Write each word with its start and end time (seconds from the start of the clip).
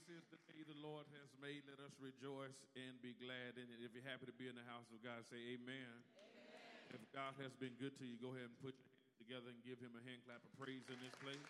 this 0.00 0.16
is 0.16 0.24
the 0.32 0.40
day 0.48 0.64
the 0.64 0.80
Lord 0.80 1.04
has 1.12 1.28
made. 1.44 1.60
Let 1.68 1.76
us 1.84 1.92
rejoice 2.00 2.56
and 2.72 2.96
be 3.04 3.12
glad 3.20 3.60
in 3.60 3.68
it. 3.68 3.84
If 3.84 3.92
you're 3.92 4.06
happy 4.08 4.24
to 4.24 4.32
be 4.32 4.48
in 4.48 4.56
the 4.56 4.64
house 4.64 4.88
of 4.88 5.04
God, 5.04 5.28
say 5.28 5.36
amen. 5.60 5.92
amen. 5.92 6.96
If 6.96 7.04
God 7.12 7.36
has 7.44 7.52
been 7.60 7.76
good 7.76 7.92
to 8.00 8.04
you, 8.08 8.16
go 8.16 8.32
ahead 8.32 8.48
and 8.48 8.56
put 8.64 8.72
your 8.80 8.88
hands 8.88 9.12
together 9.20 9.52
and 9.52 9.60
give 9.60 9.76
him 9.76 9.92
a 9.92 10.00
hand 10.08 10.24
clap 10.24 10.40
of 10.40 10.52
praise 10.56 10.88
in 10.88 10.96
this 11.04 11.12
place. 11.20 11.44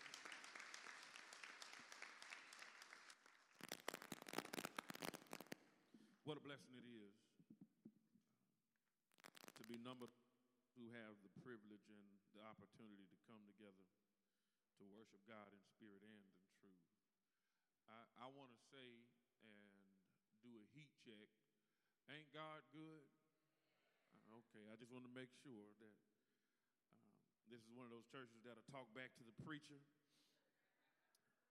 What 6.26 6.34
a 6.34 6.42
blessing 6.42 6.74
it 6.74 6.86
is 6.90 7.14
to 9.46 9.62
be 9.70 9.78
numbered 9.78 10.10
who 10.74 10.90
have 10.90 11.14
the 11.22 11.30
privilege 11.46 11.86
and 11.86 12.06
the 12.34 12.42
opportunity 12.42 13.06
to 13.14 13.18
come 13.30 13.46
together 13.46 13.86
to 14.82 14.90
worship 14.90 15.22
God 15.30 15.54
in 15.54 15.62
spirit 15.70 16.02
and. 16.02 16.39
I, 17.90 18.24
I 18.24 18.26
want 18.30 18.54
to 18.54 18.60
say 18.70 19.02
and 19.42 19.74
do 20.46 20.54
a 20.54 20.64
heat 20.72 20.90
check. 21.02 21.28
Ain't 22.10 22.30
God 22.34 22.62
good? 22.74 23.06
Uh, 24.14 24.38
okay, 24.42 24.66
I 24.70 24.74
just 24.78 24.90
want 24.90 25.06
to 25.06 25.12
make 25.14 25.30
sure 25.42 25.70
that 25.78 25.96
um, 26.90 26.98
this 27.50 27.62
is 27.62 27.70
one 27.74 27.86
of 27.86 27.92
those 27.94 28.06
churches 28.10 28.42
that'll 28.42 28.66
talk 28.70 28.86
back 28.94 29.14
to 29.18 29.24
the 29.26 29.34
preacher. 29.42 29.78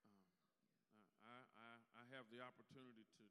Um, 0.04 1.08
I, 1.24 1.40
I, 1.56 1.72
I 1.96 2.04
have 2.16 2.28
the 2.32 2.44
opportunity 2.44 3.08
to 3.20 3.24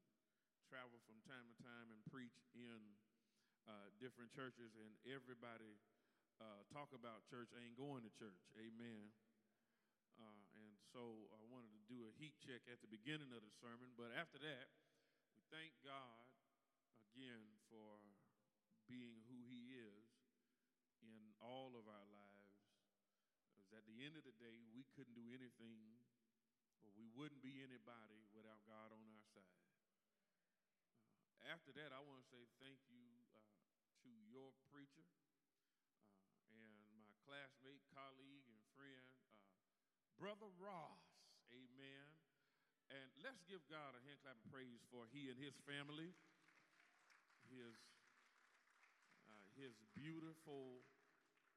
travel 0.69 1.01
from 1.05 1.17
time 1.25 1.45
to 1.49 1.55
time 1.65 1.89
and 1.89 2.01
preach 2.09 2.37
in 2.53 2.81
uh, 3.69 3.93
different 4.01 4.33
churches, 4.33 4.73
and 4.77 4.93
everybody 5.05 5.77
uh, 6.41 6.65
talk 6.73 6.89
about 6.97 7.25
church 7.29 7.53
ain't 7.57 7.77
going 7.77 8.01
to 8.01 8.11
church. 8.17 8.41
Amen. 8.57 9.13
Uh, 10.17 10.48
so 10.89 11.29
I 11.37 11.41
wanted 11.53 11.69
to 11.77 11.83
do 11.85 12.09
a 12.09 12.11
heat 12.17 12.33
check 12.41 12.65
at 12.65 12.81
the 12.81 12.89
beginning 12.89 13.29
of 13.33 13.45
the 13.45 13.53
sermon. 13.61 13.93
But 13.93 14.09
after 14.17 14.41
that, 14.41 14.67
we 15.37 15.45
thank 15.53 15.73
God 15.85 16.25
again 17.13 17.45
for 17.69 18.01
being 18.89 19.21
who 19.29 19.45
He 19.45 19.77
is 19.77 20.09
in 21.05 21.29
all 21.37 21.77
of 21.77 21.85
our 21.85 22.07
lives. 22.09 22.57
Because 23.53 23.69
at 23.77 23.85
the 23.85 24.01
end 24.01 24.17
of 24.17 24.25
the 24.25 24.33
day, 24.41 24.65
we 24.73 24.81
couldn't 24.97 25.13
do 25.13 25.29
anything 25.29 26.01
or 26.81 26.89
we 26.97 27.05
wouldn't 27.13 27.43
be 27.45 27.61
anybody 27.61 28.25
without 28.33 28.65
God 28.65 28.89
on 28.89 29.03
our 29.05 29.25
side. 29.29 29.69
Uh, 31.29 31.53
after 31.53 31.69
that, 31.77 31.93
I 31.93 32.01
want 32.01 32.23
to 32.23 32.27
say 32.33 32.41
thank 32.57 32.81
you 32.89 33.05
uh, 33.37 33.61
to 34.05 34.11
your 34.31 34.49
preacher 34.73 35.05
uh, 35.05 35.61
and 36.49 36.97
my 36.97 37.13
classmate, 37.29 37.83
colleague, 37.93 38.47
and 38.49 38.61
friend, 38.73 39.05
uh, 39.93 40.08
Brother 40.19 40.51
Ross. 40.59 40.99
Amen. 41.47 42.11
And 42.91 43.07
let's 43.23 43.39
give 43.47 43.63
God 43.71 43.95
a 43.95 44.03
hand 44.03 44.19
clap 44.19 44.35
of 44.35 44.43
praise 44.51 44.83
for 44.91 45.07
he 45.15 45.31
and 45.31 45.39
his 45.39 45.55
family, 45.63 46.11
his, 47.47 47.79
uh, 49.23 49.47
his 49.55 49.71
beautiful, 49.95 50.83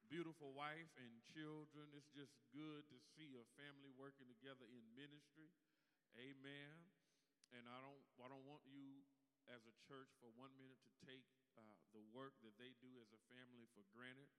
beautiful 0.07 0.55
wife 0.55 0.87
and 0.95 1.11
children. 1.35 1.91
It's 1.91 2.07
just 2.15 2.31
good 2.55 2.87
to 2.87 2.97
see 3.19 3.35
a 3.35 3.43
family 3.59 3.91
working 3.99 4.31
together 4.31 4.63
in 4.71 4.79
ministry. 4.95 5.51
Amen. 6.15 6.87
And 7.51 7.67
I 7.67 7.83
don't, 7.83 8.03
I 8.23 8.31
don't 8.31 8.47
want 8.47 8.63
you 8.63 9.03
as 9.51 9.59
a 9.67 9.75
church 9.83 10.07
for 10.23 10.31
one 10.39 10.55
minute 10.55 10.79
to 10.87 10.93
take 11.03 11.27
uh, 11.59 11.75
the 11.91 11.99
work 12.15 12.39
that 12.47 12.55
they 12.55 12.71
do 12.79 12.95
as 13.03 13.11
a 13.11 13.19
family 13.27 13.67
for 13.75 13.83
granted. 13.91 14.31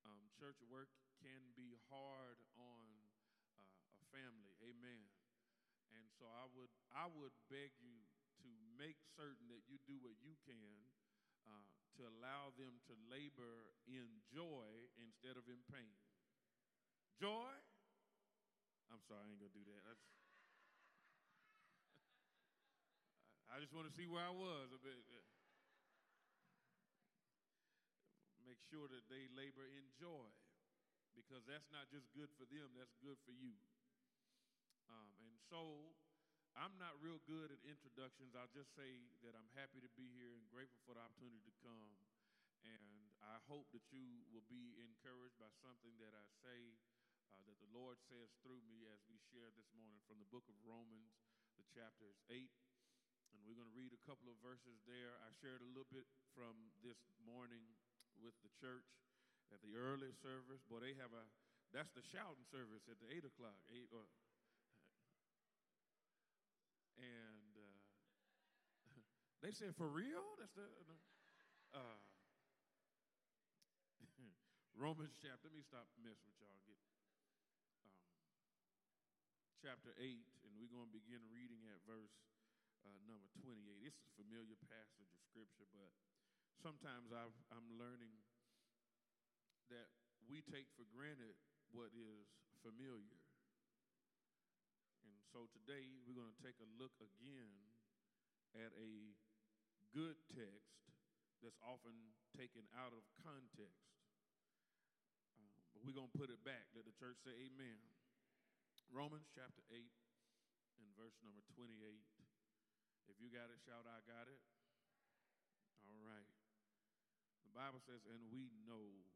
Um, 0.00 0.32
church 0.40 0.56
work 0.64 0.88
can 1.20 1.52
be 1.52 1.76
hard 1.92 2.40
on 2.56 2.99
family. 4.10 4.54
Amen. 4.62 5.06
And 5.94 6.06
so 6.18 6.26
I 6.26 6.46
would 6.54 6.70
I 6.94 7.06
would 7.10 7.34
beg 7.50 7.74
you 7.82 8.06
to 8.42 8.48
make 8.78 8.98
certain 9.18 9.50
that 9.50 9.66
you 9.66 9.78
do 9.86 9.98
what 10.02 10.14
you 10.22 10.38
can 10.46 10.90
uh, 11.46 11.66
to 11.98 12.06
allow 12.06 12.54
them 12.54 12.78
to 12.88 12.94
labor 13.10 13.74
in 13.84 14.22
joy 14.30 14.70
instead 15.00 15.34
of 15.36 15.44
in 15.50 15.60
pain. 15.68 15.98
Joy? 17.18 17.52
I'm 18.90 19.02
sorry, 19.06 19.22
I 19.22 19.30
ain't 19.30 19.42
gonna 19.42 19.54
do 19.54 19.66
that. 19.70 19.82
That's, 19.86 20.02
I 23.50 23.58
just 23.58 23.74
want 23.74 23.90
to 23.90 23.94
see 23.94 24.06
where 24.06 24.24
I 24.24 24.32
was 24.32 24.70
a 24.72 24.80
bit. 24.80 24.98
Make 28.46 28.62
sure 28.66 28.90
that 28.90 29.06
they 29.06 29.30
labor 29.36 29.66
in 29.68 29.86
joy 29.94 30.30
because 31.14 31.46
that's 31.46 31.68
not 31.70 31.86
just 31.90 32.10
good 32.14 32.30
for 32.34 32.46
them, 32.50 32.74
that's 32.74 32.94
good 32.98 33.18
for 33.22 33.34
you. 33.34 33.54
Um, 34.90 35.10
and 35.22 35.38
so 35.46 35.94
I'm 36.58 36.74
not 36.82 36.98
real 36.98 37.22
good 37.30 37.54
at 37.54 37.62
introductions. 37.62 38.34
I'll 38.34 38.50
just 38.50 38.74
say 38.74 39.06
that 39.22 39.38
I'm 39.38 39.46
happy 39.54 39.78
to 39.78 39.90
be 39.94 40.10
here 40.18 40.34
and 40.34 40.42
grateful 40.50 40.82
for 40.82 40.98
the 40.98 41.02
opportunity 41.02 41.42
to 41.46 41.54
come. 41.62 41.94
And 42.66 43.14
I 43.22 43.38
hope 43.46 43.70
that 43.72 43.86
you 43.94 44.26
will 44.34 44.44
be 44.50 44.74
encouraged 44.82 45.38
by 45.38 45.48
something 45.62 45.94
that 46.02 46.12
I 46.12 46.26
say, 46.42 46.74
uh, 47.32 47.40
that 47.46 47.56
the 47.62 47.70
Lord 47.70 48.02
says 48.10 48.34
through 48.42 48.60
me 48.66 48.84
as 48.90 49.00
we 49.06 49.16
share 49.30 49.48
this 49.54 49.70
morning 49.72 50.02
from 50.10 50.18
the 50.18 50.28
book 50.28 50.44
of 50.50 50.58
Romans, 50.66 51.14
the 51.56 51.64
chapters 51.70 52.18
8. 52.28 52.50
And 53.32 53.40
we're 53.46 53.56
going 53.56 53.70
to 53.70 53.78
read 53.78 53.94
a 53.94 54.02
couple 54.04 54.26
of 54.26 54.36
verses 54.42 54.82
there. 54.90 55.14
I 55.22 55.30
shared 55.38 55.62
a 55.62 55.70
little 55.70 55.88
bit 55.94 56.04
from 56.34 56.74
this 56.82 56.98
morning 57.22 57.62
with 58.18 58.34
the 58.42 58.50
church 58.58 58.90
at 59.54 59.62
the 59.62 59.78
early 59.78 60.10
service. 60.18 60.60
but 60.66 60.82
they 60.82 60.98
have 60.98 61.14
a, 61.14 61.24
that's 61.70 61.94
the 61.94 62.02
shouting 62.02 62.44
service 62.50 62.84
at 62.90 62.98
the 62.98 63.08
8 63.08 63.22
o'clock, 63.24 63.56
8 63.70 63.86
or 63.94 64.04
and 67.00 67.52
uh, 67.56 67.80
they 69.42 69.52
said, 69.52 69.74
For 69.76 69.88
real? 69.88 70.36
That's 70.38 70.54
the. 70.54 70.68
Uh, 71.72 71.98
Romans 74.80 75.16
chapter, 75.20 75.48
let 75.48 75.54
me 75.54 75.64
stop 75.64 75.86
messing 76.00 76.28
with 76.28 76.40
y'all. 76.40 76.60
Get 76.66 76.80
um, 77.86 77.94
chapter 79.60 79.92
8, 79.96 80.02
and 80.44 80.50
we're 80.56 80.72
going 80.72 80.88
to 80.88 80.96
begin 80.96 81.20
reading 81.30 81.62
at 81.68 81.78
verse 81.86 82.16
uh, 82.84 82.98
number 83.04 83.28
28. 83.44 83.60
This 83.84 83.94
is 83.94 84.04
a 84.08 84.14
familiar 84.18 84.56
passage 84.66 85.12
of 85.12 85.20
scripture, 85.28 85.68
but 85.70 85.92
sometimes 86.58 87.12
i 87.12 87.24
am 87.54 87.66
learning 87.76 88.12
that 89.70 89.88
we 90.26 90.42
take 90.48 90.66
for 90.74 90.84
granted 90.90 91.38
what 91.70 91.94
is 91.94 92.26
familiar. 92.64 93.19
So 95.30 95.46
today 95.54 95.86
we're 96.02 96.18
going 96.18 96.34
to 96.34 96.42
take 96.42 96.58
a 96.58 96.66
look 96.74 96.98
again 96.98 97.54
at 98.58 98.74
a 98.74 99.14
good 99.94 100.18
text 100.34 100.74
that's 101.38 101.54
often 101.62 101.94
taken 102.34 102.66
out 102.74 102.90
of 102.90 103.06
context. 103.22 103.94
Uh, 105.38 105.62
but 105.70 105.86
we're 105.86 105.94
going 105.94 106.10
to 106.10 106.18
put 106.18 106.34
it 106.34 106.42
back. 106.42 106.66
Let 106.74 106.82
the 106.82 106.96
church 106.98 107.22
say 107.22 107.30
amen. 107.46 107.78
Romans 108.90 109.30
chapter 109.30 109.62
8 109.70 109.78
and 110.82 110.90
verse 110.98 111.14
number 111.22 111.46
28. 111.54 111.78
If 113.06 113.14
you 113.22 113.30
got 113.30 113.54
it, 113.54 113.62
shout, 113.62 113.86
I 113.86 114.02
got 114.10 114.26
it. 114.26 114.42
All 115.86 116.02
right. 116.02 116.26
The 117.46 117.54
Bible 117.54 117.78
says, 117.86 118.02
and 118.10 118.18
we 118.34 118.50
know 118.66 119.06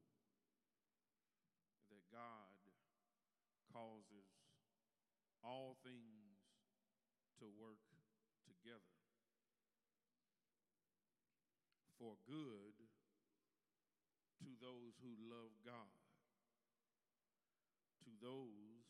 that 1.90 2.06
God 2.14 2.54
causes 3.74 4.23
all 5.44 5.76
things 5.84 6.40
to 7.38 7.44
work 7.60 7.84
together 8.48 8.96
for 12.00 12.16
good 12.24 12.76
to 14.40 14.48
those 14.60 14.96
who 15.04 15.12
love 15.28 15.52
God, 15.64 15.92
to 18.04 18.10
those 18.20 18.84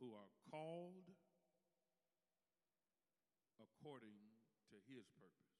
who 0.00 0.12
are 0.16 0.32
called 0.48 1.12
according 3.60 4.16
to 4.72 4.76
his 4.88 5.04
purpose. 5.12 5.52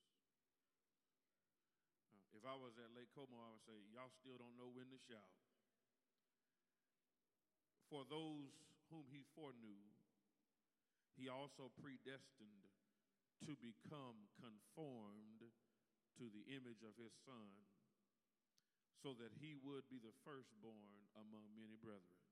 Uh, 2.09 2.25
if 2.37 2.45
I 2.49 2.57
was 2.57 2.77
at 2.81 2.89
Lake 2.97 3.13
Como, 3.13 3.37
I 3.37 3.53
would 3.53 3.65
say, 3.69 3.77
Y'all 3.93 4.13
still 4.17 4.41
don't 4.41 4.57
know 4.57 4.73
when 4.73 4.89
to 4.89 4.99
shout. 5.09 5.37
For 7.93 8.09
those 8.09 8.49
whom 8.89 9.05
he 9.13 9.21
foreknew, 9.37 9.92
he 11.17 11.29
also 11.29 11.71
predestined 11.79 12.71
to 13.45 13.59
become 13.59 14.31
conformed 14.39 15.51
to 16.19 16.25
the 16.31 16.47
image 16.53 16.85
of 16.85 16.95
his 16.95 17.13
son, 17.27 17.51
so 19.03 19.17
that 19.19 19.35
he 19.43 19.59
would 19.59 19.83
be 19.91 19.99
the 19.99 20.15
firstborn 20.23 21.11
among 21.19 21.51
many 21.59 21.75
brethren. 21.75 22.23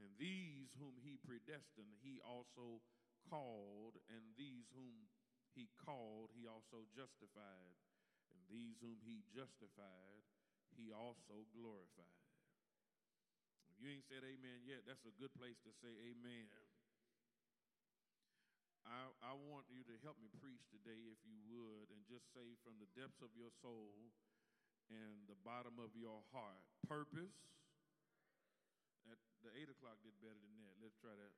And 0.00 0.08
these 0.16 0.72
whom 0.80 0.96
he 0.96 1.20
predestined, 1.20 2.00
he 2.00 2.24
also 2.24 2.80
called, 3.28 4.00
and 4.08 4.32
these 4.40 4.64
whom 4.72 5.12
he 5.52 5.68
called, 5.76 6.32
he 6.32 6.48
also 6.48 6.88
justified, 6.96 7.76
and 8.32 8.40
these 8.48 8.80
whom 8.80 8.96
he 9.04 9.20
justified, 9.28 10.24
he 10.72 10.88
also 10.88 11.44
glorified. 11.52 12.24
If 13.68 13.76
you 13.76 13.92
ain't 13.92 14.08
said 14.08 14.24
amen 14.24 14.64
yet, 14.64 14.88
that's 14.88 15.04
a 15.04 15.12
good 15.20 15.36
place 15.36 15.60
to 15.68 15.72
say 15.84 15.92
amen. 16.16 16.48
I 18.90 19.38
want 19.46 19.70
you 19.70 19.86
to 19.86 19.94
help 20.02 20.18
me 20.18 20.26
preach 20.42 20.66
today, 20.74 20.98
if 21.14 21.20
you 21.22 21.38
would, 21.54 21.86
and 21.94 22.02
just 22.10 22.26
say 22.34 22.58
from 22.66 22.74
the 22.82 22.90
depths 22.98 23.22
of 23.22 23.30
your 23.38 23.54
soul 23.62 23.94
and 24.90 25.30
the 25.30 25.38
bottom 25.46 25.78
of 25.78 25.94
your 25.94 26.18
heart, 26.34 26.66
purpose. 26.90 27.30
At 29.06 29.18
the 29.46 29.54
eight 29.54 29.70
o'clock 29.70 30.02
did 30.02 30.14
better 30.18 30.38
than 30.38 30.54
that. 30.66 30.74
Let's 30.82 30.98
try 30.98 31.14
that. 31.14 31.34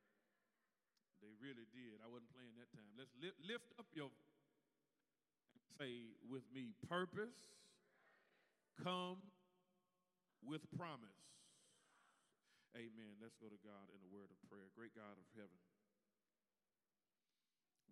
They 1.21 1.37
really 1.39 1.69
did. 1.71 2.01
I 2.03 2.09
wasn't 2.09 2.33
playing 2.33 2.57
that 2.57 2.73
time. 2.73 2.89
Let's 2.97 3.13
li- 3.21 3.37
lift 3.45 3.71
up 3.79 3.87
your 3.95 4.11
say 5.77 6.13
with 6.29 6.45
me, 6.53 6.75
purpose 6.89 7.37
come 8.81 9.21
with 10.43 10.65
promise. 10.75 11.23
Amen. 12.75 13.21
Let's 13.21 13.37
go 13.37 13.53
to 13.53 13.61
God 13.61 13.93
in 13.93 14.01
a 14.01 14.09
word 14.09 14.33
of 14.33 14.39
prayer. 14.49 14.73
Great 14.73 14.97
God 14.97 15.15
of 15.21 15.27
heaven, 15.37 15.61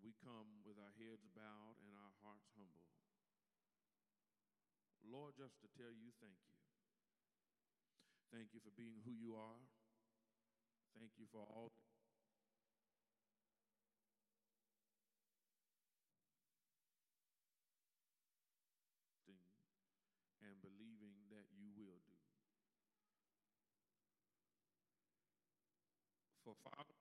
we 0.00 0.17
come 0.25 0.64
with 0.64 0.81
our 0.81 0.93
heads 0.97 1.29
bowed 1.37 1.76
and 1.85 1.93
our 1.93 2.14
hearts 2.25 2.49
humble. 2.56 2.88
Lord, 5.05 5.37
just 5.37 5.61
to 5.61 5.69
tell 5.76 5.93
you 5.93 6.12
thank 6.20 6.41
you. 6.49 6.56
Thank 8.32 8.55
you 8.55 8.61
for 8.62 8.73
being 8.76 9.02
who 9.05 9.12
you 9.12 9.37
are. 9.37 9.61
Thank 10.97 11.12
you 11.19 11.26
for 11.32 11.43
all 11.44 11.70
and 20.50 20.56
believing 20.62 21.14
that 21.31 21.47
you 21.55 21.70
will 21.76 22.00
do. 22.02 22.17
For 26.44 26.55
Father, 26.64 26.99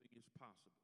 nothing 0.00 0.18
is 0.18 0.28
possible. 0.40 0.83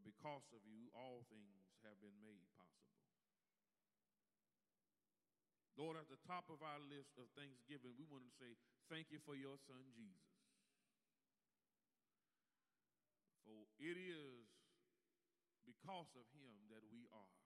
But 0.00 0.16
because 0.16 0.48
of 0.56 0.64
you, 0.64 0.88
all 0.96 1.28
things 1.28 1.60
have 1.84 2.00
been 2.00 2.16
made 2.24 2.40
possible. 2.56 2.96
Lord, 5.76 6.00
at 6.00 6.08
the 6.08 6.16
top 6.24 6.48
of 6.48 6.64
our 6.64 6.80
list 6.88 7.20
of 7.20 7.28
thanksgiving, 7.36 7.92
we 8.00 8.08
want 8.08 8.24
to 8.24 8.32
say 8.40 8.56
thank 8.88 9.12
you 9.12 9.20
for 9.20 9.36
your 9.36 9.60
son, 9.68 9.84
Jesus. 9.92 10.32
For 13.44 13.68
it 13.76 14.00
is 14.00 14.48
because 15.68 16.08
of 16.16 16.24
him 16.32 16.64
that 16.72 16.80
we 16.88 17.04
are. 17.12 17.36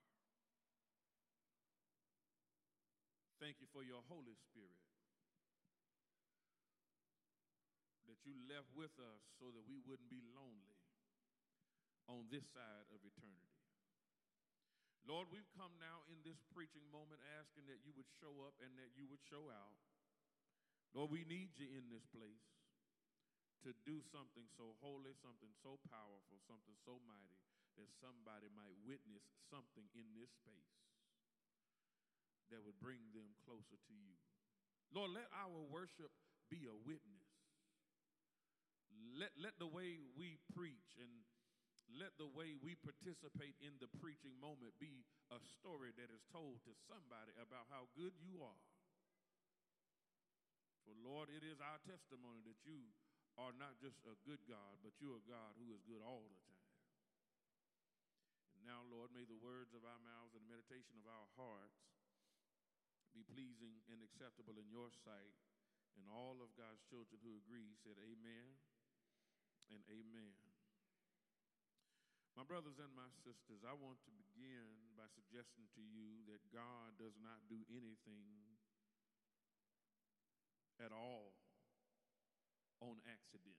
Thank 3.43 3.59
you 3.59 3.67
for 3.75 3.83
your 3.83 3.99
Holy 4.07 4.39
Spirit 4.47 4.79
that 8.07 8.23
you 8.23 8.31
left 8.47 8.71
with 8.71 8.95
us 8.95 9.21
so 9.43 9.51
that 9.51 9.67
we 9.67 9.83
wouldn't 9.83 10.07
be 10.07 10.23
lonely 10.31 10.74
on 12.07 12.29
this 12.29 12.45
side 12.53 12.85
of 12.93 13.01
eternity. 13.01 13.55
Lord, 15.05 15.29
we've 15.29 15.49
come 15.53 15.77
now 15.77 16.01
in 16.09 16.17
this 16.25 16.41
preaching 16.49 16.85
moment 16.89 17.21
asking 17.37 17.69
that 17.69 17.85
you 17.85 17.93
would 17.93 18.09
show 18.17 18.41
up 18.41 18.57
and 18.57 18.73
that 18.81 18.89
you 18.97 19.05
would 19.05 19.21
show 19.21 19.53
out. 19.53 19.77
Lord, 20.97 21.13
we 21.13 21.27
need 21.29 21.53
you 21.61 21.69
in 21.69 21.85
this 21.93 22.05
place 22.09 22.49
to 23.61 23.73
do 23.85 24.01
something 24.09 24.49
so 24.57 24.73
holy, 24.81 25.13
something 25.21 25.53
so 25.61 25.77
powerful, 25.89 26.41
something 26.49 26.73
so 26.81 26.97
mighty 27.05 27.37
that 27.77 27.89
somebody 28.01 28.49
might 28.57 28.73
witness 28.81 29.21
something 29.51 29.85
in 29.93 30.07
this 30.17 30.31
space 30.41 30.73
that 32.49 32.61
would 32.65 32.77
bring 32.81 33.01
them 33.13 33.29
closer 33.45 33.77
to 33.77 33.93
you. 33.93 34.15
Lord, 34.93 35.13
let 35.13 35.29
our 35.33 35.65
worship 35.69 36.13
be 36.49 36.65
a 36.69 36.77
witness. 36.85 37.29
Let, 39.17 39.33
let 39.37 39.57
the 39.59 39.67
way 39.67 40.01
we 40.15 40.39
preach 40.55 40.95
and 40.97 41.11
let 41.93 42.17
the 42.17 42.29
way 42.29 42.57
we 42.57 42.73
participate 42.73 43.55
in 43.61 43.77
the 43.77 43.91
preaching 44.01 44.33
moment 44.41 44.73
be 44.81 45.05
a 45.29 45.39
story 45.61 45.93
that 45.95 46.09
is 46.09 46.25
told 46.33 46.61
to 46.65 46.73
somebody 46.89 47.31
about 47.37 47.69
how 47.69 47.85
good 47.93 48.13
you 48.17 48.41
are. 48.41 48.65
For 50.85 50.93
Lord, 51.01 51.33
it 51.33 51.41
is 51.41 51.61
our 51.61 51.81
testimony 51.85 52.45
that 52.45 52.61
you 52.65 52.93
are 53.37 53.53
not 53.57 53.77
just 53.81 53.99
a 54.05 54.15
good 54.23 54.41
God, 54.45 54.79
but 54.85 54.95
you're 55.01 55.19
a 55.19 55.29
God 55.29 55.57
who 55.57 55.73
is 55.73 55.81
good 55.85 56.01
all 56.01 56.25
the 56.25 56.41
time. 56.45 56.71
And 58.55 58.63
now, 58.69 58.85
Lord, 58.87 59.11
may 59.11 59.27
the 59.27 59.41
words 59.41 59.73
of 59.75 59.83
our 59.83 60.01
mouths 60.01 60.37
and 60.37 60.45
the 60.45 60.53
meditation 60.53 60.95
of 61.01 61.09
our 61.09 61.29
hearts 61.35 61.81
be 63.11 63.25
pleasing 63.27 63.81
and 63.91 64.03
acceptable 64.03 64.59
in 64.59 64.67
your 64.67 64.91
sight. 64.91 65.35
And 65.95 66.11
all 66.11 66.43
of 66.43 66.51
God's 66.59 66.83
children 66.91 67.23
who 67.23 67.39
agree 67.39 67.71
said, 67.79 67.95
Amen 67.97 68.59
and 69.71 69.81
Amen. 69.87 70.44
My 72.35 72.43
brothers 72.43 72.75
and 72.83 72.91
my 72.91 73.07
sisters, 73.23 73.63
I 73.63 73.71
want 73.79 74.03
to 74.03 74.11
begin 74.11 74.67
by 74.99 75.07
suggesting 75.15 75.71
to 75.71 75.79
you 75.79 76.19
that 76.27 76.43
God 76.51 76.99
does 76.99 77.15
not 77.23 77.39
do 77.47 77.63
anything 77.71 78.59
at 80.83 80.91
all 80.91 81.31
on 82.83 82.99
accident. 83.07 83.55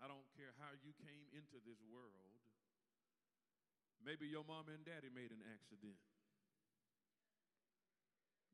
I 0.00 0.08
don't 0.08 0.24
care 0.32 0.56
how 0.56 0.72
you 0.80 0.96
came 1.04 1.28
into 1.36 1.60
this 1.60 1.84
world. 1.84 2.40
Maybe 4.00 4.32
your 4.32 4.48
mom 4.48 4.72
and 4.72 4.80
daddy 4.80 5.12
made 5.12 5.28
an 5.28 5.44
accident. 5.44 6.00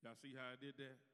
Y'all 0.02 0.18
see 0.18 0.34
how 0.34 0.50
I 0.50 0.58
did 0.58 0.74
that? 0.82 1.13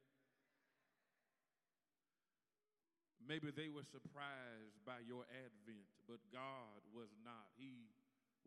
Maybe 3.21 3.53
they 3.53 3.69
were 3.69 3.85
surprised 3.85 4.81
by 4.83 5.05
your 5.05 5.29
advent, 5.29 5.87
but 6.09 6.19
God 6.33 6.81
was 6.91 7.13
not. 7.21 7.53
He 7.55 7.93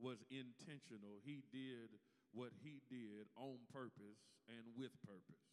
was 0.02 0.20
intentional. 0.34 1.22
He 1.22 1.46
did 1.54 1.94
what 2.34 2.50
he 2.66 2.82
did 2.90 3.30
on 3.38 3.62
purpose 3.70 4.26
and 4.50 4.66
with 4.74 4.92
purpose. 5.06 5.46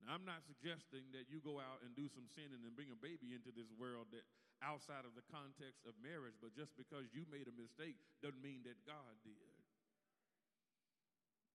Now, 0.00 0.16
I'm 0.16 0.28
not 0.28 0.44
suggesting 0.46 1.10
that 1.16 1.28
you 1.28 1.42
go 1.42 1.58
out 1.60 1.82
and 1.84 1.92
do 1.92 2.08
some 2.08 2.28
sinning 2.32 2.62
and 2.64 2.72
bring 2.76 2.92
a 2.92 2.98
baby 2.98 3.34
into 3.34 3.52
this 3.52 3.68
world 3.74 4.12
that 4.14 4.24
outside 4.64 5.04
of 5.04 5.12
the 5.18 5.26
context 5.28 5.84
of 5.84 5.98
marriage, 6.00 6.38
but 6.40 6.56
just 6.56 6.72
because 6.78 7.10
you 7.12 7.28
made 7.28 7.48
a 7.48 7.56
mistake 7.56 7.98
doesn't 8.24 8.40
mean 8.40 8.64
that 8.64 8.78
God 8.88 9.12
did. 9.26 9.56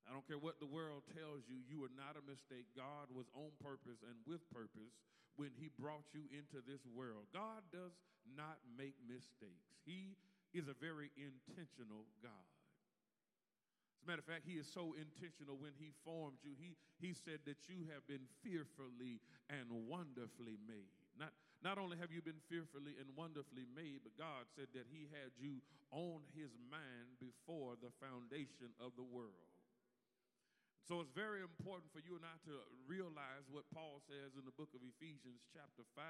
I 0.06 0.14
don't 0.14 0.26
care 0.26 0.42
what 0.42 0.60
the 0.60 0.70
world 0.70 1.06
tells 1.14 1.46
you, 1.48 1.62
you 1.64 1.86
are 1.86 1.94
not 1.94 2.18
a 2.18 2.26
mistake. 2.26 2.68
God 2.74 3.14
was 3.14 3.30
on 3.38 3.54
purpose 3.62 4.02
and 4.02 4.18
with 4.26 4.44
purpose 4.50 4.98
when 5.42 5.58
He 5.58 5.74
brought 5.74 6.06
you 6.14 6.30
into 6.30 6.62
this 6.62 6.86
world. 6.94 7.26
God 7.34 7.66
does 7.74 7.98
not 8.38 8.62
make 8.78 8.94
mistakes, 9.10 9.74
He 9.82 10.14
is 10.54 10.70
a 10.70 10.78
very 10.78 11.10
intentional 11.18 12.06
God. 12.22 12.46
As 13.98 14.06
a 14.06 14.08
matter 14.10 14.22
of 14.22 14.30
fact, 14.30 14.46
He 14.46 14.62
is 14.62 14.70
so 14.70 14.94
intentional 14.94 15.58
when 15.58 15.74
He 15.82 15.90
formed 16.06 16.38
you. 16.46 16.54
He, 16.54 16.78
he 17.02 17.18
said 17.18 17.42
that 17.50 17.66
you 17.66 17.90
have 17.90 18.06
been 18.06 18.30
fearfully 18.46 19.18
and 19.50 19.66
wonderfully 19.90 20.62
made. 20.70 20.94
Not, 21.18 21.34
not 21.66 21.82
only 21.82 21.98
have 21.98 22.14
you 22.14 22.22
been 22.22 22.42
fearfully 22.46 22.94
and 23.02 23.10
wonderfully 23.18 23.66
made, 23.74 24.06
but 24.06 24.14
God 24.22 24.46
said 24.54 24.70
that 24.78 24.86
He 24.94 25.10
had 25.10 25.34
you 25.42 25.58
on 25.90 26.22
His 26.38 26.54
mind 26.70 27.18
before 27.18 27.82
the 27.82 27.94
foundation 27.98 28.70
of 28.78 28.94
the 28.94 29.06
world. 29.10 29.50
So 30.82 30.98
it's 30.98 31.14
very 31.14 31.46
important 31.46 31.94
for 31.94 32.02
you 32.02 32.18
and 32.18 32.26
I 32.26 32.36
to 32.50 32.58
realize 32.90 33.46
what 33.54 33.70
Paul 33.70 34.02
says 34.10 34.34
in 34.34 34.50
the 34.50 34.56
book 34.58 34.74
of 34.74 34.82
Ephesians, 34.82 35.46
chapter 35.54 35.86
5 35.94 36.04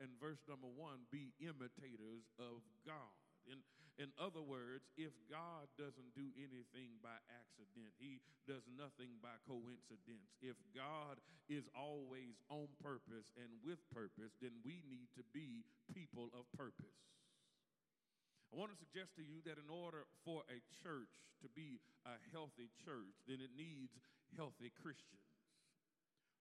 and 0.00 0.08
verse 0.16 0.40
number 0.48 0.72
1 0.72 1.12
be 1.12 1.36
imitators 1.36 2.24
of 2.40 2.64
God. 2.88 3.12
In, 3.44 3.60
in 4.00 4.10
other 4.16 4.40
words, 4.42 4.88
if 4.96 5.12
God 5.28 5.68
doesn't 5.76 6.16
do 6.16 6.32
anything 6.40 6.96
by 7.04 7.16
accident, 7.28 7.92
He 8.00 8.24
does 8.48 8.64
nothing 8.72 9.20
by 9.20 9.36
coincidence. 9.44 10.32
If 10.40 10.56
God 10.72 11.20
is 11.52 11.68
always 11.76 12.40
on 12.48 12.72
purpose 12.80 13.30
and 13.36 13.52
with 13.60 13.84
purpose, 13.92 14.32
then 14.40 14.56
we 14.64 14.80
need 14.88 15.12
to 15.20 15.24
be 15.30 15.62
people 15.92 16.32
of 16.32 16.48
purpose. 16.56 16.96
I 18.52 18.56
want 18.56 18.70
to 18.70 18.78
suggest 18.78 19.18
to 19.18 19.24
you 19.26 19.42
that 19.44 19.58
in 19.58 19.66
order 19.68 20.06
for 20.22 20.46
a 20.46 20.62
church 20.82 21.12
to 21.42 21.48
be 21.50 21.82
a 22.06 22.16
healthy 22.30 22.70
church, 22.86 23.18
then 23.26 23.42
it 23.42 23.52
needs 23.52 23.98
healthy 24.38 24.70
Christians. 24.70 25.26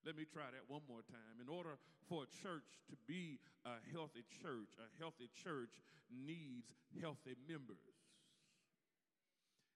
Let 0.05 0.13
me 0.13 0.29
try 0.29 0.53
that 0.53 0.69
one 0.69 0.85
more 0.85 1.01
time. 1.09 1.41
In 1.41 1.49
order 1.49 1.81
for 2.05 2.29
a 2.29 2.33
church 2.45 2.77
to 2.93 2.95
be 3.09 3.41
a 3.65 3.81
healthy 3.89 4.21
church, 4.29 4.77
a 4.77 4.85
healthy 5.01 5.33
church 5.33 5.81
needs 6.13 6.69
healthy 7.01 7.33
members. 7.49 7.97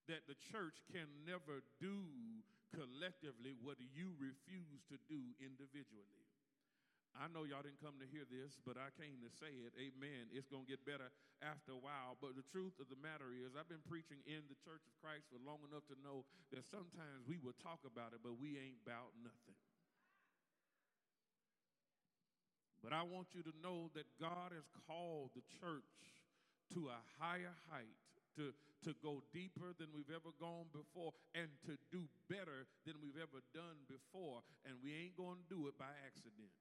That 0.05 0.29
the 0.29 0.38
church 0.38 0.86
can 0.93 1.09
never 1.25 1.65
do 1.81 2.05
collectively 2.69 3.57
what 3.57 3.81
you 3.81 4.13
refuse 4.21 4.86
to 4.93 5.01
do 5.09 5.33
individually. 5.41 6.28
I 7.17 7.27
know 7.31 7.43
y'all 7.43 7.65
didn't 7.65 7.81
come 7.81 7.97
to 7.97 8.07
hear 8.07 8.23
this, 8.29 8.57
but 8.61 8.77
I 8.77 8.93
came 8.95 9.19
to 9.25 9.31
say 9.41 9.51
it. 9.65 9.73
Amen. 9.75 10.29
It's 10.29 10.47
going 10.47 10.65
to 10.65 10.71
get 10.71 10.85
better 10.85 11.09
after 11.41 11.73
a 11.73 11.81
while. 11.81 12.15
But 12.21 12.37
the 12.37 12.45
truth 12.47 12.77
of 12.77 12.87
the 12.87 12.99
matter 12.99 13.33
is, 13.33 13.57
I've 13.57 13.67
been 13.71 13.83
preaching 13.89 14.21
in 14.29 14.45
the 14.47 14.59
church 14.61 14.85
of 14.85 14.93
Christ 15.01 15.27
for 15.27 15.41
long 15.41 15.63
enough 15.65 15.83
to 15.89 15.97
know 15.99 16.23
that 16.53 16.63
sometimes 16.69 17.25
we 17.25 17.41
will 17.41 17.57
talk 17.59 17.81
about 17.83 18.13
it, 18.13 18.21
but 18.21 18.37
we 18.37 18.59
ain't 18.61 18.79
about 18.85 19.11
nothing. 19.19 19.57
But 22.79 22.95
I 22.95 23.03
want 23.03 23.35
you 23.35 23.43
to 23.43 23.53
know 23.59 23.91
that 23.97 24.07
God 24.21 24.55
has 24.55 24.63
called 24.87 25.35
the 25.35 25.43
church 25.59 25.83
to 26.77 26.87
a 26.87 26.99
higher 27.19 27.51
height, 27.67 27.99
to, 28.39 28.55
to 28.87 28.95
go 29.03 29.19
deeper 29.35 29.75
than 29.75 29.91
we've 29.91 30.13
ever 30.13 30.31
gone 30.39 30.71
before, 30.71 31.11
and 31.35 31.51
to 31.67 31.75
do 31.91 32.07
better 32.31 32.69
than 32.87 32.95
we've 33.03 33.19
ever 33.19 33.43
done 33.51 33.83
before. 33.91 34.39
And 34.63 34.79
we 34.79 34.95
ain't 34.95 35.19
going 35.19 35.43
to 35.43 35.47
do 35.51 35.67
it 35.67 35.75
by 35.75 35.91
accident. 36.07 36.53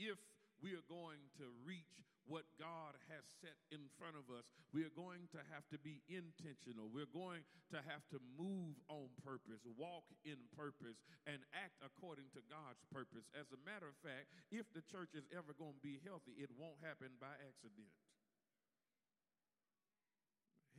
If 0.00 0.16
we 0.64 0.72
are 0.72 0.88
going 0.88 1.20
to 1.36 1.44
reach 1.64 2.00
what 2.28 2.46
God 2.62 2.94
has 3.10 3.26
set 3.42 3.58
in 3.74 3.90
front 3.98 4.14
of 4.14 4.30
us. 4.30 4.46
We 4.70 4.86
are 4.86 4.94
going 4.94 5.26
to 5.34 5.42
have 5.50 5.66
to 5.74 5.78
be 5.82 5.98
intentional. 6.06 6.86
We're 6.86 7.10
going 7.10 7.42
to 7.74 7.82
have 7.90 8.06
to 8.14 8.22
move 8.38 8.78
on 8.86 9.10
purpose, 9.26 9.66
walk 9.74 10.06
in 10.22 10.38
purpose, 10.54 11.02
and 11.26 11.42
act 11.50 11.74
according 11.82 12.30
to 12.38 12.40
God's 12.46 12.86
purpose. 12.94 13.26
As 13.34 13.50
a 13.50 13.60
matter 13.66 13.90
of 13.90 13.98
fact, 13.98 14.30
if 14.54 14.70
the 14.70 14.86
church 14.86 15.10
is 15.18 15.26
ever 15.34 15.50
going 15.58 15.74
to 15.74 15.82
be 15.82 15.98
healthy, 16.06 16.38
it 16.38 16.54
won't 16.54 16.78
happen 16.86 17.10
by 17.18 17.34
accident. 17.42 17.90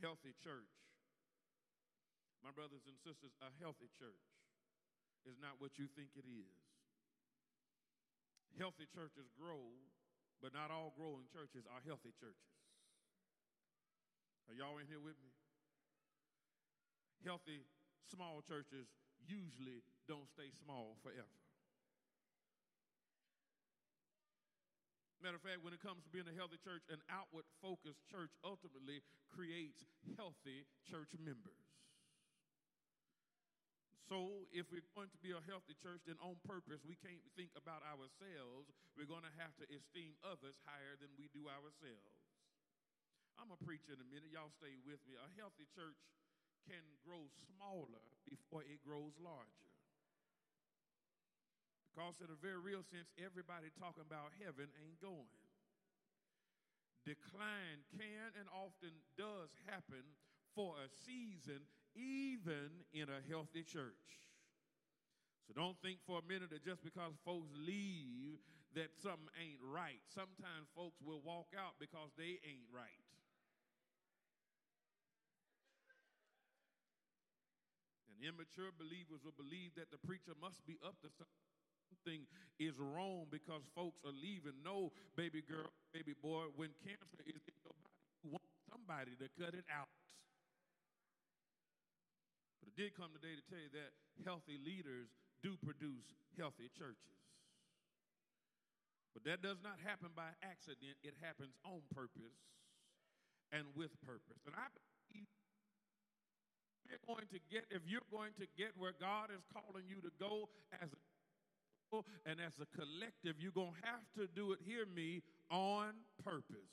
Healthy 0.00 0.32
church. 0.40 0.72
My 2.40 2.50
brothers 2.50 2.88
and 2.88 2.96
sisters, 3.04 3.36
a 3.44 3.52
healthy 3.60 3.92
church 4.00 4.24
is 5.28 5.38
not 5.38 5.60
what 5.62 5.78
you 5.78 5.86
think 5.94 6.16
it 6.18 6.26
is. 6.26 6.71
Healthy 8.58 8.86
churches 8.92 9.32
grow 9.38 9.72
but 10.42 10.50
not 10.50 10.74
all 10.74 10.90
growing 10.98 11.30
churches 11.30 11.62
are 11.70 11.78
healthy 11.86 12.10
churches. 12.18 12.50
Are 14.50 14.58
y'all 14.58 14.82
in 14.82 14.90
here 14.90 14.98
with 14.98 15.14
me? 15.22 15.30
Healthy 17.22 17.62
small 18.10 18.42
churches 18.42 18.90
usually 19.22 19.86
don't 20.10 20.26
stay 20.26 20.50
small 20.50 20.98
forever. 21.06 21.38
Matter 25.22 25.38
of 25.38 25.46
fact, 25.46 25.62
when 25.62 25.70
it 25.70 25.78
comes 25.78 26.02
to 26.02 26.10
being 26.10 26.26
a 26.26 26.34
healthy 26.34 26.58
church, 26.58 26.82
an 26.90 26.98
outward 27.06 27.46
focused 27.62 28.02
church 28.10 28.34
ultimately 28.42 29.06
creates 29.30 29.86
healthy 30.18 30.66
church 30.82 31.14
members. 31.14 31.61
So, 34.10 34.50
if 34.50 34.66
we're 34.68 34.84
going 34.98 35.08
to 35.14 35.20
be 35.22 35.30
a 35.30 35.42
healthy 35.46 35.78
church, 35.78 36.02
then 36.04 36.18
on 36.18 36.34
purpose, 36.42 36.82
we 36.82 36.98
can't 36.98 37.22
think 37.38 37.54
about 37.54 37.86
ourselves. 37.86 38.66
We're 38.98 39.08
going 39.08 39.24
to 39.24 39.34
have 39.38 39.54
to 39.62 39.64
esteem 39.70 40.18
others 40.26 40.58
higher 40.66 40.98
than 40.98 41.14
we 41.14 41.30
do 41.30 41.46
ourselves. 41.46 42.18
I'm 43.38 43.48
going 43.48 43.62
to 43.62 43.64
preach 43.64 43.86
in 43.88 43.96
a 44.02 44.08
minute. 44.10 44.34
Y'all 44.34 44.52
stay 44.58 44.74
with 44.84 45.00
me. 45.06 45.16
A 45.16 45.30
healthy 45.38 45.64
church 45.72 45.96
can 46.66 46.82
grow 47.06 47.30
smaller 47.54 48.04
before 48.26 48.66
it 48.66 48.82
grows 48.82 49.14
larger. 49.22 49.70
Because, 51.94 52.18
in 52.24 52.32
a 52.32 52.38
very 52.40 52.58
real 52.58 52.82
sense, 52.88 53.06
everybody 53.20 53.68
talking 53.76 54.04
about 54.04 54.32
heaven 54.40 54.66
ain't 54.80 54.98
going. 54.98 55.30
Decline 57.04 57.82
can 57.92 58.30
and 58.38 58.48
often 58.54 58.94
does 59.18 59.50
happen 59.66 60.06
for 60.54 60.78
a 60.78 60.88
season 61.02 61.66
even 61.94 62.84
in 62.92 63.08
a 63.08 63.20
healthy 63.28 63.62
church. 63.62 64.22
So 65.46 65.52
don't 65.54 65.76
think 65.82 65.98
for 66.06 66.20
a 66.20 66.24
minute 66.24 66.50
that 66.50 66.64
just 66.64 66.82
because 66.82 67.12
folks 67.24 67.50
leave 67.52 68.38
that 68.74 68.94
something 69.02 69.28
ain't 69.36 69.60
right. 69.60 70.00
Sometimes 70.08 70.70
folks 70.72 70.96
will 71.04 71.20
walk 71.20 71.52
out 71.52 71.76
because 71.76 72.08
they 72.16 72.40
ain't 72.40 72.68
right. 72.72 73.04
And 78.08 78.16
immature 78.24 78.72
believers 78.72 79.20
will 79.20 79.36
believe 79.36 79.76
that 79.76 79.92
the 79.92 80.00
preacher 80.00 80.32
must 80.40 80.64
be 80.64 80.80
up 80.80 80.96
to 81.04 81.10
something 81.12 82.24
is 82.56 82.80
wrong 82.80 83.28
because 83.28 83.60
folks 83.76 84.00
are 84.08 84.16
leaving. 84.16 84.56
No, 84.64 84.92
baby 85.16 85.44
girl, 85.44 85.68
baby 85.92 86.16
boy, 86.16 86.48
when 86.56 86.72
cancer 86.80 87.20
is 87.28 87.44
in 87.44 87.56
your 87.60 87.76
body, 87.76 88.00
you 88.24 88.28
want 88.32 88.48
somebody 88.72 89.12
to 89.20 89.28
cut 89.36 89.52
it 89.52 89.68
out. 89.68 89.92
I 92.72 92.80
did 92.80 92.96
come 92.96 93.12
today 93.12 93.36
to 93.36 93.44
tell 93.52 93.60
you 93.60 93.68
that 93.76 93.92
healthy 94.24 94.56
leaders 94.56 95.12
do 95.44 95.60
produce 95.60 96.08
healthy 96.40 96.72
churches. 96.72 97.20
But 99.12 99.28
that 99.28 99.44
does 99.44 99.60
not 99.60 99.76
happen 99.84 100.16
by 100.16 100.32
accident, 100.40 100.96
it 101.04 101.12
happens 101.20 101.52
on 101.68 101.84
purpose 101.92 102.40
and 103.52 103.68
with 103.76 103.92
purpose. 104.00 104.40
And 104.48 104.56
I 104.56 104.72
believe 104.72 105.28
you're 106.88 107.04
going 107.04 107.28
to 107.28 107.40
get, 107.52 107.68
if 107.68 107.84
you're 107.84 108.08
going 108.08 108.32
to 108.40 108.48
get 108.56 108.72
where 108.80 108.96
God 108.96 109.28
is 109.28 109.44
calling 109.52 109.84
you 109.84 110.00
to 110.00 110.12
go 110.16 110.48
as 110.80 110.88
a 110.96 111.00
and 112.24 112.40
as 112.40 112.56
a 112.56 112.64
collective, 112.72 113.36
you're 113.36 113.52
going 113.52 113.76
to 113.76 113.84
have 113.84 114.08
to 114.16 114.24
do 114.32 114.56
it, 114.56 114.64
hear 114.64 114.88
me, 114.88 115.20
on 115.52 115.92
purpose. 116.24 116.72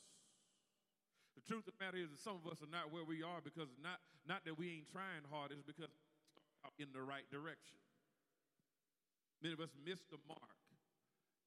The 1.40 1.48
truth 1.48 1.72
of 1.72 1.74
the 1.80 1.80
matter 1.80 1.96
is 1.96 2.12
that 2.12 2.20
some 2.20 2.36
of 2.36 2.44
us 2.52 2.60
are 2.60 2.68
not 2.68 2.92
where 2.92 3.08
we 3.08 3.24
are 3.24 3.40
because 3.40 3.72
not, 3.80 4.04
not 4.28 4.44
that 4.44 4.60
we 4.60 4.84
ain't 4.84 4.92
trying 4.92 5.24
hard, 5.32 5.56
it's 5.56 5.64
because 5.64 5.88
in 6.80 6.92
the 6.92 7.00
right 7.00 7.24
direction. 7.32 7.80
Many 9.40 9.56
of 9.56 9.64
us 9.64 9.72
miss 9.88 10.04
the 10.12 10.20
mark. 10.28 10.60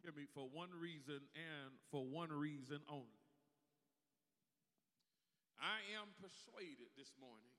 Hear 0.00 0.12
me, 0.16 0.24
for 0.32 0.48
one 0.48 0.72
reason 0.72 1.20
and 1.36 1.76
for 1.92 2.04
one 2.04 2.32
reason 2.32 2.80
only. 2.88 3.20
I 5.60 5.84
am 6.00 6.08
persuaded 6.18 6.88
this 6.96 7.12
morning 7.20 7.52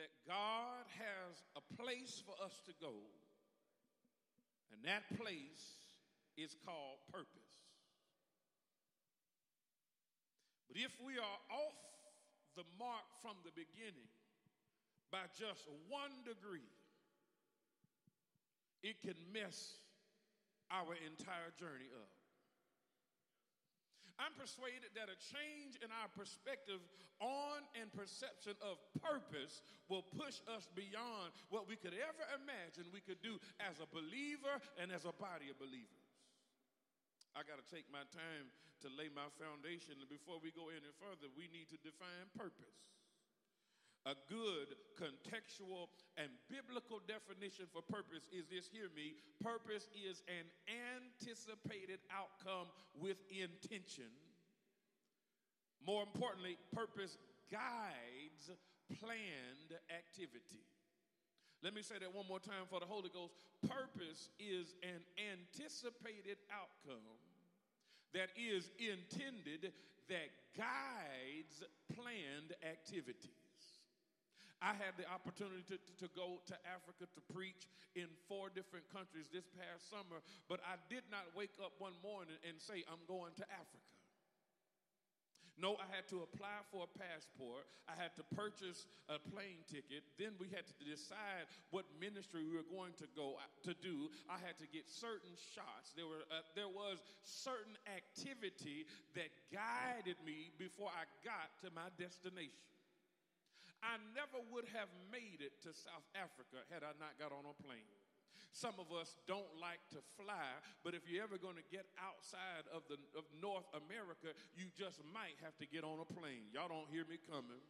that 0.00 0.10
God 0.26 0.88
has 0.96 1.44
a 1.54 1.62
place 1.76 2.20
for 2.24 2.34
us 2.42 2.56
to 2.66 2.72
go, 2.80 2.96
and 4.72 4.80
that 4.88 5.04
place 5.20 5.84
is 6.36 6.56
called 6.64 6.98
purpose. 7.12 7.65
But 10.76 10.84
if 10.84 11.00
we 11.00 11.16
are 11.16 11.40
off 11.48 11.80
the 12.52 12.68
mark 12.76 13.08
from 13.24 13.40
the 13.48 13.54
beginning 13.56 14.12
by 15.08 15.24
just 15.32 15.64
one 15.88 16.12
degree, 16.28 16.68
it 18.84 19.00
can 19.00 19.16
mess 19.32 19.80
our 20.68 20.92
entire 21.00 21.48
journey 21.56 21.88
up. 21.96 22.12
I'm 24.20 24.36
persuaded 24.36 24.92
that 25.00 25.08
a 25.08 25.16
change 25.16 25.80
in 25.80 25.88
our 25.88 26.12
perspective 26.12 26.84
on 27.24 27.64
and 27.80 27.88
perception 27.96 28.60
of 28.60 28.76
purpose 29.00 29.64
will 29.88 30.04
push 30.04 30.44
us 30.44 30.68
beyond 30.76 31.32
what 31.48 31.64
we 31.64 31.80
could 31.80 31.96
ever 31.96 32.24
imagine 32.36 32.84
we 32.92 33.00
could 33.00 33.24
do 33.24 33.40
as 33.64 33.80
a 33.80 33.88
believer 33.88 34.60
and 34.76 34.92
as 34.92 35.08
a 35.08 35.16
body 35.16 35.48
of 35.48 35.56
believers. 35.56 36.05
I 37.36 37.44
got 37.44 37.60
to 37.60 37.68
take 37.68 37.84
my 37.92 38.08
time 38.08 38.48
to 38.80 38.88
lay 38.88 39.12
my 39.12 39.28
foundation. 39.36 40.00
And 40.00 40.08
before 40.08 40.40
we 40.40 40.48
go 40.56 40.72
any 40.72 40.88
further, 40.96 41.28
we 41.36 41.52
need 41.52 41.68
to 41.68 41.78
define 41.84 42.32
purpose. 42.32 42.80
A 44.08 44.16
good 44.30 44.72
contextual 44.96 45.92
and 46.16 46.32
biblical 46.48 47.02
definition 47.04 47.66
for 47.68 47.82
purpose 47.84 48.24
is 48.32 48.46
this 48.48 48.70
hear 48.70 48.88
me 48.94 49.18
purpose 49.42 49.90
is 49.92 50.22
an 50.30 50.46
anticipated 50.70 52.00
outcome 52.08 52.70
with 52.94 53.18
intention. 53.28 54.08
More 55.84 56.06
importantly, 56.06 56.56
purpose 56.72 57.18
guides 57.50 58.54
planned 58.94 59.74
activity. 59.90 60.62
Let 61.62 61.74
me 61.74 61.82
say 61.82 61.96
that 62.00 62.12
one 62.12 62.28
more 62.28 62.40
time 62.40 62.68
for 62.68 62.80
the 62.80 62.86
Holy 62.86 63.08
Ghost. 63.08 63.34
Purpose 63.64 64.28
is 64.38 64.74
an 64.82 65.00
anticipated 65.16 66.36
outcome 66.52 67.16
that 68.12 68.28
is 68.36 68.70
intended 68.78 69.72
that 70.08 70.30
guides 70.54 71.64
planned 71.92 72.54
activities. 72.62 73.36
I 74.62 74.72
had 74.72 74.96
the 74.96 75.04
opportunity 75.04 75.60
to, 75.68 75.76
to, 76.00 76.08
go 76.16 76.40
to 76.48 76.56
Africa 76.64 77.04
to 77.04 77.20
preach 77.28 77.68
in 77.92 78.08
four 78.24 78.48
different 78.48 78.88
countries 78.88 79.28
this 79.28 79.44
past 79.52 79.92
summer, 79.92 80.24
but 80.48 80.64
I 80.64 80.80
did 80.88 81.04
not 81.12 81.28
wake 81.36 81.52
up 81.60 81.76
one 81.76 81.92
morning 82.00 82.40
and 82.40 82.56
say, 82.56 82.80
I'm 82.88 83.04
going 83.04 83.36
to 83.36 83.44
Africa. 83.52 83.95
No, 85.56 85.80
I 85.80 85.88
had 85.88 86.04
to 86.12 86.20
apply 86.20 86.60
for 86.68 86.84
a 86.84 86.90
passport. 87.00 87.64
I 87.88 87.96
had 87.96 88.12
to 88.20 88.24
purchase 88.36 88.84
a 89.08 89.16
plane 89.16 89.64
ticket. 89.64 90.04
Then 90.20 90.36
we 90.36 90.52
had 90.52 90.68
to 90.68 90.76
decide 90.84 91.48
what 91.72 91.88
ministry 91.96 92.44
we 92.44 92.52
were 92.52 92.68
going 92.68 92.92
to 93.00 93.08
go 93.16 93.40
to 93.64 93.72
do. 93.80 94.12
I 94.28 94.36
had 94.36 94.60
to 94.60 94.68
get 94.68 94.84
certain 94.84 95.32
shots. 95.56 95.96
There 95.96 96.04
were 96.04 96.28
uh, 96.28 96.44
there 96.52 96.68
was 96.68 97.00
certain 97.24 97.72
activity 97.88 98.84
that 99.16 99.32
guided 99.48 100.20
me 100.28 100.52
before 100.60 100.92
I 100.92 101.08
got 101.24 101.48
to 101.64 101.72
my 101.72 101.88
destination. 101.96 102.60
I 103.80 103.96
never 104.12 104.44
would 104.52 104.68
have 104.76 104.92
made 105.08 105.40
it 105.40 105.56
to 105.64 105.72
South 105.72 106.04
Africa 106.12 106.64
had 106.68 106.84
I 106.84 106.92
not 107.00 107.16
got 107.16 107.32
on 107.32 107.48
a 107.48 107.56
plane. 107.64 107.88
Some 108.52 108.80
of 108.80 108.88
us 108.94 109.16
don't 109.28 109.52
like 109.60 109.84
to 109.92 110.00
fly, 110.16 110.56
but 110.80 110.96
if 110.96 111.04
you're 111.04 111.22
ever 111.22 111.36
going 111.36 111.60
to 111.60 111.68
get 111.68 111.84
outside 112.00 112.64
of, 112.72 112.86
the, 112.88 112.96
of 113.12 113.28
North 113.36 113.68
America, 113.76 114.32
you 114.56 114.72
just 114.72 115.04
might 115.12 115.36
have 115.44 115.56
to 115.60 115.66
get 115.68 115.84
on 115.84 116.00
a 116.00 116.08
plane. 116.08 116.48
Y'all 116.50 116.72
don't 116.72 116.88
hear 116.88 117.04
me 117.04 117.20
coming. 117.20 117.60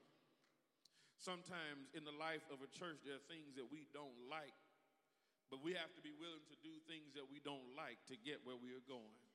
Sometimes 1.19 1.91
in 1.97 2.07
the 2.07 2.15
life 2.15 2.45
of 2.55 2.63
a 2.63 2.71
church, 2.71 3.03
there 3.03 3.19
are 3.19 3.27
things 3.27 3.57
that 3.59 3.67
we 3.67 3.91
don't 3.91 4.15
like, 4.31 4.55
but 5.51 5.59
we 5.59 5.75
have 5.75 5.91
to 5.99 6.03
be 6.05 6.15
willing 6.15 6.45
to 6.47 6.57
do 6.63 6.77
things 6.87 7.17
that 7.19 7.27
we 7.27 7.43
don't 7.43 7.75
like 7.75 7.99
to 8.07 8.17
get 8.21 8.45
where 8.47 8.59
we 8.59 8.71
are 8.77 8.85
going. 8.87 9.26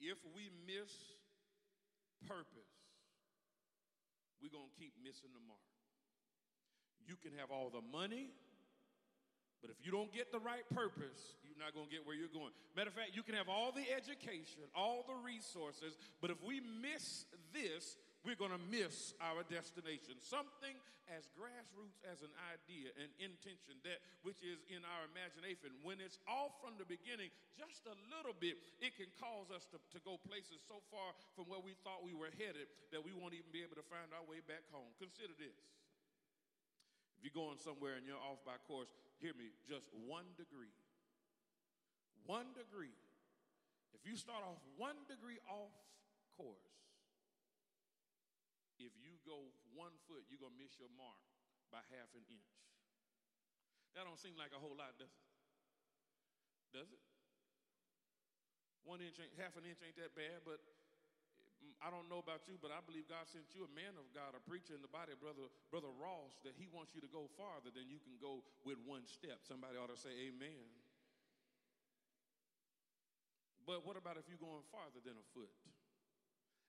If 0.00 0.18
we 0.34 0.48
miss 0.66 0.90
purpose, 2.26 2.74
we're 4.40 4.52
going 4.52 4.72
to 4.72 4.76
keep 4.80 4.96
missing 5.04 5.28
the 5.36 5.44
mark. 5.44 5.60
You 7.04 7.16
can 7.20 7.36
have 7.36 7.52
all 7.52 7.68
the 7.68 7.84
money, 7.84 8.32
but 9.60 9.68
if 9.68 9.76
you 9.84 9.92
don't 9.92 10.12
get 10.12 10.32
the 10.32 10.40
right 10.40 10.64
purpose, 10.72 11.36
you're 11.44 11.60
not 11.60 11.76
going 11.76 11.86
to 11.88 11.92
get 11.92 12.08
where 12.08 12.16
you're 12.16 12.32
going. 12.32 12.52
Matter 12.72 12.88
of 12.88 12.96
fact, 12.96 13.12
you 13.12 13.22
can 13.22 13.36
have 13.36 13.48
all 13.48 13.72
the 13.72 13.84
education, 13.92 14.64
all 14.74 15.04
the 15.04 15.16
resources, 15.20 16.00
but 16.20 16.32
if 16.32 16.40
we 16.40 16.60
miss 16.60 17.28
this, 17.52 18.00
we're 18.20 18.36
going 18.36 18.52
to 18.52 18.64
miss 18.68 19.16
our 19.24 19.40
destination. 19.48 20.20
Something 20.20 20.76
as 21.10 21.26
grassroots 21.34 21.98
as 22.06 22.22
an 22.22 22.30
idea, 22.52 22.92
an 23.00 23.10
intention, 23.18 23.80
that 23.82 23.98
which 24.22 24.38
is 24.44 24.62
in 24.70 24.84
our 24.86 25.08
imagination, 25.10 25.74
when 25.82 25.98
it's 25.98 26.20
off 26.28 26.54
from 26.62 26.78
the 26.78 26.86
beginning, 26.86 27.32
just 27.58 27.82
a 27.88 27.96
little 28.12 28.36
bit, 28.36 28.60
it 28.78 28.94
can 28.94 29.10
cause 29.18 29.50
us 29.50 29.66
to, 29.74 29.80
to 29.90 29.98
go 30.06 30.20
places 30.22 30.62
so 30.68 30.78
far 30.92 31.16
from 31.34 31.50
where 31.50 31.58
we 31.58 31.74
thought 31.82 32.06
we 32.06 32.14
were 32.14 32.30
headed 32.38 32.70
that 32.94 33.02
we 33.02 33.10
won't 33.10 33.34
even 33.34 33.50
be 33.50 33.64
able 33.64 33.80
to 33.80 33.86
find 33.90 34.12
our 34.14 34.22
way 34.28 34.38
back 34.44 34.62
home. 34.70 34.92
Consider 35.00 35.34
this. 35.34 35.58
If 37.18 37.26
you're 37.26 37.36
going 37.36 37.58
somewhere 37.60 37.98
and 37.98 38.06
you're 38.06 38.20
off 38.20 38.40
by 38.46 38.56
course, 38.64 38.88
hear 39.18 39.34
me, 39.36 39.52
just 39.66 39.90
one 40.06 40.28
degree. 40.38 40.72
One 42.24 42.52
degree. 42.52 42.94
If 43.96 44.06
you 44.06 44.14
start 44.16 44.40
off 44.46 44.62
one 44.78 44.96
degree 45.10 45.42
off 45.50 45.74
course, 46.38 46.64
if 48.80 48.96
you 48.96 49.20
go 49.22 49.52
one 49.76 49.92
foot, 50.08 50.24
you're 50.32 50.40
going 50.40 50.56
to 50.56 50.60
miss 50.60 50.74
your 50.80 50.90
mark 50.96 51.20
by 51.68 51.84
half 51.92 52.10
an 52.16 52.24
inch. 52.26 52.56
That 53.94 54.08
don't 54.08 54.18
seem 54.18 54.34
like 54.34 54.56
a 54.56 54.60
whole 54.60 54.74
lot, 54.74 54.96
does 54.96 55.12
it? 55.12 55.24
Does 56.72 56.90
it? 56.90 57.02
One 58.86 59.02
inch, 59.04 59.20
ain't, 59.20 59.34
half 59.36 59.54
an 59.60 59.66
inch 59.68 59.82
ain't 59.84 59.98
that 60.00 60.14
bad, 60.16 60.40
but 60.46 60.62
mm, 61.60 61.74
I 61.82 61.92
don't 61.92 62.08
know 62.08 62.22
about 62.22 62.48
you, 62.48 62.56
but 62.56 62.72
I 62.72 62.80
believe 62.80 63.10
God 63.10 63.28
sent 63.28 63.52
you 63.52 63.66
a 63.66 63.72
man 63.74 63.98
of 63.98 64.08
God, 64.16 64.32
a 64.32 64.42
preacher 64.42 64.72
in 64.72 64.80
the 64.80 64.90
body, 64.90 65.12
brother, 65.18 65.50
brother 65.68 65.90
Ross, 66.00 66.38
that 66.46 66.56
he 66.56 66.70
wants 66.70 66.96
you 66.96 67.02
to 67.04 67.10
go 67.10 67.28
farther 67.36 67.74
than 67.74 67.90
you 67.90 68.00
can 68.00 68.16
go 68.16 68.46
with 68.64 68.80
one 68.86 69.04
step. 69.04 69.44
Somebody 69.44 69.76
ought 69.76 69.92
to 69.92 69.98
say 69.98 70.32
amen. 70.32 70.64
But 73.68 73.84
what 73.84 73.94
about 74.00 74.16
if 74.16 74.26
you're 74.26 74.40
going 74.40 74.64
farther 74.72 74.98
than 75.04 75.14
a 75.14 75.26
foot? 75.36 75.52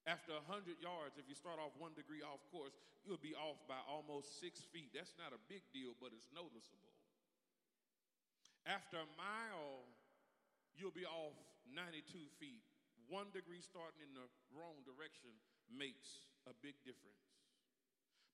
After 0.10 0.34
100 0.50 0.81
yards, 0.81 1.22
if 1.22 1.29
you 1.29 1.38
start 1.38 1.62
off 1.62 1.77
one 1.77 1.93
degree 1.93 2.25
off 2.25 2.41
course, 2.50 2.74
you'll 3.05 3.22
be 3.22 3.38
off 3.38 3.62
by 3.70 3.77
almost 3.86 4.41
six 4.41 4.65
feet. 4.74 4.89
That's 4.98 5.13
not 5.22 5.29
a 5.29 5.41
big 5.46 5.62
deal, 5.70 5.93
but 6.01 6.10
it's 6.10 6.25
noticeable. 6.34 6.89
After 8.65 8.98
a 8.98 9.10
mile, 9.13 9.86
you'll 10.74 10.93
be 10.93 11.05
off 11.05 11.38
92 11.70 12.01
feet. 12.41 12.65
One 13.13 13.29
degree 13.29 13.62
starting 13.62 14.01
in 14.01 14.13
the 14.17 14.25
wrong 14.58 14.81
direction 14.89 15.29
makes 15.70 16.25
a 16.50 16.53
big 16.65 16.77
difference. 16.81 17.22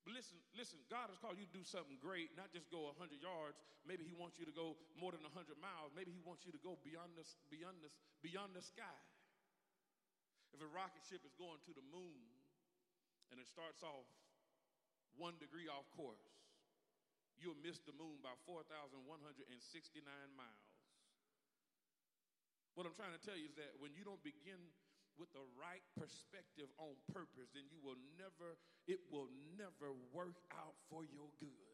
But 0.08 0.16
listen, 0.16 0.40
listen, 0.56 0.80
God 0.88 1.12
has 1.12 1.20
called 1.20 1.36
you 1.36 1.44
to 1.44 1.52
do 1.52 1.66
something 1.68 2.00
great, 2.00 2.32
not 2.32 2.48
just 2.48 2.72
go 2.72 2.88
100 2.96 3.20
yards. 3.20 3.60
Maybe 3.84 4.08
He 4.08 4.16
wants 4.16 4.40
you 4.40 4.48
to 4.48 4.54
go 4.56 4.72
more 4.96 5.12
than 5.12 5.20
100 5.20 5.60
miles. 5.60 5.92
Maybe 5.92 6.16
He 6.16 6.24
wants 6.24 6.48
you 6.48 6.52
to 6.56 6.62
go 6.64 6.80
beyond 6.80 7.12
the, 7.12 7.28
beyond 7.52 7.84
the, 7.84 7.92
beyond 8.24 8.56
the 8.56 8.64
sky. 8.64 8.96
If 10.52 10.64
a 10.64 10.70
rocket 10.70 11.04
ship 11.04 11.22
is 11.24 11.34
going 11.36 11.60
to 11.68 11.72
the 11.76 11.84
moon 11.92 12.24
and 13.30 13.36
it 13.38 13.46
starts 13.46 13.84
off 13.84 14.08
one 15.16 15.36
degree 15.38 15.68
off 15.68 15.86
course, 15.92 16.24
you'll 17.38 17.58
miss 17.62 17.78
the 17.84 17.94
moon 17.94 18.18
by 18.24 18.34
4,169 18.46 19.04
miles. 20.34 20.72
What 22.74 22.86
I'm 22.86 22.94
trying 22.94 23.14
to 23.14 23.22
tell 23.22 23.34
you 23.34 23.50
is 23.50 23.58
that 23.58 23.74
when 23.82 23.90
you 23.94 24.06
don't 24.06 24.22
begin 24.22 24.58
with 25.18 25.34
the 25.34 25.42
right 25.58 25.82
perspective 25.98 26.70
on 26.78 26.94
purpose, 27.10 27.50
then 27.50 27.66
you 27.66 27.82
will 27.82 27.98
never, 28.14 28.54
it 28.86 29.02
will 29.10 29.26
never 29.58 29.90
work 30.14 30.38
out 30.54 30.78
for 30.86 31.02
your 31.02 31.26
good. 31.42 31.67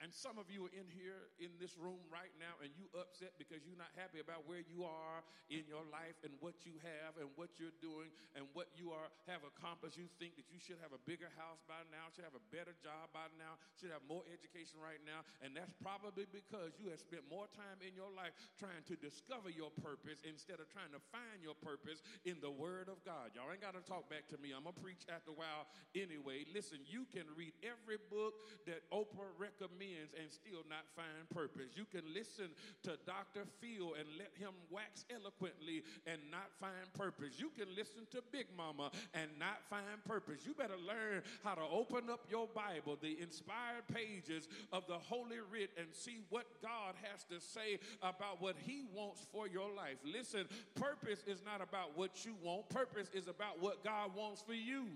And 0.00 0.08
some 0.16 0.40
of 0.40 0.48
you 0.48 0.64
are 0.64 0.72
in 0.72 0.88
here 0.88 1.28
in 1.36 1.52
this 1.60 1.76
room 1.76 2.00
right 2.08 2.32
now 2.40 2.56
and 2.64 2.72
you 2.72 2.88
upset 2.96 3.36
because 3.36 3.60
you're 3.68 3.76
not 3.76 3.92
happy 4.00 4.16
about 4.16 4.48
where 4.48 4.64
you 4.64 4.88
are 4.88 5.20
in 5.52 5.68
your 5.68 5.84
life 5.92 6.16
and 6.24 6.32
what 6.40 6.64
you 6.64 6.80
have 6.80 7.20
and 7.20 7.28
what 7.36 7.60
you're 7.60 7.76
doing 7.84 8.08
and 8.32 8.48
what 8.56 8.72
you 8.72 8.96
are 8.96 9.12
have 9.28 9.44
accomplished. 9.44 10.00
You 10.00 10.08
think 10.16 10.40
that 10.40 10.48
you 10.48 10.56
should 10.56 10.80
have 10.80 10.96
a 10.96 11.02
bigger 11.04 11.28
house 11.36 11.60
by 11.68 11.84
now, 11.92 12.08
should 12.16 12.24
have 12.24 12.32
a 12.32 12.46
better 12.48 12.72
job 12.80 13.12
by 13.12 13.28
now, 13.36 13.60
should 13.76 13.92
have 13.92 14.00
more 14.08 14.24
education 14.32 14.80
right 14.80 15.04
now, 15.04 15.20
and 15.44 15.52
that's 15.52 15.76
probably 15.84 16.24
because 16.32 16.80
you 16.80 16.88
have 16.88 17.02
spent 17.04 17.28
more 17.28 17.44
time 17.52 17.84
in 17.84 17.92
your 17.92 18.08
life 18.08 18.32
trying 18.56 18.80
to 18.88 18.96
discover 18.96 19.52
your 19.52 19.68
purpose 19.84 20.24
instead 20.24 20.64
of 20.64 20.66
trying 20.72 20.96
to 20.96 21.02
find 21.12 21.44
your 21.44 21.58
purpose 21.60 22.00
in 22.24 22.40
the 22.40 22.48
word 22.48 22.88
of 22.88 23.04
God. 23.04 23.36
Y'all 23.36 23.52
ain't 23.52 23.60
got 23.60 23.76
to 23.76 23.84
talk 23.84 24.08
back 24.08 24.32
to 24.32 24.40
me. 24.40 24.56
I'm 24.56 24.64
going 24.64 24.72
to 24.72 24.80
preach 24.80 25.04
after 25.12 25.36
a 25.36 25.36
while 25.36 25.68
anyway. 25.92 26.48
Listen, 26.56 26.80
you 26.88 27.04
can 27.12 27.28
read 27.36 27.52
every 27.60 28.00
book 28.08 28.40
that 28.64 28.88
Oprah 28.88 29.28
recommends 29.36 29.89
and 29.96 30.30
still 30.30 30.62
not 30.68 30.86
find 30.94 31.28
purpose. 31.34 31.76
You 31.76 31.84
can 31.84 32.02
listen 32.14 32.50
to 32.84 32.98
Dr. 33.06 33.46
Phil 33.60 33.94
and 33.98 34.06
let 34.18 34.30
him 34.38 34.54
wax 34.70 35.04
eloquently 35.10 35.82
and 36.06 36.20
not 36.30 36.50
find 36.60 36.86
purpose. 36.94 37.38
You 37.38 37.50
can 37.56 37.68
listen 37.74 38.06
to 38.12 38.22
Big 38.32 38.46
Mama 38.56 38.90
and 39.14 39.30
not 39.38 39.62
find 39.68 40.02
purpose. 40.06 40.46
You 40.46 40.54
better 40.54 40.78
learn 40.78 41.22
how 41.44 41.54
to 41.54 41.62
open 41.70 42.10
up 42.10 42.26
your 42.30 42.48
Bible, 42.54 42.98
the 43.00 43.18
inspired 43.20 43.86
pages 43.92 44.48
of 44.72 44.86
the 44.86 44.98
Holy 44.98 45.38
Writ, 45.50 45.70
and 45.78 45.88
see 45.92 46.20
what 46.28 46.46
God 46.62 46.94
has 47.02 47.24
to 47.24 47.40
say 47.40 47.78
about 48.02 48.40
what 48.40 48.56
He 48.58 48.84
wants 48.94 49.26
for 49.32 49.48
your 49.48 49.70
life. 49.74 49.96
Listen, 50.04 50.46
purpose 50.74 51.22
is 51.26 51.42
not 51.44 51.60
about 51.60 51.96
what 51.96 52.24
you 52.24 52.34
want, 52.42 52.68
purpose 52.68 53.08
is 53.14 53.28
about 53.28 53.60
what 53.60 53.84
God 53.84 54.10
wants 54.14 54.42
for 54.42 54.54
you. 54.54 54.86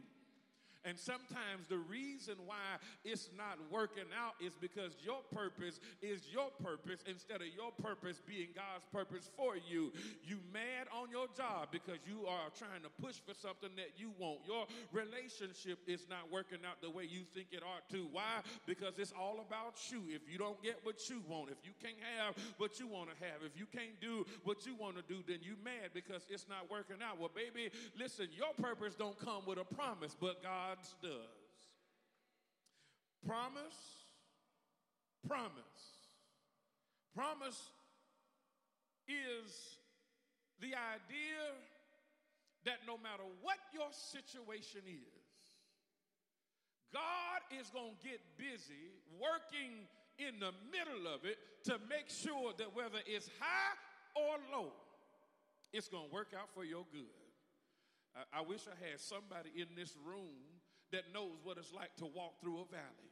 And 0.85 0.99
sometimes 0.99 1.67
the 1.69 1.79
reason 1.79 2.35
why 2.45 2.77
it's 3.05 3.31
not 3.37 3.57
working 3.73 4.05
out 4.13 4.35
is 4.41 4.53
because 4.61 4.97
your 5.03 5.25
purpose 5.33 5.81
is 6.03 6.29
your 6.31 6.51
purpose 6.63 7.01
instead 7.09 7.41
of 7.41 7.49
your 7.57 7.73
purpose 7.81 8.21
being 8.27 8.49
God's 8.55 8.85
purpose 8.93 9.31
for 9.37 9.57
you. 9.57 9.93
You 10.25 10.39
mad 10.53 10.93
on 10.93 11.11
your 11.11 11.27
job 11.37 11.69
because 11.73 11.99
you 12.05 12.27
are 12.29 12.53
trying 12.59 12.85
to 12.85 12.93
push 13.01 13.17
for 13.25 13.33
something 13.33 13.73
that 13.77 13.97
you 13.97 14.13
want. 14.19 14.41
Your 14.47 14.67
relationship 14.93 15.79
is 15.87 16.05
not 16.09 16.31
working 16.31 16.61
out 16.69 16.83
the 16.83 16.91
way 16.91 17.09
you 17.09 17.25
think 17.33 17.49
it 17.53 17.63
ought 17.65 17.89
to. 17.91 18.07
Why? 18.13 18.45
Because 18.67 18.99
it's 18.99 19.13
all 19.17 19.41
about 19.41 19.81
you. 19.89 20.05
If 20.13 20.29
you 20.31 20.37
don't 20.37 20.61
get 20.63 20.81
what 20.85 21.09
you 21.09 21.23
want, 21.29 21.49
if 21.49 21.65
you 21.65 21.73
can't 21.81 22.01
have 22.21 22.37
what 22.59 22.79
you 22.79 22.87
want 22.87 23.09
to 23.09 23.17
have, 23.25 23.41
if 23.41 23.57
you 23.59 23.67
can't 23.67 23.99
do 24.01 24.27
what 24.45 24.67
you 24.67 24.75
want 24.77 24.97
to 24.97 25.05
do, 25.09 25.25
then 25.27 25.39
you 25.41 25.57
mad 25.65 25.97
because 25.97 26.23
it's 26.29 26.47
not 26.49 26.71
working 26.71 26.97
out. 27.01 27.19
Well, 27.19 27.33
baby, 27.35 27.73
listen, 27.99 28.29
your 28.37 28.53
purpose 28.61 28.95
don't 28.95 29.19
come 29.19 29.43
with 29.47 29.59
a 29.59 29.65
promise, 29.65 30.15
but 30.19 30.43
God 30.43 30.74
God's 30.75 30.95
does. 31.03 31.55
Promise, 33.27 33.79
promise. 35.27 35.85
Promise 37.15 37.71
is 39.07 39.79
the 40.61 40.75
idea 40.75 41.43
that 42.65 42.79
no 42.87 42.97
matter 42.97 43.23
what 43.43 43.59
your 43.73 43.89
situation 43.93 44.83
is, 44.89 45.31
God 46.93 47.61
is 47.61 47.71
going 47.71 47.95
to 48.01 48.09
get 48.09 48.21
busy 48.37 48.91
working 49.21 49.87
in 50.19 50.41
the 50.41 50.51
middle 50.71 51.13
of 51.13 51.25
it 51.25 51.39
to 51.65 51.79
make 51.89 52.09
sure 52.09 52.53
that 52.59 52.75
whether 52.75 52.99
it's 53.07 53.31
high 53.39 53.77
or 54.17 54.39
low, 54.53 54.73
it's 55.73 55.89
going 55.89 56.09
to 56.09 56.15
work 56.15 56.33
out 56.37 56.49
for 56.55 56.65
your 56.65 56.85
good. 56.93 57.25
I, 58.15 58.39
I 58.39 58.43
wish 58.43 58.63
I 58.67 58.91
had 58.91 59.01
somebody 59.01 59.51
in 59.57 59.69
this 59.77 59.95
room 60.05 60.54
that 60.95 61.13
knows 61.13 61.43
what 61.43 61.59
it's 61.59 61.73
like 61.73 61.91
to 61.97 62.07
walk 62.07 62.41
through 62.41 62.63
a 62.63 62.67
valley. 62.71 63.04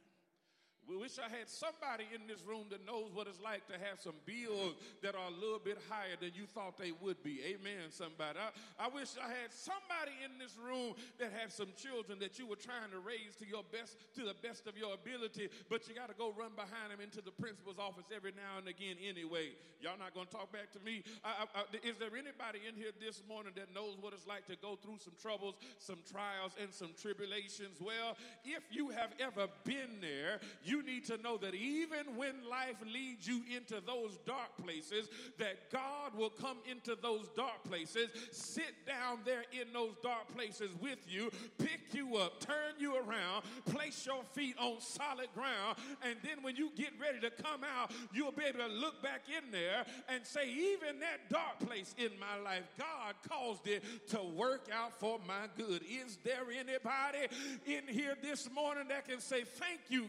We 0.87 0.97
wish 0.97 1.15
I 1.17 1.31
had 1.31 1.47
somebody 1.47 2.03
in 2.11 2.27
this 2.27 2.43
room 2.43 2.67
that 2.71 2.85
knows 2.85 3.15
what 3.15 3.27
it's 3.27 3.39
like 3.39 3.67
to 3.71 3.79
have 3.79 4.03
some 4.03 4.19
bills 4.27 4.75
that 5.01 5.15
are 5.15 5.29
a 5.31 5.35
little 5.39 5.61
bit 5.63 5.79
higher 5.87 6.19
than 6.19 6.35
you 6.35 6.43
thought 6.51 6.77
they 6.77 6.91
would 6.99 7.23
be. 7.23 7.39
Amen, 7.55 7.87
somebody. 7.89 8.35
I, 8.35 8.51
I 8.75 8.87
wish 8.91 9.15
I 9.15 9.31
had 9.31 9.51
somebody 9.55 10.11
in 10.23 10.35
this 10.35 10.59
room 10.59 10.95
that 11.19 11.31
had 11.31 11.51
some 11.51 11.71
children 11.79 12.19
that 12.19 12.35
you 12.39 12.47
were 12.47 12.59
trying 12.59 12.91
to 12.91 12.99
raise 12.99 13.35
to 13.39 13.45
your 13.47 13.63
best, 13.71 13.95
to 14.19 14.27
the 14.27 14.35
best 14.43 14.67
of 14.67 14.75
your 14.75 14.93
ability, 14.93 15.47
but 15.69 15.87
you 15.87 15.95
got 15.95 16.11
to 16.11 16.17
go 16.17 16.35
run 16.35 16.51
behind 16.55 16.91
them 16.91 16.99
into 16.99 17.23
the 17.23 17.31
principal's 17.31 17.79
office 17.79 18.11
every 18.11 18.35
now 18.35 18.59
and 18.59 18.67
again 18.67 18.99
anyway. 18.99 19.55
Y'all 19.79 19.99
not 19.99 20.13
going 20.15 20.27
to 20.27 20.33
talk 20.33 20.51
back 20.51 20.71
to 20.75 20.79
me? 20.83 21.03
I, 21.23 21.47
I, 21.53 21.63
is 21.83 21.99
there 21.99 22.11
anybody 22.15 22.63
in 22.67 22.75
here 22.75 22.91
this 22.99 23.21
morning 23.27 23.53
that 23.55 23.73
knows 23.75 23.95
what 23.99 24.11
it's 24.11 24.27
like 24.27 24.47
to 24.47 24.55
go 24.55 24.75
through 24.79 24.99
some 24.99 25.13
troubles, 25.19 25.55
some 25.79 25.99
trials, 26.09 26.55
and 26.59 26.73
some 26.73 26.91
tribulations? 26.99 27.79
Well, 27.79 28.15
if 28.43 28.63
you 28.71 28.89
have 28.89 29.11
ever 29.19 29.47
been 29.63 29.99
there, 29.99 30.39
you 30.63 30.72
you 30.73 30.81
need 30.81 31.05
to 31.05 31.17
know 31.21 31.37
that 31.37 31.53
even 31.53 32.15
when 32.15 32.33
life 32.49 32.77
leads 32.91 33.27
you 33.27 33.43
into 33.55 33.79
those 33.85 34.17
dark 34.25 34.57
places, 34.65 35.07
that 35.37 35.69
God 35.71 36.17
will 36.17 36.31
come 36.31 36.57
into 36.69 36.97
those 36.99 37.29
dark 37.35 37.63
places, 37.63 38.09
sit 38.31 38.73
down 38.87 39.19
there 39.23 39.43
in 39.51 39.71
those 39.71 39.93
dark 40.01 40.33
places 40.35 40.71
with 40.81 40.97
you, 41.07 41.29
pick 41.59 41.93
you 41.93 42.17
up, 42.17 42.39
turn 42.39 42.73
you 42.79 42.95
around, 42.95 43.43
place 43.65 44.03
your 44.07 44.23
feet 44.33 44.55
on 44.57 44.81
solid 44.81 45.27
ground, 45.35 45.77
and 46.01 46.15
then 46.23 46.41
when 46.41 46.55
you 46.55 46.71
get 46.75 46.89
ready 46.99 47.19
to 47.19 47.29
come 47.29 47.61
out, 47.63 47.91
you'll 48.11 48.31
be 48.31 48.45
able 48.45 48.59
to 48.59 48.67
look 48.67 49.03
back 49.03 49.21
in 49.29 49.51
there 49.51 49.85
and 50.09 50.25
say, 50.25 50.49
even 50.49 50.99
that 50.99 51.29
dark 51.29 51.59
place 51.69 51.93
in 51.99 52.09
my 52.19 52.41
life, 52.43 52.63
God 52.79 53.13
caused 53.29 53.67
it 53.67 53.83
to 54.07 54.23
work 54.23 54.69
out 54.73 54.99
for 54.99 55.19
my 55.27 55.47
good. 55.55 55.83
Is 55.83 56.17
there 56.23 56.45
anybody 56.49 57.27
in 57.67 57.87
here 57.87 58.15
this 58.23 58.49
morning 58.51 58.87
that 58.89 59.07
can 59.07 59.19
say, 59.19 59.43
Thank 59.43 59.81
you, 59.89 60.07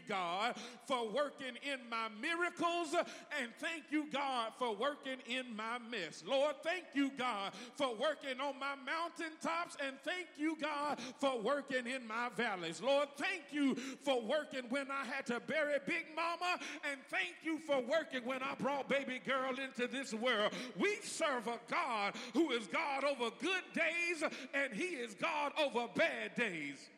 For 0.85 1.09
working 1.09 1.55
in 1.63 1.79
my 1.89 2.09
miracles, 2.21 2.93
and 3.41 3.51
thank 3.59 3.85
you, 3.89 4.05
God, 4.11 4.53
for 4.57 4.75
working 4.75 5.17
in 5.27 5.55
my 5.55 5.79
mess. 5.89 6.23
Lord, 6.27 6.55
thank 6.63 6.85
you, 6.93 7.11
God, 7.17 7.53
for 7.75 7.95
working 7.95 8.39
on 8.39 8.59
my 8.59 8.75
mountaintops, 8.85 9.77
and 9.85 9.95
thank 10.03 10.27
you, 10.37 10.57
God, 10.61 10.99
for 11.19 11.39
working 11.39 11.87
in 11.87 12.07
my 12.07 12.29
valleys. 12.35 12.81
Lord, 12.81 13.09
thank 13.17 13.43
you 13.51 13.75
for 14.03 14.21
working 14.21 14.65
when 14.69 14.91
I 14.91 15.05
had 15.05 15.25
to 15.27 15.39
bury 15.39 15.77
Big 15.85 16.05
Mama, 16.15 16.59
and 16.89 16.99
thank 17.09 17.35
you 17.43 17.59
for 17.59 17.81
working 17.81 18.25
when 18.25 18.43
I 18.43 18.53
brought 18.55 18.87
baby 18.87 19.19
girl 19.25 19.55
into 19.59 19.87
this 19.87 20.13
world. 20.13 20.53
We 20.77 20.97
serve 21.03 21.47
a 21.47 21.59
God 21.69 22.13
who 22.33 22.51
is 22.51 22.67
God 22.67 23.03
over 23.03 23.31
good 23.41 23.63
days, 23.73 24.23
and 24.53 24.73
He 24.73 24.95
is 24.95 25.15
God 25.15 25.51
over 25.59 25.87
bad 25.95 26.35
days. 26.35 26.89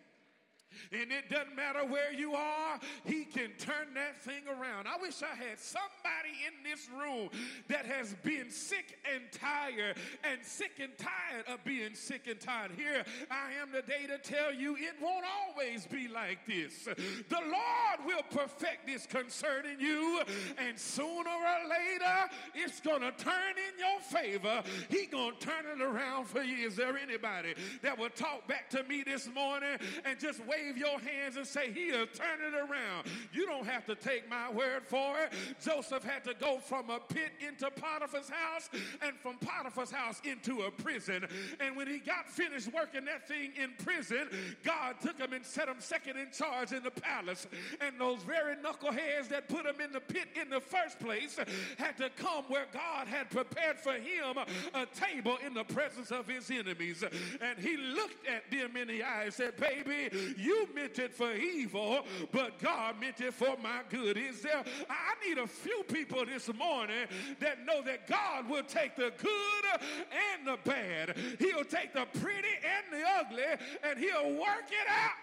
And 0.92 1.12
it 1.12 1.30
doesn't 1.30 1.56
matter 1.56 1.86
where 1.86 2.14
you 2.14 2.34
are, 2.34 2.80
he 3.06 3.26
can 3.26 3.52
turn 3.58 3.94
that 3.96 4.22
thing 4.22 4.44
around. 4.48 4.88
I 4.88 5.02
wish 5.02 5.22
I 5.22 5.36
had 5.36 5.60
somebody 5.60 6.34
in 6.48 6.70
this 6.70 6.90
room 6.90 7.30
that 7.68 7.86
has 7.86 8.16
been 8.24 8.50
sick 8.50 8.98
and 9.14 9.24
tired 9.32 9.98
and 10.24 10.44
sick 10.44 10.80
and 10.82 10.92
tired 10.98 11.46
of 11.48 11.64
being 11.64 11.94
sick 11.94 12.28
and 12.28 12.40
tired. 12.40 12.72
Here 12.76 13.04
I 13.30 13.54
am 13.62 13.72
today 13.72 14.08
to 14.08 14.18
tell 14.18 14.54
you 14.54 14.76
it 14.76 14.96
won't 15.02 15.26
always 15.26 15.86
be 15.86 16.08
like 16.08 16.46
this. 16.46 16.86
The 16.86 17.42
Lord 17.42 18.06
will 18.06 18.24
perfect 18.32 18.88
this 18.88 19.06
concerning 19.06 19.80
you, 19.80 20.22
and 20.58 20.78
sooner 20.78 21.30
or 21.30 21.70
later 21.70 22.30
it's 22.56 22.80
gonna 22.80 23.12
turn 23.12 23.56
in 23.56 23.80
your 23.80 24.00
favor. 24.02 24.64
He 24.90 25.06
gonna 25.06 25.36
turn 25.40 25.66
it 25.74 25.82
around 25.82 26.26
for 26.26 26.42
you. 26.42 26.68
Is 26.68 26.76
there 26.76 26.98
anybody 26.98 27.54
that 27.82 27.98
will 27.98 28.10
talk 28.10 28.48
back 28.48 28.70
to 28.72 28.84
me 28.84 29.04
this 29.04 29.30
morning 29.34 29.78
and 30.06 30.20
just 30.20 30.46
wave 30.46 30.67
wave 30.68 30.78
your 30.78 31.00
hands 31.00 31.38
and 31.38 31.46
say, 31.46 31.72
He'll 31.72 32.08
turn 32.08 32.40
it 32.42 32.54
around. 32.54 33.08
You 33.34 33.46
don't 33.46 33.66
have 33.66 33.86
to 33.86 33.96
take 33.96 34.30
my 34.30 34.52
word 34.52 34.84
for 34.86 35.20
it. 35.20 35.34
Joseph 35.64 36.04
had 36.04 36.24
to 36.26 36.34
go 36.34 36.60
from 36.60 36.90
a 36.90 37.00
pit 37.00 37.32
into 37.46 37.70
Potiphar's 37.72 38.30
house 38.30 38.70
and 39.02 39.16
from 39.18 39.38
Potiphar's 39.38 39.92
house 39.92 40.22
into 40.24 40.62
a 40.62 40.72
prison. 40.72 41.26
And 41.60 41.76
when 41.76 41.88
he 41.88 42.00
got 42.00 42.30
finished 42.30 42.72
working 42.74 43.06
that 43.06 43.28
thing 43.28 43.52
in 43.62 43.72
prison, 43.84 44.30
God 44.64 44.96
took 45.02 45.18
him 45.18 45.34
and 45.34 45.46
set 45.46 45.68
him 45.68 45.78
second 45.80 46.18
in 46.18 46.32
charge 46.32 46.72
in 46.72 46.84
the 46.84 46.92
palace. 46.92 47.48
And 47.82 48.00
those 48.00 48.24
very 48.24 48.56
knuckleheads 48.56 49.30
that 49.30 49.48
put 49.50 49.66
him 49.66 49.82
in 49.84 49.92
the 49.92 50.00
pit 50.00 50.28
in 50.40 50.50
the 50.50 50.60
first 50.60 51.00
place 51.00 51.38
had 51.78 51.98
to 51.98 52.10
come 52.10 52.46
where 52.48 52.66
God 52.74 53.08
had 53.08 53.30
prepared 53.30 53.80
for 53.80 53.94
him 53.94 54.38
a 54.74 54.86
table 54.86 55.38
in 55.46 55.54
the 55.54 55.64
presence 55.64 56.12
of 56.12 56.28
his 56.28 56.50
enemies. 56.52 57.04
And 57.42 57.60
he 57.60 57.78
looked 57.78 58.28
at 58.28 58.50
them 58.52 58.76
in 58.76 58.88
the 58.88 59.04
eye 59.04 59.24
and 59.26 59.34
said, 59.34 59.56
Baby, 59.58 60.10
you 60.48 60.68
meant 60.74 60.98
it 60.98 61.14
for 61.14 61.34
evil, 61.34 62.06
but 62.32 62.58
God 62.60 63.00
meant 63.00 63.20
it 63.20 63.34
for 63.34 63.56
my 63.62 63.82
good. 63.90 64.18
Is 64.18 64.42
there? 64.42 64.64
I 64.90 65.28
need 65.28 65.38
a 65.38 65.48
few 65.48 65.84
people 65.84 66.26
this 66.26 66.50
morning 66.54 67.08
that 67.40 67.66
know 67.66 67.82
that 67.84 68.08
God 68.08 68.50
will 68.50 68.64
take 68.64 68.96
the 68.96 69.12
good 69.18 69.66
and 69.76 70.48
the 70.48 70.58
bad. 70.64 71.18
He'll 71.40 71.66
take 71.66 71.94
the 71.94 72.06
pretty 72.20 72.56
and 72.64 72.86
the 72.92 73.06
ugly, 73.20 73.44
and 73.84 74.00
He'll 74.00 74.32
work 74.40 74.70
it 74.70 74.88
out. 74.90 75.20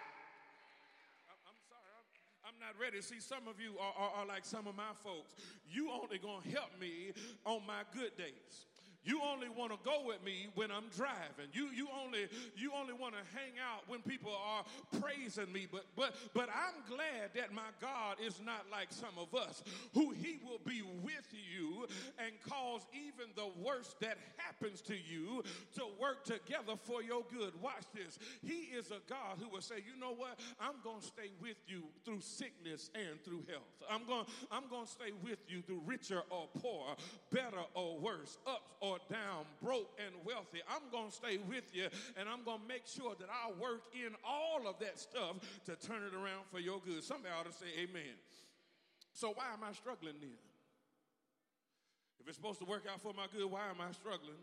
I'm 1.47 1.57
sorry, 1.69 1.89
I'm 2.47 2.59
not 2.61 2.81
ready. 2.81 3.01
See, 3.01 3.21
some 3.21 3.49
of 3.49 3.59
you 3.59 3.79
are, 3.79 3.95
are, 3.97 4.11
are, 4.21 4.27
like 4.27 4.45
some 4.45 4.67
of 4.67 4.77
my 4.77 4.93
folks. 5.03 5.35
You 5.71 5.91
only 5.91 6.19
gonna 6.19 6.47
help 6.53 6.79
me 6.79 7.13
on 7.47 7.63
my 7.67 7.83
good 7.95 8.17
days. 8.17 8.67
You 9.05 9.21
only 9.23 9.49
want 9.49 9.73
to 9.73 9.79
go 9.85 10.03
with 10.07 10.25
me 10.25 10.49
when 10.55 10.71
I'm 10.71 10.89
driving. 10.97 11.53
You, 11.53 11.69
you 11.75 11.89
only, 12.05 12.27
you 12.57 12.73
only 12.75 12.95
want 12.95 13.15
to 13.15 13.21
hang 13.37 13.53
out 13.61 13.83
when 13.87 14.01
people 14.01 14.33
are 14.33 14.65
praising 15.01 15.53
me. 15.53 15.67
But, 15.71 15.85
but, 15.95 16.15
but 16.33 16.49
I'm 16.49 16.81
glad 16.89 17.35
that 17.35 17.53
my 17.53 17.69
God 17.81 18.17
is 18.25 18.41
not 18.45 18.65
like 18.73 18.89
some 18.91 19.17
of 19.19 19.35
us, 19.35 19.63
who 19.93 20.11
He 20.11 20.39
will 20.45 20.61
be 20.65 20.83
with 21.03 21.29
you 21.33 21.87
and 22.19 22.33
cause 22.49 22.87
even 22.93 23.29
the 23.37 23.51
worst 23.63 24.01
that 24.01 24.17
happens 24.37 24.81
to 24.83 24.95
you 24.95 25.43
to 25.75 25.83
work 26.01 26.25
together 26.25 26.75
for 26.85 27.03
your 27.03 27.25
good. 27.31 27.53
Watch 27.61 27.85
this. 27.95 28.19
He 28.43 28.75
is 28.75 28.91
a 28.91 29.01
God 29.09 29.37
who 29.39 29.49
will 29.49 29.61
say, 29.61 29.77
you 29.77 30.01
know 30.01 30.15
what? 30.15 30.41
I'm 30.59 30.77
going 30.83 31.01
to 31.01 31.07
stay 31.07 31.31
with 31.43 31.57
you 31.67 31.83
through 32.05 32.21
sickness 32.21 32.91
and 32.95 33.23
through 33.23 33.45
health. 33.49 33.83
I'm 33.91 34.07
going, 34.07 34.25
I'm 34.51 34.69
going 34.71 34.87
to 34.87 34.91
stay 34.91 35.13
with 35.23 35.39
you 35.49 35.61
through 35.63 35.83
richer 35.85 36.23
or 36.31 36.49
poor, 36.61 36.97
better 37.31 37.63
or 37.75 37.99
worse, 37.99 38.39
ups 38.47 38.73
or 38.81 38.94
or 38.95 39.03
down, 39.11 39.43
broke 39.63 39.91
and 39.99 40.15
wealthy. 40.25 40.63
I'm 40.71 40.87
going 40.95 41.11
to 41.11 41.15
stay 41.15 41.39
with 41.51 41.75
you 41.75 41.91
and 42.17 42.29
I'm 42.29 42.47
going 42.47 42.63
to 42.63 42.69
make 42.69 42.87
sure 42.87 43.15
that 43.19 43.27
I 43.27 43.51
work 43.59 43.83
in 43.91 44.15
all 44.23 44.71
of 44.71 44.79
that 44.79 44.99
stuff 44.99 45.43
to 45.67 45.75
turn 45.75 46.07
it 46.07 46.15
around 46.15 46.47
for 46.51 46.61
your 46.61 46.79
good. 46.79 47.03
Somebody 47.03 47.35
ought 47.35 47.51
to 47.51 47.53
say 47.53 47.67
amen. 47.83 48.15
So, 49.13 49.35
why 49.35 49.51
am 49.55 49.63
I 49.67 49.73
struggling 49.75 50.19
then? 50.21 50.39
If 52.21 52.29
it's 52.29 52.39
supposed 52.39 52.59
to 52.61 52.67
work 52.67 52.87
out 52.91 53.03
for 53.03 53.13
my 53.13 53.27
good, 53.31 53.51
why 53.51 53.67
am 53.71 53.83
I 53.83 53.93
struggling? 53.93 54.39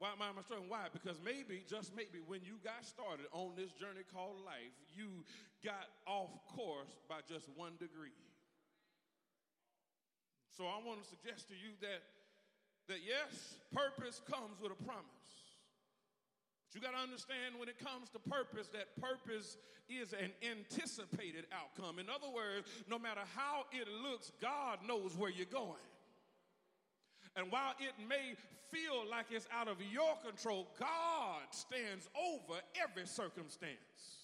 Why 0.00 0.10
am 0.18 0.20
I 0.20 0.42
struggling? 0.42 0.68
Why? 0.68 0.90
Because 0.92 1.16
maybe, 1.22 1.62
just 1.68 1.94
maybe, 1.94 2.18
when 2.26 2.40
you 2.42 2.58
got 2.64 2.84
started 2.84 3.30
on 3.30 3.54
this 3.54 3.70
journey 3.72 4.02
called 4.12 4.42
life, 4.44 4.74
you 4.90 5.22
got 5.62 5.86
off 6.04 6.34
course 6.50 6.98
by 7.08 7.22
just 7.28 7.46
one 7.54 7.78
degree. 7.78 8.16
So 10.50 10.66
I 10.66 10.76
want 10.84 11.00
to 11.00 11.08
suggest 11.08 11.48
to 11.48 11.54
you 11.54 11.72
that 11.80 12.02
that 12.88 12.98
yes, 13.06 13.56
purpose 13.72 14.20
comes 14.30 14.60
with 14.60 14.72
a 14.72 14.82
promise. 14.82 15.06
But 16.72 16.74
you 16.74 16.80
got 16.80 16.96
to 16.96 17.02
understand 17.02 17.58
when 17.58 17.68
it 17.68 17.78
comes 17.78 18.08
to 18.10 18.18
purpose 18.18 18.68
that 18.72 18.96
purpose 19.00 19.56
is 19.88 20.12
an 20.12 20.32
anticipated 20.40 21.44
outcome. 21.52 21.98
In 21.98 22.08
other 22.08 22.32
words, 22.32 22.68
no 22.88 22.98
matter 22.98 23.20
how 23.36 23.64
it 23.72 23.88
looks, 24.02 24.32
God 24.40 24.78
knows 24.86 25.16
where 25.16 25.30
you're 25.30 25.46
going. 25.46 25.86
And 27.36 27.50
while 27.50 27.74
it 27.78 27.94
may 28.08 28.34
feel 28.70 29.04
like 29.10 29.26
it's 29.30 29.48
out 29.52 29.68
of 29.68 29.76
your 29.92 30.16
control, 30.24 30.68
God 30.78 31.42
stands 31.50 32.08
over 32.16 32.60
every 32.82 33.06
circumstance 33.06 34.21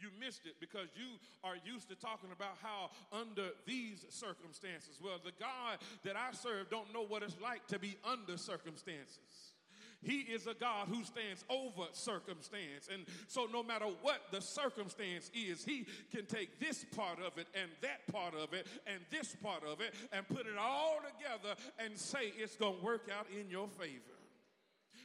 you 0.00 0.08
missed 0.18 0.46
it 0.46 0.54
because 0.60 0.88
you 0.96 1.18
are 1.44 1.56
used 1.64 1.88
to 1.88 1.94
talking 1.94 2.30
about 2.32 2.56
how 2.62 2.90
under 3.12 3.50
these 3.66 4.04
circumstances. 4.08 4.98
Well, 5.02 5.20
the 5.24 5.32
God 5.38 5.78
that 6.04 6.16
I 6.16 6.32
serve 6.32 6.70
don't 6.70 6.92
know 6.92 7.04
what 7.04 7.22
it's 7.22 7.36
like 7.40 7.66
to 7.68 7.78
be 7.78 7.96
under 8.04 8.36
circumstances. 8.36 9.54
He 10.02 10.20
is 10.20 10.46
a 10.46 10.54
God 10.54 10.88
who 10.88 11.04
stands 11.04 11.44
over 11.50 11.84
circumstance. 11.92 12.88
And 12.92 13.04
so, 13.28 13.46
no 13.52 13.62
matter 13.62 13.84
what 14.00 14.22
the 14.32 14.40
circumstance 14.40 15.30
is, 15.34 15.62
He 15.62 15.86
can 16.10 16.24
take 16.24 16.58
this 16.58 16.86
part 16.96 17.18
of 17.18 17.36
it 17.36 17.46
and 17.54 17.70
that 17.82 18.06
part 18.10 18.34
of 18.34 18.54
it 18.54 18.66
and 18.86 18.98
this 19.10 19.36
part 19.42 19.62
of 19.62 19.80
it 19.80 19.94
and 20.12 20.26
put 20.26 20.46
it 20.46 20.56
all 20.58 21.00
together 21.04 21.54
and 21.78 21.98
say 21.98 22.32
it's 22.38 22.56
going 22.56 22.78
to 22.78 22.84
work 22.84 23.08
out 23.14 23.26
in 23.38 23.50
your 23.50 23.68
favor. 23.68 24.16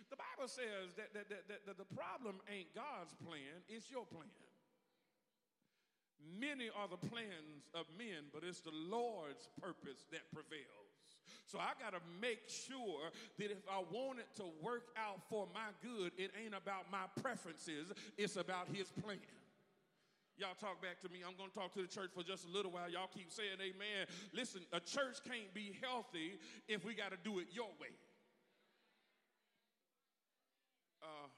The 0.09 0.15
Bible 0.15 0.47
says 0.47 0.95
that, 0.95 1.13
that, 1.13 1.27
that, 1.29 1.65
that 1.65 1.77
the 1.77 1.95
problem 1.95 2.35
ain't 2.47 2.73
God's 2.73 3.13
plan, 3.25 3.65
it's 3.67 3.91
your 3.91 4.05
plan. 4.05 4.31
Many 6.19 6.69
are 6.69 6.87
the 6.87 6.97
plans 6.97 7.69
of 7.73 7.85
men, 7.97 8.31
but 8.33 8.43
it's 8.43 8.59
the 8.59 8.73
Lord's 8.73 9.47
purpose 9.61 10.05
that 10.11 10.25
prevails. 10.33 10.85
So 11.45 11.59
I 11.59 11.77
got 11.79 11.93
to 11.93 12.01
make 12.19 12.49
sure 12.49 13.11
that 13.37 13.51
if 13.51 13.61
I 13.69 13.83
want 13.91 14.19
it 14.19 14.27
to 14.37 14.45
work 14.61 14.89
out 14.97 15.21
for 15.29 15.47
my 15.53 15.69
good, 15.81 16.11
it 16.17 16.31
ain't 16.43 16.55
about 16.55 16.91
my 16.91 17.05
preferences, 17.21 17.91
it's 18.17 18.35
about 18.35 18.67
His 18.73 18.89
plan. 18.89 19.19
Y'all 20.37 20.55
talk 20.59 20.81
back 20.81 20.99
to 20.99 21.07
me. 21.07 21.19
I'm 21.25 21.37
going 21.37 21.49
to 21.49 21.55
talk 21.55 21.71
to 21.75 21.81
the 21.81 21.87
church 21.87 22.11
for 22.13 22.23
just 22.23 22.43
a 22.43 22.51
little 22.51 22.71
while. 22.71 22.89
Y'all 22.89 23.07
keep 23.07 23.31
saying 23.31 23.55
amen. 23.61 24.07
Listen, 24.33 24.61
a 24.73 24.81
church 24.81 25.23
can't 25.23 25.53
be 25.53 25.77
healthy 25.81 26.35
if 26.67 26.83
we 26.83 26.93
got 26.93 27.11
to 27.11 27.17
do 27.23 27.39
it 27.39 27.47
your 27.53 27.71
way. 27.79 27.95
Uh, 31.01 31.29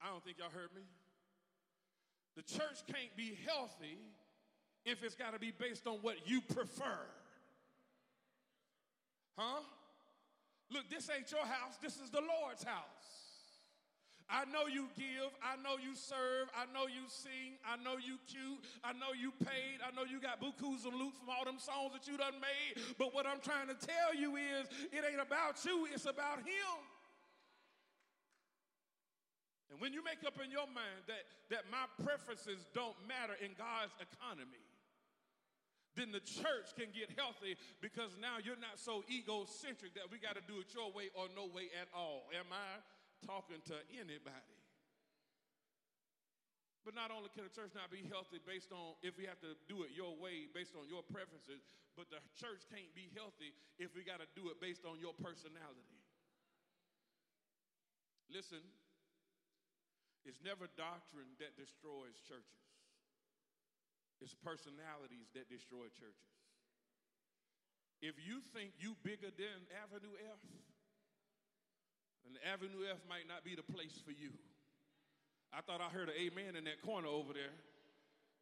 I 0.00 0.08
don't 0.08 0.24
think 0.24 0.38
y'all 0.38 0.48
heard 0.48 0.72
me. 0.74 0.82
The 2.38 2.46
church 2.46 2.86
can't 2.86 3.10
be 3.16 3.36
healthy 3.50 3.98
if 4.86 5.02
it's 5.02 5.16
got 5.16 5.34
to 5.34 5.40
be 5.40 5.50
based 5.50 5.88
on 5.88 5.98
what 6.02 6.22
you 6.24 6.40
prefer. 6.40 7.02
Huh? 9.36 9.58
Look, 10.70 10.88
this 10.88 11.10
ain't 11.10 11.28
your 11.32 11.42
house, 11.42 11.82
this 11.82 11.98
is 11.98 12.10
the 12.10 12.22
Lord's 12.22 12.62
house. 12.62 13.18
I 14.30 14.44
know 14.44 14.70
you 14.70 14.86
give. 14.94 15.34
I 15.42 15.56
know 15.64 15.82
you 15.82 15.96
serve. 15.96 16.46
I 16.54 16.70
know 16.70 16.86
you 16.86 17.08
sing. 17.08 17.58
I 17.64 17.82
know 17.82 17.96
you 17.96 18.20
cute. 18.28 18.60
I 18.84 18.92
know 18.92 19.16
you 19.18 19.32
paid. 19.40 19.80
I 19.82 19.90
know 19.96 20.04
you 20.04 20.20
got 20.20 20.38
bukus 20.38 20.84
and 20.84 20.94
loot 20.94 21.16
from 21.16 21.32
all 21.32 21.44
them 21.48 21.58
songs 21.58 21.96
that 21.96 22.06
you 22.06 22.18
done 22.18 22.36
made. 22.38 22.78
But 22.98 23.14
what 23.14 23.26
I'm 23.26 23.40
trying 23.40 23.66
to 23.66 23.74
tell 23.74 24.14
you 24.14 24.36
is 24.36 24.68
it 24.92 25.02
ain't 25.02 25.24
about 25.24 25.64
you, 25.64 25.88
it's 25.90 26.04
about 26.04 26.44
him. 26.44 26.76
And 29.68 29.76
when 29.80 29.92
you 29.92 30.00
make 30.00 30.24
up 30.24 30.40
in 30.40 30.48
your 30.48 30.66
mind 30.68 31.04
that, 31.12 31.28
that 31.52 31.68
my 31.68 31.84
preferences 32.00 32.64
don't 32.72 32.96
matter 33.04 33.36
in 33.36 33.52
God's 33.52 33.92
economy, 34.00 34.64
then 35.92 36.14
the 36.14 36.22
church 36.22 36.72
can 36.78 36.88
get 36.94 37.12
healthy 37.18 37.58
because 37.82 38.16
now 38.16 38.40
you're 38.40 38.60
not 38.60 38.80
so 38.80 39.02
egocentric 39.10 39.92
that 39.98 40.08
we 40.08 40.16
got 40.22 40.38
to 40.38 40.44
do 40.46 40.62
it 40.62 40.72
your 40.72 40.88
way 40.94 41.12
or 41.12 41.26
no 41.34 41.50
way 41.50 41.68
at 41.76 41.90
all. 41.90 42.30
Am 42.32 42.48
I 42.48 42.80
talking 43.26 43.60
to 43.68 43.76
anybody? 43.92 44.56
But 46.86 46.96
not 46.96 47.12
only 47.12 47.28
can 47.34 47.44
the 47.44 47.52
church 47.52 47.76
not 47.76 47.92
be 47.92 48.06
healthy 48.08 48.40
based 48.40 48.72
on 48.72 48.96
if 49.04 49.20
we 49.20 49.28
have 49.28 49.42
to 49.44 49.52
do 49.68 49.84
it 49.84 49.92
your 49.92 50.16
way, 50.16 50.48
based 50.48 50.72
on 50.72 50.88
your 50.88 51.04
preferences, 51.04 51.60
but 51.98 52.08
the 52.08 52.22
church 52.38 52.64
can't 52.72 52.88
be 52.96 53.12
healthy 53.12 53.52
if 53.76 53.92
we 53.92 54.06
got 54.06 54.24
to 54.24 54.28
do 54.32 54.48
it 54.48 54.56
based 54.56 54.88
on 54.88 54.96
your 54.96 55.12
personality. 55.18 56.00
Listen, 58.32 58.64
it's 60.28 60.44
never 60.44 60.68
doctrine 60.76 61.32
that 61.40 61.56
destroys 61.56 62.20
churches. 62.28 62.60
It's 64.20 64.36
personalities 64.36 65.32
that 65.32 65.48
destroy 65.48 65.88
churches. 65.96 66.36
If 68.04 68.20
you 68.20 68.44
think 68.52 68.76
you 68.76 68.92
bigger 69.00 69.32
than 69.32 69.58
Avenue 69.80 70.12
F, 70.28 70.42
and 72.28 72.36
Avenue 72.44 72.84
F 72.92 73.00
might 73.08 73.24
not 73.24 73.40
be 73.40 73.56
the 73.56 73.64
place 73.64 73.96
for 74.04 74.12
you. 74.12 74.36
I 75.48 75.64
thought 75.64 75.80
I 75.80 75.88
heard 75.88 76.12
an 76.12 76.18
amen 76.20 76.60
in 76.60 76.68
that 76.68 76.84
corner 76.84 77.08
over 77.08 77.32
there. 77.32 77.56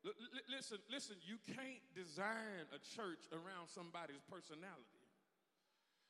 L- 0.03 0.19
listen, 0.51 0.83
listen, 0.91 1.15
you 1.23 1.39
can't 1.47 1.87
design 1.95 2.67
a 2.75 2.83
church 2.83 3.31
around 3.31 3.71
somebody's 3.71 4.27
personality. 4.27 4.96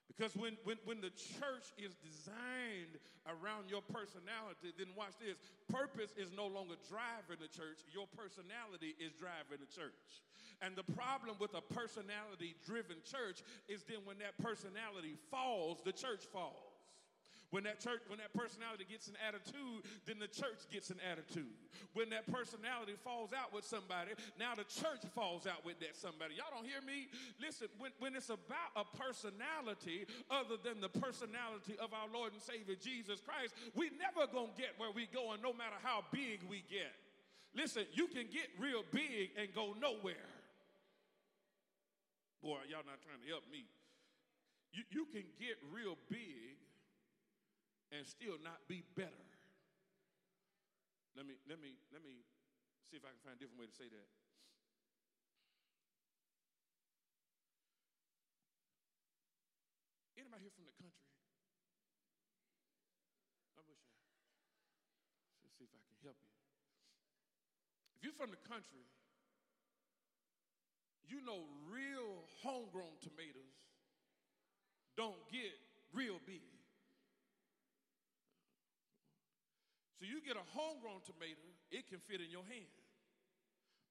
Because 0.09 0.35
when, 0.37 0.57
when, 0.64 0.79
when 0.87 1.01
the 1.01 1.11
church 1.11 1.75
is 1.77 1.99
designed 2.01 2.97
around 3.27 3.69
your 3.69 3.83
personality, 3.90 4.71
then 4.79 4.88
watch 4.97 5.19
this 5.19 5.37
purpose 5.69 6.14
is 6.16 6.31
no 6.33 6.47
longer 6.47 6.79
driving 6.88 7.42
the 7.42 7.51
church, 7.51 7.83
your 7.90 8.07
personality 8.14 8.95
is 9.03 9.12
driving 9.19 9.59
the 9.59 9.69
church. 9.69 10.23
And 10.62 10.73
the 10.73 10.87
problem 10.97 11.37
with 11.37 11.53
a 11.53 11.61
personality 11.75 12.57
driven 12.64 12.97
church 13.05 13.42
is 13.69 13.85
then 13.85 14.01
when 14.07 14.16
that 14.25 14.38
personality 14.40 15.19
falls, 15.31 15.83
the 15.85 15.92
church 15.92 16.25
falls. 16.33 16.76
When 17.57 17.64
that 17.64 17.81
church, 17.81 18.05
when 18.12 18.21
that 18.21 18.37
personality 18.37 18.85
gets 18.85 19.09
an 19.09 19.16
attitude, 19.16 19.81
then 20.05 20.21
the 20.21 20.29
church 20.29 20.69
gets 20.69 20.92
an 20.92 21.01
attitude. 21.01 21.57
When 21.97 22.12
that 22.12 22.29
personality 22.29 23.01
falls 23.01 23.33
out 23.33 23.49
with 23.49 23.64
somebody, 23.64 24.12
now 24.37 24.53
the 24.53 24.69
church 24.69 25.01
falls 25.16 25.49
out 25.49 25.64
with 25.64 25.81
that 25.81 25.97
somebody. 25.97 26.37
Y'all 26.37 26.53
don't 26.53 26.69
hear 26.69 26.85
me? 26.85 27.09
Listen, 27.40 27.73
when, 27.81 27.97
when 27.97 28.12
it's 28.12 28.29
about 28.29 28.77
a 28.77 28.85
personality 28.85 30.05
other 30.29 30.61
than 30.61 30.85
the 30.85 30.92
personality 31.01 31.81
of 31.81 31.97
our 31.97 32.05
Lord 32.12 32.37
and 32.37 32.45
Savior 32.45 32.77
Jesus 32.77 33.25
Christ, 33.25 33.57
we 33.73 33.88
never 33.97 34.29
gonna 34.29 34.53
get 34.61 34.77
where 34.77 34.92
we 34.92 35.09
going, 35.09 35.40
no 35.40 35.57
matter 35.57 35.81
how 35.81 36.05
big 36.12 36.45
we 36.53 36.61
get. 36.69 36.92
Listen, 37.57 37.88
you 37.97 38.05
can 38.05 38.29
get 38.29 38.53
real 38.61 38.85
big 38.92 39.33
and 39.40 39.49
go 39.57 39.73
nowhere. 39.81 40.29
Boy, 42.45 42.69
y'all 42.69 42.85
not 42.85 43.01
trying 43.01 43.25
to 43.25 43.29
help 43.33 43.49
me. 43.49 43.64
You, 44.77 44.85
you 44.92 45.09
can 45.09 45.25
get 45.40 45.57
real 45.73 45.97
big 46.12 46.65
and 47.97 48.05
still 48.05 48.37
not 48.45 48.61
be 48.69 48.85
better. 48.93 49.25
Let 51.17 51.25
me 51.25 51.41
let 51.49 51.57
me 51.57 51.81
let 51.89 52.05
me 52.05 52.21
see 52.93 53.01
if 53.01 53.05
I 53.09 53.09
can 53.09 53.21
find 53.25 53.35
a 53.37 53.41
different 53.41 53.65
way 53.65 53.69
to 53.73 53.73
say 53.73 53.89
that. 53.89 54.09
Anybody 60.21 60.45
here 60.45 60.53
from 60.53 60.69
the 60.69 60.77
country? 60.77 61.09
I 63.57 63.65
wish 63.65 63.81
I 63.81 63.97
let's 65.49 65.57
see 65.57 65.65
if 65.65 65.73
I 65.73 65.81
can 65.89 65.97
help 66.05 66.21
you. 66.21 66.33
If 67.97 68.05
you're 68.05 68.19
from 68.21 68.29
the 68.29 68.45
country, 68.45 68.85
you 71.09 71.25
know 71.25 71.49
real 71.73 72.29
homegrown 72.45 73.01
tomatoes 73.01 73.57
don't 75.01 75.17
get 75.33 75.57
real 75.97 76.21
big. 76.29 76.56
So 79.97 80.05
you 80.05 80.21
get 80.21 80.37
a 80.37 80.47
homegrown 80.53 81.05
tomato, 81.09 81.41
it 81.73 81.89
can 81.89 82.01
fit 82.05 82.21
in 82.21 82.29
your 82.29 82.45
hand. 82.45 82.85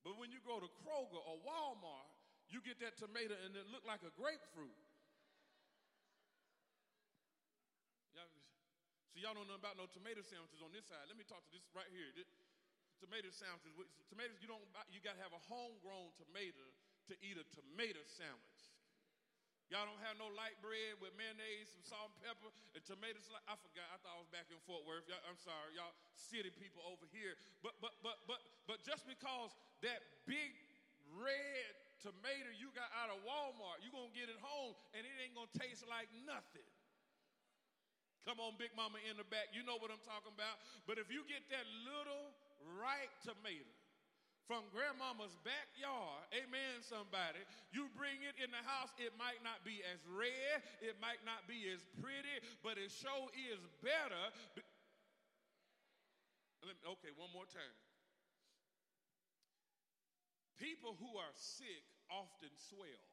But 0.06 0.22
when 0.22 0.30
you 0.30 0.38
go 0.46 0.62
to 0.62 0.70
Kroger 0.86 1.18
or 1.18 1.42
Walmart, 1.42 2.14
you 2.46 2.62
get 2.62 2.78
that 2.86 2.94
tomato 3.02 3.34
and 3.34 3.58
it 3.58 3.66
look 3.74 3.82
like 3.90 4.06
a 4.06 4.14
grapefruit. 4.14 4.78
So 9.16 9.24
y'all 9.24 9.32
don't 9.32 9.48
know 9.48 9.56
about 9.56 9.80
no 9.80 9.88
tomato 9.88 10.20
sandwiches 10.22 10.60
on 10.60 10.76
this 10.76 10.92
side. 10.92 11.00
Let 11.08 11.16
me 11.16 11.24
talk 11.24 11.40
to 11.48 11.52
this 11.56 11.64
right 11.72 11.88
here. 11.88 12.12
This, 12.12 12.28
tomato 13.00 13.32
sandwiches. 13.32 13.72
Tomatoes, 14.12 14.44
you 14.44 14.52
don't. 14.52 14.60
You 14.92 15.00
got 15.00 15.16
to 15.16 15.24
have 15.24 15.32
a 15.32 15.40
homegrown 15.48 16.12
tomato 16.20 16.68
to 17.08 17.14
eat 17.24 17.40
a 17.40 17.48
tomato 17.56 18.04
sandwich. 18.12 18.75
Y'all 19.74 19.90
don't 19.90 20.02
have 20.06 20.14
no 20.22 20.30
light 20.38 20.54
bread 20.62 20.94
with 21.02 21.10
mayonnaise, 21.18 21.74
some 21.74 21.82
salt 21.82 22.14
and 22.14 22.22
pepper, 22.22 22.54
and 22.78 22.82
tomatoes. 22.86 23.26
I 23.50 23.58
forgot. 23.58 23.90
I 23.90 23.98
thought 24.06 24.14
I 24.14 24.22
was 24.22 24.30
back 24.30 24.46
in 24.54 24.62
Fort 24.70 24.86
Worth. 24.86 25.10
Y'all, 25.10 25.22
I'm 25.26 25.42
sorry, 25.42 25.74
y'all 25.74 25.94
city 26.14 26.54
people 26.54 26.86
over 26.86 27.10
here. 27.10 27.34
But 27.66 27.74
but 27.82 27.98
but 28.06 28.22
but 28.30 28.40
but 28.70 28.86
just 28.86 29.10
because 29.10 29.58
that 29.82 30.06
big 30.30 30.54
red 31.18 31.70
tomato 31.98 32.54
you 32.62 32.70
got 32.78 32.90
out 32.94 33.10
of 33.10 33.18
Walmart, 33.26 33.82
you're 33.82 33.94
gonna 33.94 34.14
get 34.14 34.30
it 34.30 34.38
home 34.38 34.78
and 34.94 35.02
it 35.02 35.16
ain't 35.18 35.34
gonna 35.34 35.50
taste 35.58 35.82
like 35.90 36.10
nothing. 36.30 36.70
Come 38.26 38.42
on, 38.42 38.58
Big 38.58 38.74
Mama 38.74 38.98
in 39.06 39.22
the 39.22 39.28
back, 39.30 39.54
you 39.54 39.62
know 39.62 39.78
what 39.78 39.94
I'm 39.94 40.02
talking 40.02 40.34
about. 40.34 40.58
But 40.90 40.98
if 40.98 41.14
you 41.14 41.22
get 41.30 41.46
that 41.54 41.66
little 41.86 42.34
ripe 42.82 43.14
tomato 43.22 43.70
from 44.46 44.62
grandmama's 44.70 45.34
backyard, 45.42 46.22
amen, 46.34 46.82
somebody. 46.86 47.42
You 47.74 47.90
bring 47.98 48.22
it 48.22 48.38
in 48.38 48.54
the 48.54 48.62
house, 48.62 48.94
it 49.02 49.14
might 49.18 49.42
not 49.42 49.66
be 49.66 49.82
as 49.90 49.98
red, 50.06 50.62
it 50.86 51.02
might 51.02 51.22
not 51.26 51.50
be 51.50 51.66
as 51.74 51.82
pretty, 51.98 52.38
but 52.62 52.78
it 52.78 52.94
sure 52.94 53.30
is 53.34 53.62
better. 53.82 54.26
Okay, 56.66 57.14
one 57.18 57.30
more 57.34 57.50
time. 57.50 57.78
People 60.62 60.98
who 61.02 61.18
are 61.18 61.34
sick 61.34 61.86
often 62.10 62.54
swell. 62.70 63.06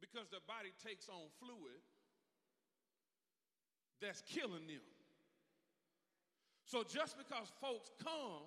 Because 0.00 0.28
their 0.32 0.44
body 0.48 0.72
takes 0.80 1.08
on 1.08 1.28
fluid 1.36 1.80
that's 4.00 4.24
killing 4.24 4.66
them. 4.66 4.97
So 6.68 6.84
just 6.84 7.16
because 7.16 7.48
folks 7.64 7.88
come 7.96 8.44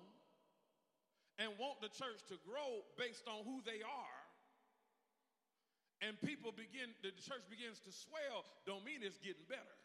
and 1.42 1.50
want 1.58 1.82
the 1.82 1.90
church 1.90 2.22
to 2.30 2.38
grow 2.46 2.86
based 2.94 3.26
on 3.26 3.42
who 3.42 3.58
they 3.66 3.82
are, 3.82 4.22
and 6.06 6.14
people 6.22 6.54
begin, 6.54 6.94
the 7.02 7.10
church 7.18 7.42
begins 7.50 7.82
to 7.82 7.90
swell, 7.90 8.46
don't 8.62 8.86
mean 8.86 9.02
it's 9.02 9.18
getting 9.18 9.42
better. 9.50 9.78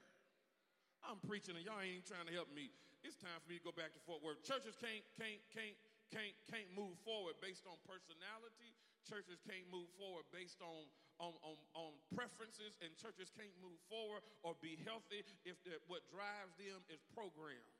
I'm 1.01 1.17
preaching 1.25 1.57
and 1.57 1.65
y'all 1.65 1.81
ain't 1.81 2.05
trying 2.05 2.29
to 2.29 2.35
help 2.37 2.53
me. 2.53 2.69
It's 3.01 3.17
time 3.17 3.37
for 3.41 3.49
me 3.49 3.57
to 3.57 3.65
go 3.65 3.73
back 3.73 3.93
to 3.97 4.01
Fort 4.05 4.21
Worth. 4.21 4.45
Churches 4.45 4.77
can't, 4.77 5.01
can't, 5.17 5.41
can't, 5.49 5.77
can't, 6.13 6.37
can't 6.45 6.69
move 6.77 6.93
forward 7.01 7.41
based 7.41 7.65
on 7.65 7.77
personality. 7.89 8.73
Churches 9.05 9.41
can't 9.45 9.65
move 9.73 9.89
forward 9.97 10.29
based 10.29 10.61
on, 10.61 10.85
on, 11.17 11.33
on, 11.41 11.57
on 11.73 11.91
preferences, 12.13 12.77
and 12.85 12.93
churches 12.97 13.33
can't 13.33 13.53
move 13.61 13.77
forward 13.89 14.21
or 14.45 14.53
be 14.61 14.77
healthy 14.85 15.25
if 15.45 15.57
what 15.89 16.05
drives 16.09 16.53
them 16.57 16.81
is 16.93 17.01
programs. 17.13 17.76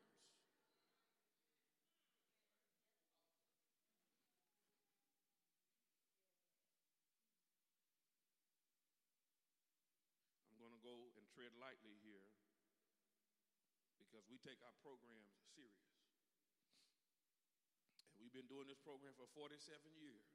Lightly 11.57 11.97
here 12.05 12.29
because 14.01 14.23
we 14.31 14.39
take 14.41 14.61
our 14.65 14.73
programs 14.81 15.33
serious. 15.53 15.93
And 18.15 18.25
we've 18.25 18.33
been 18.33 18.49
doing 18.49 18.65
this 18.65 18.81
program 18.81 19.13
for 19.13 19.29
47 19.35 19.61
years. 19.99 20.25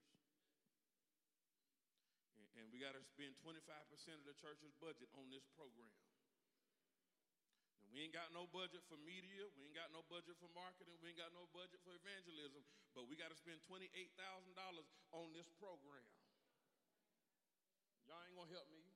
And, 2.38 2.70
we 2.70 2.78
got 2.78 2.94
to 2.94 3.02
spend 3.04 3.34
25% 3.42 3.58
of 4.22 4.26
the 4.28 4.36
church's 4.38 4.76
budget 4.78 5.08
on 5.18 5.28
this 5.32 5.44
program. 5.56 5.92
And 7.80 7.88
we 7.90 8.06
ain't 8.06 8.14
got 8.14 8.30
no 8.30 8.46
budget 8.48 8.84
for 8.86 8.96
media, 9.02 9.48
we 9.56 9.66
ain't 9.66 9.76
got 9.76 9.90
no 9.90 10.04
budget 10.06 10.36
for 10.38 10.48
marketing, 10.52 10.94
we 11.02 11.10
ain't 11.10 11.20
got 11.20 11.32
no 11.34 11.48
budget 11.50 11.80
for 11.82 11.96
evangelism, 11.96 12.62
but 12.94 13.08
we 13.08 13.16
got 13.16 13.32
to 13.32 13.38
spend 13.40 13.60
$28,000 13.66 14.12
on 15.16 15.32
this 15.32 15.48
program. 15.58 16.06
Y'all 18.06 18.20
ain't 18.24 18.36
gonna 18.36 18.52
help 18.52 18.68
me. 18.68 18.91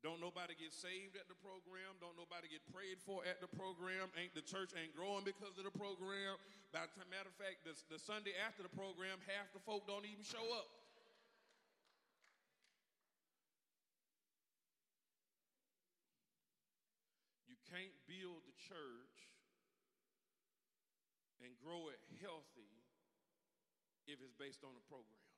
Don't 0.00 0.20
nobody 0.20 0.56
get 0.56 0.72
saved 0.72 1.12
at 1.20 1.28
the 1.28 1.36
program. 1.44 1.92
Don't 2.00 2.16
nobody 2.16 2.48
get 2.48 2.64
prayed 2.72 2.96
for 3.04 3.20
at 3.28 3.36
the 3.44 3.50
program. 3.52 4.08
Ain't 4.16 4.32
the 4.32 4.40
church 4.40 4.72
ain't 4.72 4.96
growing 4.96 5.28
because 5.28 5.60
of 5.60 5.68
the 5.68 5.76
program. 5.76 6.40
By 6.72 6.88
the 6.88 7.04
matter 7.12 7.28
of 7.28 7.36
fact, 7.36 7.68
the, 7.68 7.76
the 7.92 8.00
Sunday 8.00 8.32
after 8.40 8.64
the 8.64 8.72
program, 8.72 9.20
half 9.28 9.52
the 9.52 9.60
folk 9.60 9.84
don't 9.84 10.08
even 10.08 10.24
show 10.24 10.40
up. 10.56 10.72
You 17.44 17.60
can't 17.68 17.92
build 18.08 18.40
the 18.48 18.56
church 18.56 19.16
and 21.44 21.52
grow 21.60 21.92
it 21.92 22.00
healthy 22.24 22.72
if 24.08 24.16
it's 24.24 24.32
based 24.40 24.64
on 24.64 24.72
a 24.72 24.84
program. 24.88 25.29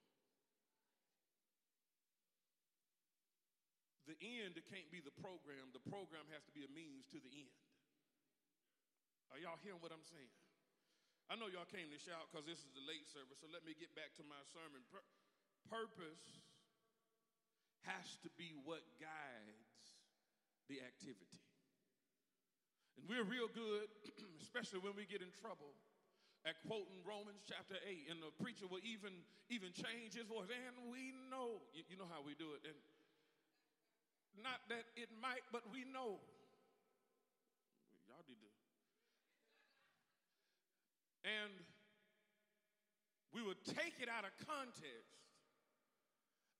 The 4.12 4.20
end 4.44 4.60
it 4.60 4.68
can't 4.68 4.92
be 4.92 5.00
the 5.00 5.14
program. 5.24 5.72
The 5.72 5.80
program 5.88 6.28
has 6.36 6.44
to 6.44 6.52
be 6.52 6.68
a 6.68 6.70
means 6.76 7.08
to 7.16 7.18
the 7.18 7.32
end. 7.32 7.56
Are 9.32 9.40
y'all 9.40 9.56
hearing 9.64 9.80
what 9.80 9.88
I'm 9.88 10.04
saying? 10.04 10.28
I 11.32 11.40
know 11.40 11.48
y'all 11.48 11.64
came 11.64 11.88
to 11.88 11.96
shout 11.96 12.28
because 12.28 12.44
this 12.44 12.60
is 12.60 12.68
the 12.76 12.84
late 12.84 13.08
service, 13.08 13.40
so 13.40 13.48
let 13.48 13.64
me 13.64 13.72
get 13.72 13.88
back 13.96 14.12
to 14.20 14.24
my 14.28 14.36
sermon. 14.52 14.84
Pur- 14.92 15.08
purpose 15.64 16.44
has 17.88 18.20
to 18.20 18.28
be 18.36 18.52
what 18.68 18.84
guides 19.00 19.96
the 20.68 20.84
activity. 20.84 21.40
And 23.00 23.08
we're 23.08 23.24
real 23.24 23.48
good, 23.48 23.88
especially 24.44 24.84
when 24.84 24.92
we 24.92 25.08
get 25.08 25.24
in 25.24 25.32
trouble, 25.40 25.72
at 26.44 26.58
quoting 26.66 27.00
Romans 27.06 27.40
chapter 27.48 27.78
8. 27.80 28.12
And 28.12 28.18
the 28.20 28.34
preacher 28.36 28.68
will 28.68 28.82
even, 28.84 29.24
even 29.48 29.72
change 29.72 30.18
his 30.18 30.28
voice. 30.28 30.50
And 30.52 30.90
we 30.90 31.16
know, 31.30 31.64
you, 31.72 31.86
you 31.88 31.96
know 31.96 32.10
how 32.10 32.20
we 32.20 32.36
do 32.36 32.52
it. 32.58 32.66
And 32.66 32.76
not 34.40 34.64
that 34.68 34.84
it 34.96 35.08
might, 35.20 35.44
but 35.52 35.62
we 35.72 35.84
know. 35.84 36.16
Y'all 38.08 38.24
need 38.24 38.40
to. 38.40 38.50
And 41.28 41.52
we 43.32 43.42
would 43.42 43.60
take 43.64 44.00
it 44.00 44.08
out 44.08 44.24
of 44.24 44.32
context 44.46 45.22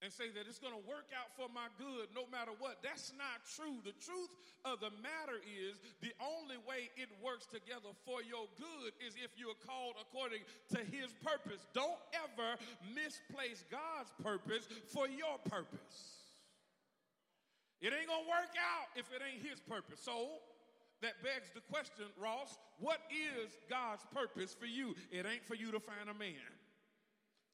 and 0.03 0.11
say 0.11 0.35
that 0.35 0.51
it's 0.51 0.59
going 0.59 0.75
to 0.75 0.83
work 0.91 1.07
out 1.15 1.31
for 1.39 1.47
my 1.55 1.71
good 1.79 2.11
no 2.11 2.27
matter 2.27 2.51
what. 2.59 2.83
That's 2.83 3.15
not 3.15 3.47
true. 3.47 3.79
The 3.87 3.95
truth 4.03 4.35
of 4.67 4.83
the 4.83 4.91
matter 4.99 5.39
is 5.47 5.79
the 6.03 6.11
only 6.19 6.59
way 6.67 6.91
it 6.99 7.07
works 7.23 7.47
together 7.47 7.95
for 8.03 8.19
your 8.27 8.51
good 8.59 8.91
is 8.99 9.15
if 9.15 9.31
you're 9.39 9.59
called 9.63 9.95
according 10.03 10.43
to 10.75 10.83
his 10.83 11.15
purpose. 11.23 11.63
Don't 11.71 12.03
ever 12.11 12.59
misplace 12.91 13.63
God's 13.71 14.11
purpose 14.19 14.67
for 14.91 15.07
your 15.07 15.39
purpose. 15.47 16.22
It 17.83 17.93
ain't 17.93 18.07
gonna 18.07 18.31
work 18.31 18.55
out 18.55 18.87
if 18.95 19.11
it 19.13 19.21
ain't 19.21 19.43
his 19.43 19.59
purpose. 19.59 19.99
So 20.01 20.39
that 21.03 21.19
begs 21.23 21.51
the 21.51 21.61
question, 21.67 22.07
Ross, 22.17 22.57
what 22.79 23.01
is 23.11 23.51
God's 23.69 24.07
purpose 24.15 24.55
for 24.55 24.67
you? 24.67 24.95
It 25.11 25.27
ain't 25.27 25.45
for 25.45 25.57
you 25.57 25.73
to 25.73 25.81
find 25.81 26.09
a 26.09 26.15
man. 26.15 26.47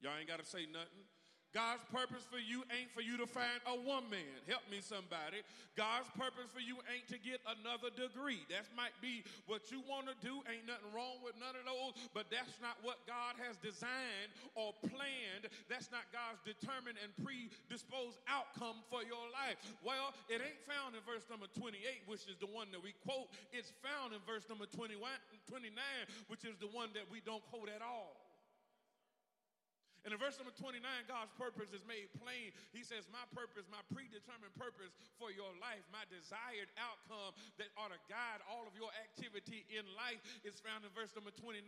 Y'all 0.01 0.12
ain't 0.21 0.29
gotta 0.29 0.45
say 0.45 0.69
nothing. 0.71 1.09
God's 1.57 1.81
purpose 1.89 2.29
for 2.29 2.37
you 2.37 2.61
ain't 2.69 2.93
for 2.93 3.01
you 3.01 3.17
to 3.17 3.25
find 3.25 3.57
a 3.65 3.77
woman. 3.81 4.29
Help 4.45 4.69
me, 4.69 4.85
somebody. 4.85 5.41
God's 5.81 6.09
purpose 6.13 6.53
for 6.53 6.61
you 6.61 6.77
ain't 6.93 7.09
to 7.09 7.17
get 7.17 7.41
another 7.49 7.89
degree. 7.89 8.45
That 8.53 8.69
might 8.77 8.93
be 9.01 9.25
what 9.49 9.73
you 9.73 9.81
want 9.89 10.13
to 10.13 10.17
do. 10.21 10.45
Ain't 10.45 10.69
nothing 10.69 10.93
wrong 10.93 11.25
with 11.25 11.41
none 11.41 11.57
of 11.57 11.65
those, 11.65 11.97
but 12.13 12.29
that's 12.29 12.61
not 12.61 12.77
what 12.85 13.01
God 13.09 13.41
has 13.41 13.57
designed 13.65 14.29
or 14.53 14.77
planned. 14.93 15.49
That's 15.73 15.89
not 15.89 16.05
God's 16.13 16.45
determined 16.45 17.01
and 17.01 17.17
predisposed 17.25 18.21
outcome 18.29 18.85
for 18.93 19.01
your 19.01 19.25
life. 19.33 19.57
Well, 19.81 20.13
it 20.29 20.45
ain't 20.45 20.63
found 20.69 20.93
in 20.93 21.03
verse 21.09 21.25
number 21.33 21.49
28, 21.57 21.81
which 22.05 22.29
is 22.29 22.37
the 22.37 22.51
one 22.51 22.69
that 22.77 22.85
we 22.85 22.93
quote. 23.09 23.33
It's 23.57 23.73
found 23.81 24.13
in 24.13 24.21
verse 24.29 24.45
number 24.53 24.69
21, 24.69 25.01
29, 25.49 25.73
which 26.29 26.45
is 26.45 26.61
the 26.61 26.69
one 26.69 26.93
that 26.93 27.09
we 27.09 27.25
don't 27.25 27.43
quote 27.49 27.73
at 27.73 27.81
all. 27.81 28.28
And 30.07 30.15
in 30.15 30.19
verse 30.19 30.39
number 30.39 30.55
29, 30.55 30.83
God's 31.11 31.33
purpose 31.35 31.75
is 31.75 31.83
made 31.87 32.11
plain. 32.19 32.55
He 32.71 32.87
says, 32.87 33.07
My 33.11 33.25
purpose, 33.35 33.67
my 33.71 33.83
predetermined 33.91 34.55
purpose 34.55 34.95
for 35.19 35.35
your 35.35 35.51
life, 35.59 35.83
my 35.91 36.07
desired 36.07 36.71
outcome 36.79 37.35
that 37.59 37.71
ought 37.75 37.91
to 37.91 38.01
guide 38.07 38.41
all 38.47 38.67
of 38.67 38.75
your 38.79 38.91
activity 38.99 39.67
in 39.73 39.85
life 39.99 40.23
is 40.47 40.63
found 40.63 40.87
in 40.87 40.93
verse 40.95 41.11
number 41.17 41.35
29. 41.35 41.65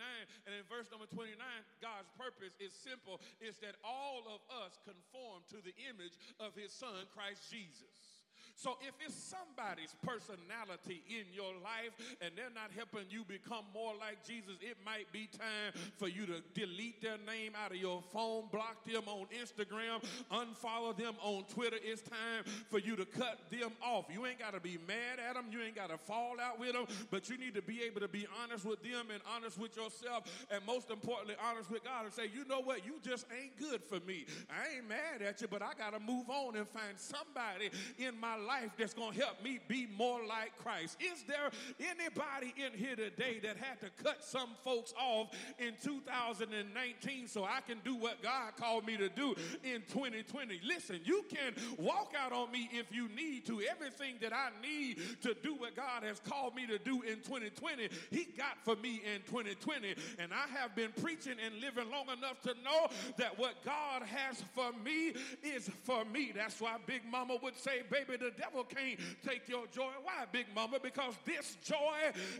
And 0.46 0.52
in 0.54 0.62
verse 0.70 0.90
number 0.92 1.10
29, 1.10 1.36
God's 1.82 2.10
purpose 2.14 2.54
is 2.62 2.70
simple 2.70 3.18
it's 3.40 3.58
that 3.64 3.78
all 3.82 4.26
of 4.30 4.40
us 4.62 4.78
conform 4.86 5.42
to 5.50 5.58
the 5.62 5.74
image 5.90 6.14
of 6.38 6.54
his 6.54 6.70
son, 6.70 7.08
Christ 7.14 7.48
Jesus. 7.50 8.19
So 8.60 8.76
if 8.82 8.92
it's 9.00 9.16
somebody's 9.16 9.96
personality 10.04 11.02
in 11.08 11.24
your 11.32 11.56
life 11.64 11.96
and 12.20 12.32
they're 12.36 12.52
not 12.52 12.68
helping 12.76 13.08
you 13.08 13.24
become 13.24 13.64
more 13.72 13.94
like 13.98 14.20
Jesus, 14.22 14.52
it 14.60 14.76
might 14.84 15.10
be 15.12 15.30
time 15.32 15.72
for 15.96 16.08
you 16.08 16.26
to 16.26 16.42
delete 16.52 17.00
their 17.00 17.16
name 17.24 17.52
out 17.56 17.70
of 17.70 17.78
your 17.78 18.02
phone, 18.12 18.44
block 18.52 18.84
them 18.84 19.04
on 19.06 19.24
Instagram, 19.32 20.04
unfollow 20.30 20.94
them 20.94 21.14
on 21.22 21.44
Twitter. 21.44 21.78
It's 21.82 22.02
time 22.02 22.44
for 22.68 22.78
you 22.78 22.96
to 22.96 23.06
cut 23.06 23.40
them 23.50 23.72
off. 23.82 24.04
You 24.12 24.26
ain't 24.26 24.38
got 24.38 24.52
to 24.52 24.60
be 24.60 24.76
mad 24.86 25.24
at 25.26 25.36
them. 25.36 25.46
You 25.50 25.62
ain't 25.62 25.76
got 25.76 25.88
to 25.88 25.96
fall 25.96 26.36
out 26.38 26.60
with 26.60 26.74
them, 26.74 26.84
but 27.10 27.30
you 27.30 27.38
need 27.38 27.54
to 27.54 27.62
be 27.62 27.80
able 27.84 28.02
to 28.02 28.08
be 28.08 28.26
honest 28.44 28.66
with 28.66 28.82
them 28.82 29.08
and 29.10 29.22
honest 29.34 29.58
with 29.58 29.74
yourself, 29.74 30.24
and 30.50 30.60
most 30.66 30.90
importantly, 30.90 31.34
honest 31.42 31.70
with 31.70 31.82
God 31.82 32.04
and 32.04 32.12
say, 32.12 32.28
you 32.34 32.44
know 32.44 32.60
what, 32.60 32.84
you 32.84 33.00
just 33.02 33.24
ain't 33.40 33.56
good 33.56 33.82
for 33.82 34.04
me. 34.06 34.26
I 34.50 34.76
ain't 34.76 34.86
mad 34.86 35.22
at 35.26 35.40
you, 35.40 35.48
but 35.48 35.62
I 35.62 35.72
got 35.78 35.94
to 35.94 36.00
move 36.00 36.28
on 36.28 36.56
and 36.56 36.68
find 36.68 36.98
somebody 36.98 37.70
in 37.96 38.20
my 38.20 38.36
life 38.36 38.49
life 38.50 38.70
that's 38.76 38.94
going 38.94 39.12
to 39.12 39.20
help 39.20 39.42
me 39.44 39.60
be 39.68 39.86
more 39.96 40.20
like 40.26 40.56
Christ. 40.58 40.96
Is 41.00 41.22
there 41.28 41.50
anybody 41.78 42.52
in 42.56 42.76
here 42.76 42.96
today 42.96 43.38
that 43.44 43.56
had 43.56 43.80
to 43.80 43.90
cut 44.02 44.24
some 44.24 44.50
folks 44.64 44.92
off 44.98 45.28
in 45.58 45.74
2019 45.82 47.28
so 47.28 47.44
I 47.44 47.60
can 47.66 47.78
do 47.84 47.94
what 47.94 48.22
God 48.22 48.56
called 48.56 48.86
me 48.86 48.96
to 48.96 49.08
do 49.08 49.34
in 49.62 49.82
2020? 49.88 50.60
Listen, 50.64 51.00
you 51.04 51.24
can 51.28 51.54
walk 51.78 52.12
out 52.18 52.32
on 52.32 52.50
me 52.50 52.68
if 52.72 52.86
you 52.92 53.08
need 53.08 53.46
to. 53.46 53.62
Everything 53.70 54.16
that 54.20 54.32
I 54.32 54.48
need 54.60 54.98
to 55.22 55.34
do 55.42 55.54
what 55.54 55.76
God 55.76 56.02
has 56.02 56.18
called 56.20 56.56
me 56.56 56.66
to 56.66 56.78
do 56.78 57.02
in 57.02 57.16
2020, 57.20 57.88
He 58.10 58.24
got 58.36 58.58
for 58.64 58.74
me 58.76 59.00
in 59.14 59.22
2020. 59.22 59.94
And 60.18 60.32
I 60.32 60.58
have 60.58 60.74
been 60.74 60.92
preaching 61.00 61.36
and 61.44 61.60
living 61.60 61.90
long 61.90 62.06
enough 62.16 62.40
to 62.42 62.54
know 62.64 62.88
that 63.16 63.38
what 63.38 63.64
God 63.64 64.02
has 64.02 64.42
for 64.54 64.72
me 64.84 65.14
is 65.44 65.70
for 65.84 66.04
me. 66.04 66.32
That's 66.34 66.60
why 66.60 66.76
Big 66.86 67.02
Mama 67.10 67.36
would 67.42 67.56
say, 67.56 67.82
baby, 67.88 68.16
the 68.16 68.39
devil 68.40 68.64
can't 68.64 68.98
take 69.26 69.48
your 69.48 69.66
joy. 69.66 69.90
Why, 70.02 70.24
Big 70.32 70.46
Mama? 70.54 70.78
Because 70.82 71.14
this 71.26 71.56
joy 71.62 71.76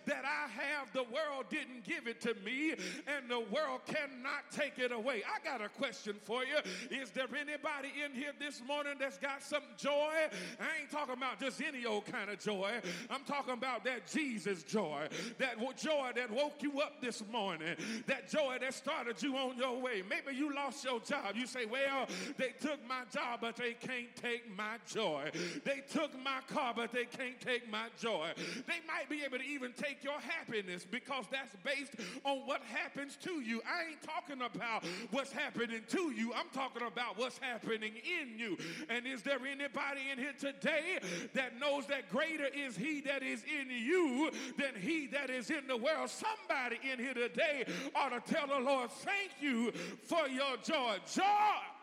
that 0.07 0.25
I 0.25 0.49
have, 0.49 0.93
the 0.93 1.05
world 1.05 1.47
didn't 1.51 1.85
give 1.85 2.07
it 2.07 2.21
to 2.23 2.35
me, 2.45 2.73
and 3.07 3.29
the 3.29 3.41
world 3.41 3.81
cannot 3.87 4.51
take 4.51 4.79
it 4.79 4.93
away. 4.93 5.23
I 5.25 5.45
got 5.45 5.65
a 5.65 5.69
question 5.69 6.17
for 6.23 6.45
you. 6.45 6.57
Is 6.91 7.11
there 7.11 7.27
anybody 7.29 7.93
in 8.05 8.15
here 8.15 8.33
this 8.39 8.63
morning 8.67 8.95
that's 8.99 9.19
got 9.19 9.43
some 9.43 9.63
joy? 9.77 10.13
I 10.59 10.81
ain't 10.81 10.91
talking 10.91 11.15
about 11.15 11.41
just 11.41 11.61
any 11.63 11.85
old 11.85 12.07
kind 12.07 12.31
of 12.31 12.39
joy. 12.39 12.81
I'm 13.11 13.25
talking 13.25 13.55
about 13.55 13.85
that 13.85 14.07
Jesus 14.11 14.63
joy, 14.63 15.09
that 15.39 15.59
joy 15.77 16.11
that 16.15 16.31
woke 16.31 16.63
you 16.63 16.81
up 16.81 17.01
this 17.01 17.23
morning, 17.31 17.77
that 18.07 18.31
joy 18.31 18.59
that 18.61 18.75
started 18.75 19.23
you 19.23 19.37
on 19.37 19.57
your 19.57 19.81
way. 19.81 20.03
Maybe 20.09 20.37
you 20.37 20.55
lost 20.55 20.85
your 20.85 21.01
job. 21.01 21.35
You 21.35 21.47
say, 21.47 21.67
Well, 21.67 22.07
they 22.37 22.53
took 22.61 22.87
my 22.89 23.03
job, 23.13 23.41
but 23.41 23.57
they 23.57 23.75
can't 23.75 24.15
take 24.17 24.57
my 24.57 24.79
joy. 24.87 25.31
They 25.65 25.80
took 25.81 26.13
my 26.23 26.41
car, 26.53 26.73
but 26.75 26.93
they 26.93 27.05
can't 27.05 27.41
take 27.41 27.71
my 27.71 27.87
joy. 28.01 28.29
They 28.37 28.81
might 28.87 29.09
be 29.09 29.25
able 29.25 29.39
to 29.39 29.45
even 29.45 29.73
take 29.73 30.03
your 30.03 30.19
happiness 30.21 30.87
because 30.89 31.25
that's 31.31 31.55
based 31.65 31.95
on 32.25 32.39
what 32.47 32.63
happens 32.63 33.17
to 33.23 33.41
you. 33.41 33.61
I 33.67 33.91
ain't 33.91 34.03
talking 34.03 34.43
about 34.43 34.85
what's 35.11 35.33
happening 35.33 35.83
to 35.89 36.11
you, 36.11 36.33
I'm 36.35 36.49
talking 36.53 36.87
about 36.87 37.19
what's 37.19 37.39
happening 37.39 37.95
in 37.97 38.39
you. 38.39 38.57
And 38.89 39.07
is 39.07 39.23
there 39.23 39.39
anybody 39.39 40.01
in 40.11 40.19
here 40.19 40.35
today 40.39 40.99
that 41.35 41.59
knows 41.59 41.87
that 41.87 42.11
greater 42.11 42.47
is 42.47 42.77
He 42.77 43.01
that 43.03 43.23
is 43.23 43.43
in 43.45 43.71
you 43.71 44.31
than 44.59 44.81
He 44.81 45.07
that 45.09 45.31
is 45.31 45.51
in 45.51 45.67
the 45.67 45.77
world? 45.77 46.11
Somebody 46.11 46.79
in 46.91 46.99
here 46.99 47.15
today 47.15 47.65
ought 47.95 48.11
to 48.11 48.33
tell 48.33 48.47
the 48.47 48.59
Lord, 48.59 48.91
Thank 48.91 49.33
you 49.41 49.73
for 50.05 50.29
your 50.29 50.57
joy. 50.63 50.97
Joy 51.13 51.80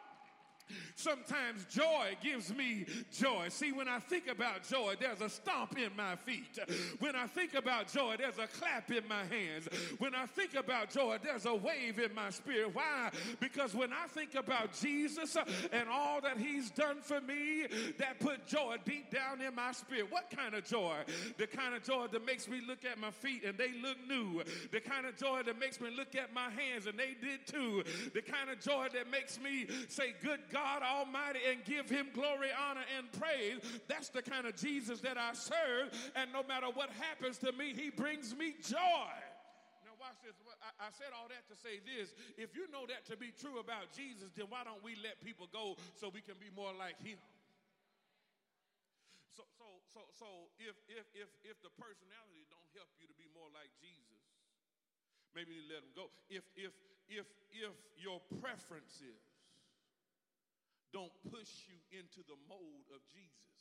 Sometimes 0.95 1.65
joy 1.65 2.17
gives 2.21 2.53
me 2.53 2.85
joy. 3.11 3.47
See, 3.49 3.71
when 3.71 3.87
I 3.87 3.99
think 3.99 4.27
about 4.27 4.67
joy, 4.67 4.95
there's 4.99 5.21
a 5.21 5.29
stomp 5.29 5.77
in 5.77 5.95
my 5.95 6.15
feet. 6.15 6.59
When 6.99 7.15
I 7.15 7.27
think 7.27 7.53
about 7.53 7.91
joy, 7.91 8.15
there's 8.17 8.37
a 8.37 8.47
clap 8.47 8.91
in 8.91 9.07
my 9.07 9.23
hands. 9.25 9.67
When 9.99 10.15
I 10.15 10.25
think 10.25 10.55
about 10.55 10.89
joy, 10.89 11.17
there's 11.23 11.45
a 11.45 11.55
wave 11.55 11.99
in 11.99 12.13
my 12.13 12.29
spirit. 12.29 12.73
Why? 12.73 13.11
Because 13.39 13.73
when 13.73 13.93
I 13.93 14.07
think 14.07 14.35
about 14.35 14.73
Jesus 14.73 15.37
and 15.71 15.89
all 15.89 16.21
that 16.21 16.37
he's 16.37 16.69
done 16.71 16.97
for 17.01 17.21
me, 17.21 17.67
that 17.97 18.19
put 18.19 18.47
joy 18.47 18.77
deep 18.85 19.11
down 19.11 19.41
in 19.41 19.55
my 19.55 19.71
spirit. 19.71 20.11
What 20.11 20.29
kind 20.35 20.55
of 20.55 20.65
joy? 20.65 20.97
The 21.37 21.47
kind 21.47 21.75
of 21.75 21.83
joy 21.83 22.07
that 22.11 22.25
makes 22.25 22.47
me 22.47 22.61
look 22.67 22.85
at 22.85 22.99
my 22.99 23.11
feet 23.11 23.43
and 23.43 23.57
they 23.57 23.71
look 23.81 23.97
new. 24.07 24.43
The 24.71 24.79
kind 24.79 25.05
of 25.05 25.15
joy 25.17 25.43
that 25.45 25.59
makes 25.59 25.79
me 25.79 25.89
look 25.95 26.15
at 26.15 26.33
my 26.33 26.49
hands 26.49 26.87
and 26.87 26.97
they 26.97 27.15
did 27.21 27.45
too. 27.45 27.83
The 28.13 28.21
kind 28.21 28.49
of 28.49 28.59
joy 28.59 28.87
that 28.93 29.09
makes 29.11 29.39
me 29.39 29.67
say, 29.87 30.13
Good 30.23 30.39
God 30.51 30.56
God 30.57 30.81
Almighty 30.81 31.45
and 31.45 31.61
give 31.61 31.85
him 31.85 32.09
glory, 32.17 32.49
honor, 32.49 32.81
and 32.97 33.05
praise. 33.13 33.61
That's 33.85 34.09
the 34.09 34.25
kind 34.25 34.49
of 34.49 34.57
Jesus 34.57 35.05
that 35.05 35.13
I 35.13 35.37
serve. 35.37 35.93
And 36.17 36.33
no 36.33 36.41
matter 36.41 36.65
what 36.73 36.89
happens 36.97 37.37
to 37.45 37.53
me, 37.53 37.77
he 37.77 37.93
brings 37.93 38.33
me 38.33 38.57
joy. 38.65 39.13
Now, 39.85 39.93
watch 40.01 40.17
this. 40.25 40.33
I 40.81 40.89
said 40.97 41.13
all 41.13 41.29
that 41.29 41.45
to 41.53 41.55
say 41.61 41.77
this. 41.85 42.09
If 42.41 42.57
you 42.57 42.65
know 42.73 42.89
that 42.89 43.05
to 43.13 43.15
be 43.15 43.29
true 43.29 43.61
about 43.61 43.93
Jesus, 43.93 44.33
then 44.33 44.49
why 44.49 44.65
don't 44.65 44.81
we 44.81 44.97
let 45.05 45.21
people 45.21 45.45
go 45.53 45.77
so 45.93 46.09
we 46.09 46.25
can 46.25 46.41
be 46.41 46.49
more 46.57 46.73
like 46.73 46.97
him? 47.05 47.21
So, 49.37 49.45
so, 49.61 49.69
so, 49.93 50.01
so 50.17 50.29
if, 50.57 50.73
if, 50.89 51.05
if, 51.13 51.29
if 51.45 51.61
the 51.61 51.69
personality 51.77 52.49
don't 52.49 52.65
help 52.73 52.89
you 52.97 53.05
to 53.05 53.13
be 53.13 53.29
more 53.37 53.53
like 53.53 53.69
Jesus, 53.77 54.25
maybe 55.37 55.53
you 55.53 55.61
let 55.69 55.85
them 55.85 55.93
go. 55.93 56.09
If, 56.33 56.49
if, 56.57 56.73
if, 57.05 57.29
if 57.53 57.77
your 58.01 58.17
preferences 58.41 59.26
don't 60.93 61.11
push 61.27 61.67
you 61.67 61.79
into 61.91 62.23
the 62.23 62.37
mold 62.47 62.87
of 62.95 63.03
Jesus, 63.11 63.59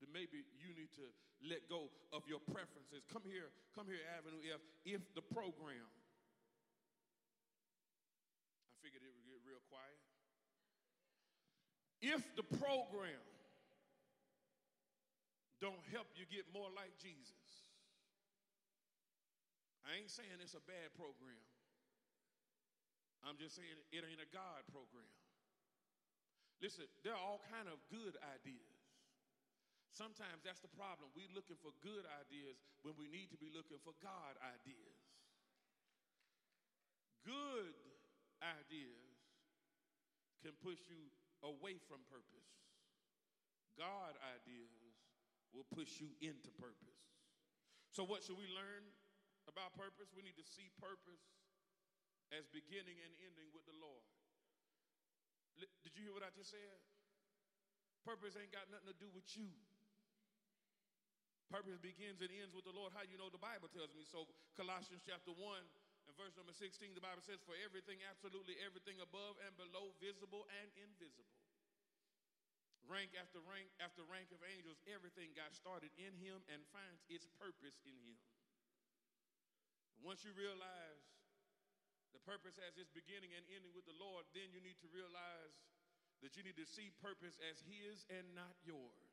then 0.00 0.08
maybe 0.12 0.40
you 0.56 0.72
need 0.72 0.92
to 0.96 1.04
let 1.44 1.68
go 1.68 1.92
of 2.12 2.24
your 2.24 2.40
preferences. 2.40 3.04
Come 3.12 3.24
here, 3.28 3.52
come 3.76 3.84
here, 3.88 4.00
Avenue 4.16 4.40
F. 4.48 4.60
If 4.84 5.04
the 5.12 5.20
program, 5.20 5.88
I 8.64 8.72
figured 8.80 9.04
it 9.04 9.12
would 9.12 9.28
get 9.28 9.40
real 9.44 9.60
quiet. 9.68 10.00
If 12.00 12.24
the 12.32 12.44
program 12.56 13.20
don't 15.60 15.84
help 15.92 16.08
you 16.16 16.24
get 16.32 16.48
more 16.48 16.72
like 16.72 16.96
Jesus, 16.96 17.68
I 19.84 20.00
ain't 20.00 20.08
saying 20.08 20.40
it's 20.40 20.56
a 20.56 20.64
bad 20.64 20.96
program. 20.96 21.44
I'm 23.20 23.36
just 23.36 23.60
saying 23.60 23.76
it 23.92 24.00
ain't 24.00 24.24
a 24.24 24.30
God 24.32 24.64
program. 24.72 25.19
Listen, 26.60 26.84
there 27.00 27.16
are 27.16 27.24
all 27.24 27.40
kind 27.48 27.66
of 27.72 27.80
good 27.88 28.20
ideas. 28.20 28.76
Sometimes 29.96 30.44
that's 30.44 30.60
the 30.60 30.70
problem. 30.70 31.10
We're 31.16 31.32
looking 31.32 31.58
for 31.58 31.72
good 31.80 32.04
ideas 32.20 32.60
when 32.84 32.94
we 33.00 33.08
need 33.08 33.32
to 33.32 33.40
be 33.40 33.50
looking 33.50 33.80
for 33.82 33.96
God 33.98 34.36
ideas. 34.44 34.96
Good 37.24 37.74
ideas 38.44 39.18
can 40.40 40.56
push 40.60 40.80
you 40.88 41.10
away 41.44 41.80
from 41.88 42.04
purpose. 42.08 42.48
God 43.76 44.16
ideas 44.36 44.96
will 45.52 45.66
push 45.72 45.98
you 45.98 46.12
into 46.20 46.52
purpose. 46.60 47.00
So, 47.90 48.06
what 48.06 48.22
should 48.22 48.38
we 48.38 48.46
learn 48.52 48.86
about 49.50 49.74
purpose? 49.74 50.14
We 50.14 50.22
need 50.22 50.38
to 50.38 50.46
see 50.46 50.70
purpose 50.78 51.24
as 52.30 52.46
beginning 52.54 53.02
and 53.02 53.12
ending 53.18 53.50
with 53.50 53.66
the 53.66 53.74
Lord. 53.74 54.06
Did 55.58 55.96
you 55.96 56.06
hear 56.06 56.14
what 56.14 56.22
I 56.22 56.30
just 56.36 56.52
said? 56.52 56.78
Purpose 58.04 58.36
ain't 58.38 58.52
got 58.54 58.68
nothing 58.70 58.88
to 58.88 58.96
do 58.96 59.10
with 59.12 59.26
you. 59.36 59.50
Purpose 61.50 61.82
begins 61.82 62.22
and 62.22 62.30
ends 62.30 62.54
with 62.54 62.62
the 62.62 62.72
Lord. 62.72 62.94
How 62.94 63.02
you 63.02 63.18
know 63.18 63.26
the 63.26 63.42
Bible 63.42 63.66
tells 63.66 63.90
me 63.90 64.06
so? 64.06 64.30
Colossians 64.54 65.02
chapter 65.02 65.34
1 65.34 65.42
and 66.06 66.14
verse 66.14 66.38
number 66.38 66.54
16, 66.54 66.94
the 66.94 67.02
Bible 67.02 67.26
says, 67.26 67.42
For 67.42 67.58
everything, 67.58 67.98
absolutely 68.06 68.54
everything 68.62 69.02
above 69.02 69.34
and 69.42 69.52
below, 69.58 69.90
visible 69.98 70.46
and 70.62 70.70
invisible. 70.78 71.42
Rank 72.86 73.14
after 73.18 73.38
rank 73.44 73.70
after 73.78 74.02
rank 74.08 74.30
of 74.34 74.40
angels, 74.46 74.78
everything 74.88 75.30
got 75.36 75.54
started 75.54 75.94
in 76.00 76.16
him 76.18 76.42
and 76.50 76.62
finds 76.74 77.02
its 77.06 77.26
purpose 77.38 77.76
in 77.86 77.94
him. 78.02 78.18
Once 80.00 80.24
you 80.24 80.32
realize 80.32 81.04
the 82.12 82.22
purpose 82.22 82.58
has 82.58 82.76
its 82.76 82.90
beginning 82.90 83.34
and 83.34 83.44
ending 83.50 83.74
with 83.74 83.86
the 83.86 83.96
Lord, 83.96 84.26
then 84.34 84.50
you 84.50 84.60
need 84.60 84.78
to 84.82 84.90
realize 84.90 85.54
that 86.20 86.36
you 86.36 86.44
need 86.44 86.58
to 86.60 86.68
see 86.68 86.92
purpose 87.00 87.40
as 87.48 87.62
his 87.64 88.04
and 88.12 88.36
not 88.36 88.54
yours. 88.60 89.10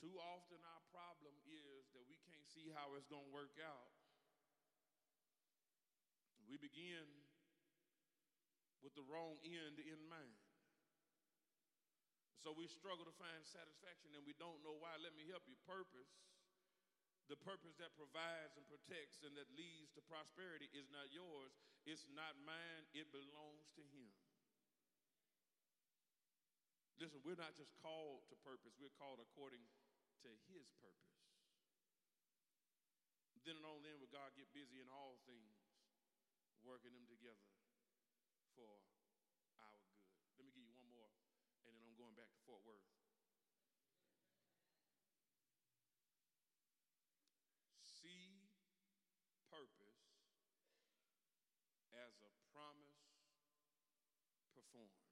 Too 0.00 0.12
often, 0.20 0.60
our 0.60 0.82
problem 0.92 1.34
is 1.48 1.88
that 1.96 2.04
we 2.08 2.20
can't 2.28 2.46
see 2.52 2.68
how 2.72 2.92
it's 2.96 3.08
going 3.08 3.24
to 3.24 3.34
work 3.34 3.56
out. 3.60 3.92
We 6.46 6.60
begin 6.60 7.08
with 8.84 8.94
the 8.94 9.02
wrong 9.08 9.40
end 9.42 9.82
in 9.82 9.98
mind. 10.06 10.38
So 12.46 12.54
we 12.54 12.70
struggle 12.70 13.02
to 13.02 13.16
find 13.18 13.42
satisfaction 13.42 14.14
and 14.14 14.22
we 14.22 14.30
don't 14.38 14.62
know 14.62 14.78
why. 14.78 14.94
Let 15.02 15.18
me 15.18 15.26
help 15.26 15.42
you. 15.50 15.58
Purpose, 15.66 16.14
the 17.26 17.38
purpose 17.42 17.74
that 17.82 17.94
provides 17.98 18.54
and 18.54 18.66
protects 18.70 19.22
and 19.26 19.34
that 19.34 19.50
leads 19.58 19.90
to 19.98 20.00
prosperity 20.06 20.70
is 20.70 20.86
not 20.94 21.10
yours, 21.10 21.54
it's 21.82 22.06
not 22.14 22.38
mine, 22.46 22.86
it 22.94 23.10
belongs 23.10 23.66
to 23.74 23.82
Him. 23.82 24.10
Listen, 26.96 27.20
we're 27.20 27.36
not 27.36 27.52
just 27.52 27.76
called 27.84 28.24
to 28.32 28.36
purpose, 28.40 28.72
we're 28.80 28.94
called 28.96 29.20
according 29.20 29.60
to 30.24 30.32
his 30.48 30.72
purpose. 30.80 31.20
Then 33.44 33.60
and 33.60 33.68
only 33.68 33.86
then 33.86 34.00
will 34.02 34.10
God 34.10 34.34
get 34.34 34.50
busy 34.50 34.82
in 34.82 34.88
all 34.90 35.22
things, 35.22 35.54
working 36.66 36.90
them 36.96 37.06
together 37.06 37.46
for 38.58 38.80
our 39.60 39.78
good. 39.86 40.10
Let 40.34 40.48
me 40.48 40.50
give 40.50 40.66
you 40.66 40.74
one 40.74 40.90
more, 40.90 41.14
and 41.68 41.76
then 41.76 41.84
I'm 41.86 41.94
going 41.94 42.16
back 42.18 42.32
to 42.32 42.40
Fort 42.42 42.64
Worth. 42.66 42.90
See 47.86 48.50
purpose 49.46 50.10
as 51.94 52.18
a 52.26 52.32
promise 52.50 53.06
performed. 54.66 55.06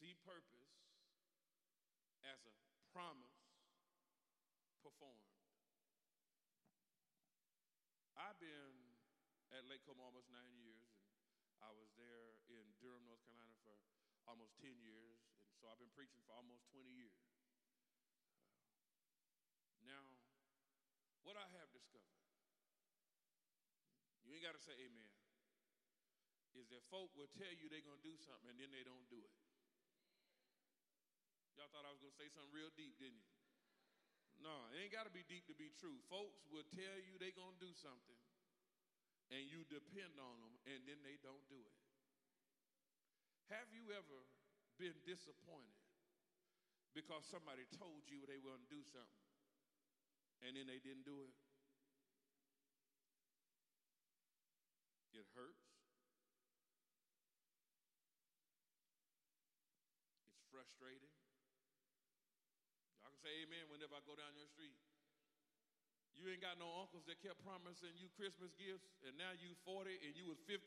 see 0.00 0.16
purpose 0.24 0.72
as 2.24 2.40
a 2.48 2.54
promise 2.94 3.36
performed. 4.80 5.28
I've 8.16 8.40
been 8.40 8.96
at 9.52 9.68
Lake 9.68 9.84
Como 9.84 10.00
almost 10.00 10.32
nine 10.32 10.56
years, 10.56 10.88
and 10.88 11.60
I 11.60 11.68
was 11.76 11.92
there 12.00 12.40
in 12.48 12.64
Durham, 12.80 13.04
North 13.04 13.20
Carolina 13.28 13.52
for 13.60 13.76
almost 14.24 14.56
10 14.64 14.80
years, 14.80 15.20
and 15.44 15.52
so 15.60 15.68
I've 15.68 15.80
been 15.80 15.92
preaching 15.92 16.24
for 16.24 16.32
almost 16.32 16.64
20 16.72 16.88
years. 16.88 17.20
Now, 19.84 20.16
what 21.24 21.36
I 21.36 21.44
have 21.60 21.68
discovered, 21.76 22.19
you 24.30 24.38
ain't 24.38 24.46
got 24.46 24.54
to 24.54 24.62
say 24.62 24.78
amen, 24.78 25.10
is 26.54 26.70
that 26.70 26.86
folk 26.86 27.10
will 27.18 27.26
tell 27.34 27.50
you 27.50 27.66
they're 27.66 27.82
going 27.82 27.98
to 27.98 28.06
do 28.06 28.14
something 28.22 28.46
and 28.46 28.62
then 28.62 28.70
they 28.70 28.86
don't 28.86 29.02
do 29.10 29.18
it. 29.18 29.34
Y'all 31.58 31.66
thought 31.74 31.82
I 31.82 31.90
was 31.90 31.98
going 31.98 32.14
to 32.14 32.20
say 32.22 32.30
something 32.30 32.54
real 32.54 32.70
deep, 32.78 32.94
didn't 33.02 33.18
you? 33.18 33.34
No, 34.38 34.54
it 34.70 34.86
ain't 34.86 34.94
got 34.94 35.04
to 35.04 35.12
be 35.12 35.26
deep 35.26 35.50
to 35.50 35.56
be 35.58 35.74
true. 35.82 35.98
Folks 36.06 36.46
will 36.46 36.64
tell 36.70 36.96
you 37.02 37.18
they're 37.18 37.34
going 37.34 37.58
to 37.58 37.60
do 37.60 37.74
something, 37.74 38.16
and 39.34 39.42
you 39.50 39.66
depend 39.66 40.14
on 40.16 40.38
them, 40.40 40.54
and 40.70 40.86
then 40.86 41.02
they 41.02 41.18
don't 41.20 41.42
do 41.50 41.58
it. 41.58 41.78
Have 43.50 43.66
you 43.74 43.90
ever 43.92 44.24
been 44.78 44.94
disappointed 45.02 45.82
because 46.94 47.26
somebody 47.26 47.66
told 47.76 48.06
you 48.06 48.22
they 48.30 48.38
were 48.38 48.54
going 48.54 48.62
to 48.62 48.72
do 48.72 48.86
something, 48.86 49.26
and 50.46 50.54
then 50.54 50.70
they 50.70 50.78
didn't 50.78 51.04
do 51.04 51.20
it? 51.26 51.34
It 55.20 55.28
hurts. 55.36 55.68
It's 60.32 60.48
frustrating 60.48 61.12
Y'all 63.04 63.12
can 63.12 63.20
say 63.20 63.44
amen 63.44 63.68
whenever 63.68 63.92
I 63.92 64.00
go 64.08 64.16
down 64.16 64.32
your 64.32 64.48
street. 64.48 64.80
You 66.16 66.24
ain't 66.32 66.40
got 66.40 66.56
no 66.56 66.72
uncles 66.80 67.04
that 67.04 67.20
kept 67.20 67.44
promising 67.44 67.92
you 68.00 68.08
Christmas 68.16 68.56
gifts, 68.56 68.96
and 69.04 69.12
now 69.20 69.36
you 69.36 69.52
40 69.68 69.92
and 70.00 70.16
you 70.16 70.24
was 70.24 70.40
15. 70.48 70.56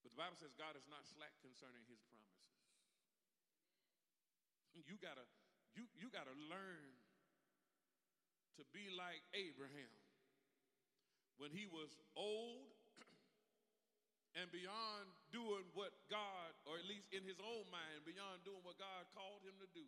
but 0.00 0.08
the 0.08 0.16
Bible 0.16 0.40
says 0.40 0.56
God 0.56 0.80
is 0.80 0.88
not 0.88 1.04
slack 1.04 1.36
concerning 1.44 1.84
his 1.92 2.00
promises. 2.08 2.25
You 4.86 4.94
gotta, 5.02 5.26
you, 5.74 5.84
you 5.98 6.06
gotta 6.14 6.34
learn 6.46 6.90
to 8.56 8.62
be 8.70 8.86
like 8.94 9.20
Abraham 9.34 9.92
when 11.36 11.52
he 11.52 11.68
was 11.68 11.92
old 12.16 12.72
and 14.38 14.48
beyond 14.54 15.10
doing 15.34 15.66
what 15.76 15.92
God, 16.08 16.54
or 16.64 16.78
at 16.80 16.86
least 16.88 17.10
in 17.12 17.26
his 17.26 17.36
own 17.42 17.66
mind, 17.68 18.06
beyond 18.08 18.46
doing 18.46 18.62
what 18.62 18.80
God 18.80 19.04
called 19.12 19.44
him 19.44 19.58
to 19.60 19.68
do. 19.76 19.84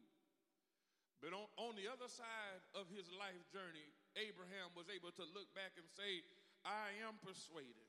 But 1.23 1.35
on, 1.35 1.49
on 1.59 1.73
the 1.75 1.91
other 1.91 2.07
side 2.07 2.63
of 2.79 2.87
his 2.95 3.11
life 3.11 3.43
journey, 3.51 3.87
Abraham 4.15 4.71
was 4.79 4.87
able 4.87 5.11
to 5.19 5.25
look 5.35 5.51
back 5.55 5.75
and 5.75 5.87
say, 5.91 6.23
I 6.63 6.95
am 7.07 7.19
persuaded. 7.23 7.87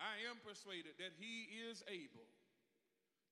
I 0.00 0.22
am 0.26 0.40
persuaded 0.42 0.96
that 0.98 1.14
he 1.20 1.50
is 1.70 1.84
able 1.86 2.26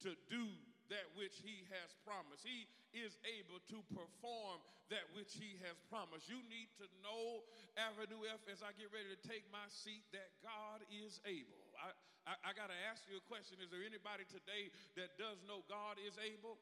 to 0.04 0.14
do 0.30 0.46
that 0.88 1.08
which 1.16 1.40
he 1.44 1.64
has 1.72 1.92
promised. 2.04 2.44
He 2.44 2.68
is 2.96 3.16
able 3.24 3.60
to 3.68 3.78
perform 3.92 4.60
that 4.88 5.04
which 5.12 5.36
he 5.36 5.60
has 5.64 5.76
promised. 5.92 6.28
You 6.28 6.40
need 6.48 6.72
to 6.80 6.86
know, 7.04 7.44
Avenue 7.76 8.24
F, 8.28 8.40
as 8.48 8.64
I 8.64 8.72
get 8.76 8.88
ready 8.88 9.12
to 9.12 9.20
take 9.28 9.44
my 9.52 9.64
seat, 9.68 10.04
that 10.16 10.32
God 10.40 10.80
is 10.88 11.20
able. 11.28 11.60
I, 11.76 11.92
I, 12.24 12.34
I 12.40 12.50
got 12.56 12.72
to 12.72 12.78
ask 12.88 13.04
you 13.08 13.20
a 13.20 13.24
question. 13.28 13.60
Is 13.60 13.68
there 13.68 13.84
anybody 13.84 14.24
today 14.28 14.72
that 14.96 15.16
does 15.20 15.40
know 15.44 15.64
God 15.68 16.00
is 16.00 16.16
able? 16.20 16.56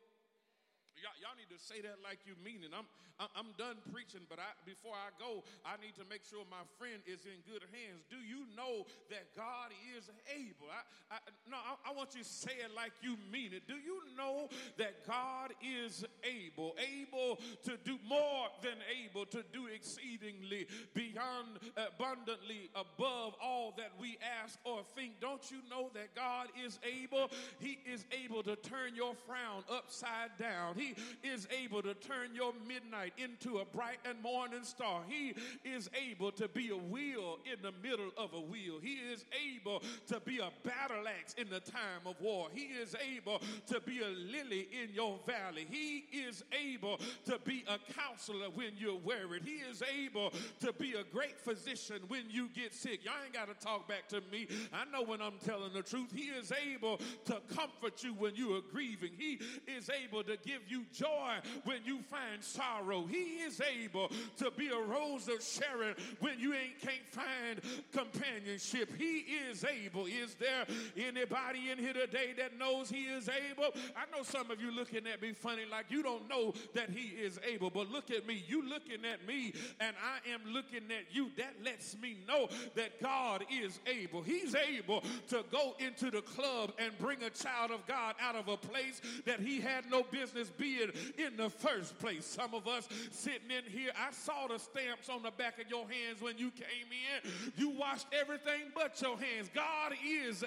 Y'all, 1.02 1.36
need 1.36 1.52
to 1.52 1.60
say 1.60 1.84
that 1.84 2.00
like 2.00 2.24
you 2.24 2.32
mean 2.40 2.64
it. 2.64 2.72
I'm, 2.72 2.88
I'm 3.20 3.52
done 3.56 3.76
preaching, 3.92 4.24
but 4.28 4.38
I, 4.38 4.52
before 4.64 4.92
I 4.96 5.12
go, 5.20 5.44
I 5.64 5.76
need 5.80 5.96
to 5.96 6.04
make 6.08 6.24
sure 6.24 6.44
my 6.48 6.64
friend 6.76 7.00
is 7.04 7.24
in 7.24 7.40
good 7.48 7.64
hands. 7.72 8.04
Do 8.08 8.16
you 8.16 8.44
know 8.56 8.84
that 9.08 9.32
God 9.36 9.72
is 9.96 10.08
able? 10.32 10.68
I, 10.68 11.16
I 11.16 11.18
no, 11.48 11.56
I, 11.56 11.92
I 11.92 11.96
want 11.96 12.16
you 12.16 12.22
to 12.24 12.28
say 12.28 12.56
it 12.60 12.72
like 12.76 12.92
you 13.00 13.16
mean 13.32 13.52
it. 13.52 13.68
Do 13.68 13.76
you 13.76 14.00
know 14.16 14.48
that 14.76 15.06
God 15.06 15.52
is 15.60 16.04
able, 16.24 16.76
able 16.76 17.36
to 17.64 17.76
do 17.84 17.98
more 18.08 18.48
than 18.62 18.76
able 18.88 19.24
to 19.26 19.44
do 19.52 19.68
exceedingly 19.68 20.66
beyond 20.94 21.60
abundantly 21.76 22.68
above 22.74 23.34
all 23.42 23.74
that 23.76 23.92
we 24.00 24.18
ask 24.42 24.58
or 24.64 24.80
think? 24.94 25.20
Don't 25.20 25.50
you 25.50 25.58
know 25.70 25.90
that 25.94 26.14
God 26.14 26.48
is 26.64 26.78
able? 26.84 27.30
He 27.60 27.78
is 27.84 28.04
able 28.12 28.42
to 28.44 28.56
turn 28.56 28.94
your 28.94 29.14
frown 29.26 29.64
upside 29.70 30.36
down. 30.38 30.74
He 30.76 30.85
he 31.22 31.28
is 31.28 31.46
able 31.62 31.82
to 31.82 31.94
turn 31.94 32.34
your 32.34 32.52
midnight 32.66 33.12
into 33.18 33.58
a 33.58 33.64
bright 33.64 33.98
and 34.08 34.20
morning 34.22 34.64
star. 34.64 35.02
He 35.08 35.34
is 35.64 35.88
able 36.08 36.32
to 36.32 36.48
be 36.48 36.70
a 36.70 36.76
wheel 36.76 37.38
in 37.50 37.62
the 37.62 37.72
middle 37.82 38.10
of 38.16 38.32
a 38.34 38.40
wheel. 38.40 38.78
He 38.82 38.94
is 38.94 39.24
able 39.54 39.82
to 40.08 40.20
be 40.20 40.38
a 40.38 40.50
battle 40.66 41.06
axe 41.08 41.34
in 41.34 41.48
the 41.48 41.60
time 41.60 42.06
of 42.06 42.20
war. 42.20 42.48
He 42.52 42.62
is 42.62 42.94
able 43.14 43.40
to 43.66 43.80
be 43.80 44.00
a 44.00 44.08
lily 44.08 44.68
in 44.82 44.94
your 44.94 45.18
valley. 45.26 45.66
He 45.68 46.06
is 46.12 46.44
able 46.52 46.98
to 47.26 47.38
be 47.44 47.64
a 47.68 47.78
counselor 47.92 48.50
when 48.54 48.72
you're 48.76 48.96
worried. 48.96 49.42
He 49.44 49.56
is 49.70 49.82
able 49.82 50.32
to 50.60 50.72
be 50.72 50.94
a 50.94 51.04
great 51.04 51.38
physician 51.38 52.00
when 52.08 52.24
you 52.28 52.48
get 52.54 52.74
sick. 52.74 53.04
Y'all 53.04 53.14
ain't 53.24 53.34
got 53.34 53.48
to 53.48 53.66
talk 53.66 53.88
back 53.88 54.08
to 54.08 54.22
me. 54.32 54.48
I 54.72 54.84
know 54.90 55.02
when 55.02 55.20
I'm 55.20 55.38
telling 55.44 55.72
the 55.72 55.82
truth. 55.82 56.12
He 56.14 56.26
is 56.26 56.52
able 56.52 56.98
to 57.26 57.40
comfort 57.54 58.02
you 58.02 58.14
when 58.14 58.34
you 58.34 58.56
are 58.56 58.60
grieving. 58.72 59.10
He 59.16 59.40
is 59.66 59.90
able 59.90 60.22
to 60.24 60.36
give 60.44 60.60
you 60.68 60.75
you 60.76 60.84
joy 60.92 61.34
when 61.64 61.78
you 61.84 61.98
find 62.10 62.42
sorrow. 62.42 63.06
He 63.06 63.42
is 63.42 63.60
able 63.60 64.10
to 64.38 64.50
be 64.56 64.68
a 64.68 64.78
rose 64.78 65.28
of 65.28 65.42
Sharon 65.42 65.94
when 66.20 66.38
you 66.38 66.54
ain't 66.54 66.80
can't 66.80 67.06
find 67.08 67.60
companionship. 67.92 68.90
He 68.96 69.24
is 69.50 69.64
able. 69.64 70.06
Is 70.06 70.34
there 70.34 70.66
anybody 70.96 71.70
in 71.70 71.78
here 71.78 71.94
today 71.94 72.34
that 72.38 72.58
knows 72.58 72.90
he 72.90 73.04
is 73.04 73.28
able? 73.28 73.70
I 73.96 74.04
know 74.16 74.22
some 74.22 74.50
of 74.50 74.60
you 74.60 74.70
looking 74.70 75.06
at 75.06 75.22
me 75.22 75.32
funny 75.32 75.62
like 75.70 75.86
you 75.88 76.02
don't 76.02 76.28
know 76.28 76.52
that 76.74 76.90
he 76.90 77.08
is 77.08 77.40
able, 77.48 77.70
but 77.70 77.90
look 77.90 78.10
at 78.10 78.26
me. 78.26 78.42
You 78.46 78.68
looking 78.68 79.04
at 79.10 79.26
me 79.26 79.54
and 79.80 79.94
I 80.02 80.30
am 80.30 80.40
looking 80.52 80.90
at 80.90 81.14
you. 81.14 81.30
That 81.36 81.54
lets 81.64 81.96
me 81.98 82.18
know 82.28 82.48
that 82.74 83.00
God 83.00 83.44
is 83.50 83.80
able. 83.86 84.22
He's 84.22 84.54
able 84.54 85.02
to 85.28 85.44
go 85.50 85.74
into 85.78 86.10
the 86.10 86.22
club 86.22 86.72
and 86.78 86.96
bring 86.98 87.22
a 87.22 87.30
child 87.30 87.70
of 87.70 87.86
God 87.86 88.14
out 88.20 88.36
of 88.36 88.48
a 88.48 88.56
place 88.56 89.00
that 89.24 89.40
he 89.40 89.60
had 89.60 89.90
no 89.90 90.02
business 90.02 90.48
being 90.50 90.65
in 90.74 91.36
the 91.36 91.50
first 91.50 91.98
place. 91.98 92.24
Some 92.24 92.54
of 92.54 92.66
us 92.66 92.88
sitting 93.10 93.50
in 93.50 93.70
here, 93.70 93.90
I 93.96 94.12
saw 94.12 94.46
the 94.48 94.58
stamps 94.58 95.08
on 95.08 95.22
the 95.22 95.30
back 95.30 95.58
of 95.60 95.68
your 95.70 95.86
hands 95.86 96.20
when 96.20 96.38
you 96.38 96.50
came 96.50 96.90
in. 96.90 97.30
You 97.56 97.70
washed 97.70 98.06
everything 98.12 98.72
but 98.74 99.00
your 99.00 99.16
hands. 99.16 99.50
God 99.54 99.92
is. 100.04 100.44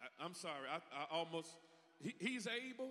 I, 0.00 0.24
am 0.24 0.34
sorry, 0.34 0.68
I, 0.70 0.76
I 0.76 1.04
almost, 1.10 1.48
he, 2.02 2.14
he's 2.18 2.46
able. 2.46 2.90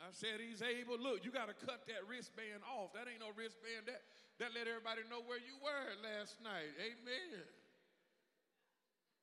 I 0.00 0.08
said 0.12 0.40
he's 0.40 0.64
able. 0.64 0.96
Look, 0.96 1.24
you 1.24 1.30
got 1.30 1.52
to 1.52 1.56
cut 1.66 1.84
that 1.92 2.08
wristband 2.08 2.64
off. 2.64 2.96
That 2.96 3.04
ain't 3.04 3.20
no 3.20 3.36
wristband. 3.36 3.84
That, 3.84 4.00
that 4.40 4.56
let 4.56 4.64
everybody 4.64 5.04
know 5.12 5.20
where 5.20 5.40
you 5.40 5.60
were 5.60 5.92
last 6.00 6.40
night. 6.40 6.72
Amen. 6.80 7.44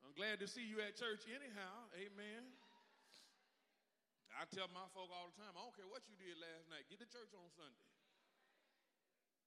I'm 0.06 0.14
glad 0.14 0.38
to 0.40 0.48
see 0.48 0.62
you 0.62 0.78
at 0.86 0.94
church 0.94 1.26
anyhow. 1.26 1.90
Amen. 1.98 2.46
I 4.38 4.46
tell 4.54 4.70
my 4.70 4.86
folk 4.94 5.10
all 5.10 5.34
the 5.34 5.38
time, 5.42 5.50
I 5.58 5.62
don't 5.66 5.74
care 5.74 5.90
what 5.90 6.06
you 6.06 6.14
did 6.22 6.38
last 6.38 6.70
night, 6.70 6.86
get 6.94 7.02
to 7.02 7.10
church 7.10 7.34
on 7.34 7.50
Sunday. 7.58 7.90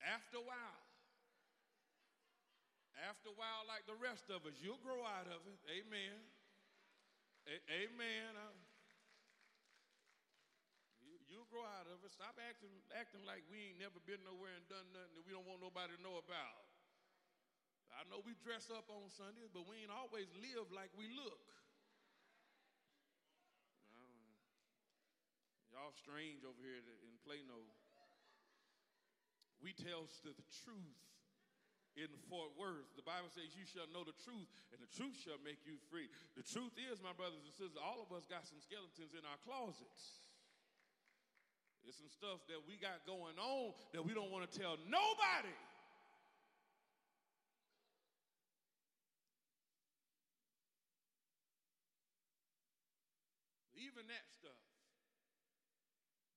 After 0.03 0.43
a 0.43 0.45
while, 0.45 0.83
after 3.07 3.31
a 3.31 3.37
while, 3.39 3.63
like 3.71 3.87
the 3.87 3.95
rest 4.03 4.27
of 4.35 4.43
us, 4.45 4.59
you'll 4.59 4.83
grow 4.83 5.07
out 5.07 5.31
of 5.31 5.47
it. 5.47 5.59
Amen. 5.71 6.19
A- 7.47 7.65
amen. 7.87 8.35
Uh, 8.35 8.57
you, 11.31 11.39
will 11.39 11.49
grow 11.49 11.65
out 11.65 11.87
of 11.87 12.03
it. 12.03 12.11
Stop 12.11 12.37
acting, 12.43 12.75
acting 12.93 13.23
like 13.23 13.47
we 13.47 13.71
ain't 13.71 13.79
never 13.79 14.03
been 14.05 14.21
nowhere 14.27 14.53
and 14.59 14.67
done 14.67 14.91
nothing 14.91 15.15
that 15.15 15.25
we 15.25 15.31
don't 15.31 15.47
want 15.47 15.63
nobody 15.63 15.95
to 15.95 16.03
know 16.03 16.19
about. 16.19 16.67
I 17.95 18.03
know 18.11 18.23
we 18.27 18.35
dress 18.43 18.69
up 18.75 18.91
on 18.91 19.07
Sundays, 19.13 19.51
but 19.55 19.65
we 19.71 19.87
ain't 19.87 19.95
always 19.95 20.29
live 20.39 20.69
like 20.75 20.91
we 20.99 21.09
look. 21.15 21.60
Y'all 25.91 26.07
strange 26.07 26.47
over 26.47 26.63
here 26.63 26.79
in 26.79 27.19
Plano. 27.27 27.67
We 29.59 29.75
tell 29.75 30.07
the 30.23 30.39
truth 30.63 31.03
in 31.99 32.07
Fort 32.31 32.55
Worth. 32.55 32.95
The 32.95 33.03
Bible 33.03 33.27
says, 33.27 33.59
You 33.59 33.67
shall 33.67 33.91
know 33.91 34.07
the 34.07 34.15
truth, 34.23 34.47
and 34.71 34.79
the 34.79 34.87
truth 34.87 35.19
shall 35.19 35.43
make 35.43 35.67
you 35.67 35.83
free. 35.91 36.07
The 36.39 36.47
truth 36.47 36.79
is, 36.79 37.03
my 37.03 37.11
brothers 37.11 37.43
and 37.43 37.51
sisters, 37.51 37.75
all 37.75 37.99
of 37.99 38.15
us 38.15 38.23
got 38.23 38.47
some 38.47 38.63
skeletons 38.63 39.19
in 39.19 39.27
our 39.27 39.41
closets. 39.43 40.31
There's 41.83 41.99
some 41.99 42.15
stuff 42.15 42.47
that 42.47 42.63
we 42.71 42.79
got 42.79 43.03
going 43.03 43.35
on 43.43 43.75
that 43.91 44.07
we 44.07 44.15
don't 44.15 44.31
want 44.31 44.47
to 44.47 44.53
tell 44.55 44.79
nobody. 44.87 45.59
Even 53.75 54.07
that 54.07 54.31
stuff. 54.39 54.71